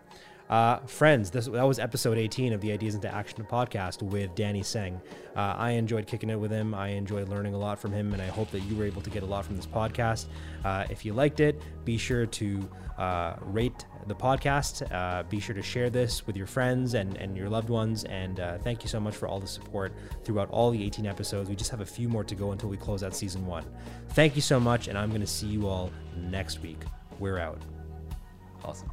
Uh, 0.49 0.77
friends, 0.85 1.29
this 1.29 1.47
that 1.47 1.63
was 1.63 1.77
episode 1.77 2.17
18 2.17 2.53
of 2.53 2.61
the 2.61 2.71
Ideas 2.71 2.95
into 2.95 3.13
Action 3.13 3.45
podcast 3.49 4.01
with 4.01 4.33
Danny 4.33 4.63
Tsang. 4.63 5.01
Uh, 5.35 5.55
I 5.57 5.71
enjoyed 5.71 6.07
kicking 6.07 6.29
it 6.29 6.39
with 6.39 6.51
him. 6.51 6.73
I 6.73 6.89
enjoyed 6.89 7.27
learning 7.27 7.53
a 7.53 7.57
lot 7.57 7.79
from 7.79 7.91
him, 7.91 8.13
and 8.13 8.21
I 8.21 8.27
hope 8.27 8.49
that 8.51 8.61
you 8.61 8.75
were 8.75 8.85
able 8.85 9.01
to 9.01 9.09
get 9.09 9.23
a 9.23 9.25
lot 9.25 9.45
from 9.45 9.57
this 9.57 9.65
podcast. 9.65 10.27
Uh, 10.63 10.85
if 10.89 11.03
you 11.03 11.13
liked 11.13 11.41
it, 11.41 11.61
be 11.83 11.97
sure 11.97 12.25
to 12.25 12.69
uh, 12.97 13.35
rate 13.41 13.85
the 14.07 14.15
podcast. 14.15 14.89
Uh, 14.91 15.23
be 15.23 15.39
sure 15.39 15.53
to 15.53 15.61
share 15.61 15.89
this 15.89 16.25
with 16.25 16.37
your 16.37 16.47
friends 16.47 16.93
and, 16.93 17.17
and 17.17 17.35
your 17.35 17.49
loved 17.49 17.69
ones. 17.69 18.05
And 18.05 18.39
uh, 18.39 18.57
thank 18.59 18.83
you 18.83 18.89
so 18.89 19.01
much 19.01 19.15
for 19.15 19.27
all 19.27 19.41
the 19.41 19.47
support 19.47 19.93
throughout 20.23 20.49
all 20.49 20.71
the 20.71 20.81
18 20.81 21.05
episodes. 21.05 21.49
We 21.49 21.57
just 21.57 21.71
have 21.71 21.81
a 21.81 21.85
few 21.85 22.07
more 22.07 22.23
to 22.23 22.35
go 22.35 22.53
until 22.53 22.69
we 22.69 22.77
close 22.77 23.03
out 23.03 23.13
season 23.13 23.45
one. 23.45 23.65
Thank 24.11 24.35
you 24.35 24.41
so 24.41 24.61
much, 24.61 24.87
and 24.87 24.97
I'm 24.97 25.09
going 25.09 25.21
to 25.21 25.27
see 25.27 25.47
you 25.47 25.67
all 25.67 25.91
next 26.15 26.61
week. 26.61 26.79
We're 27.19 27.37
out. 27.37 27.61
Awesome. 28.63 28.89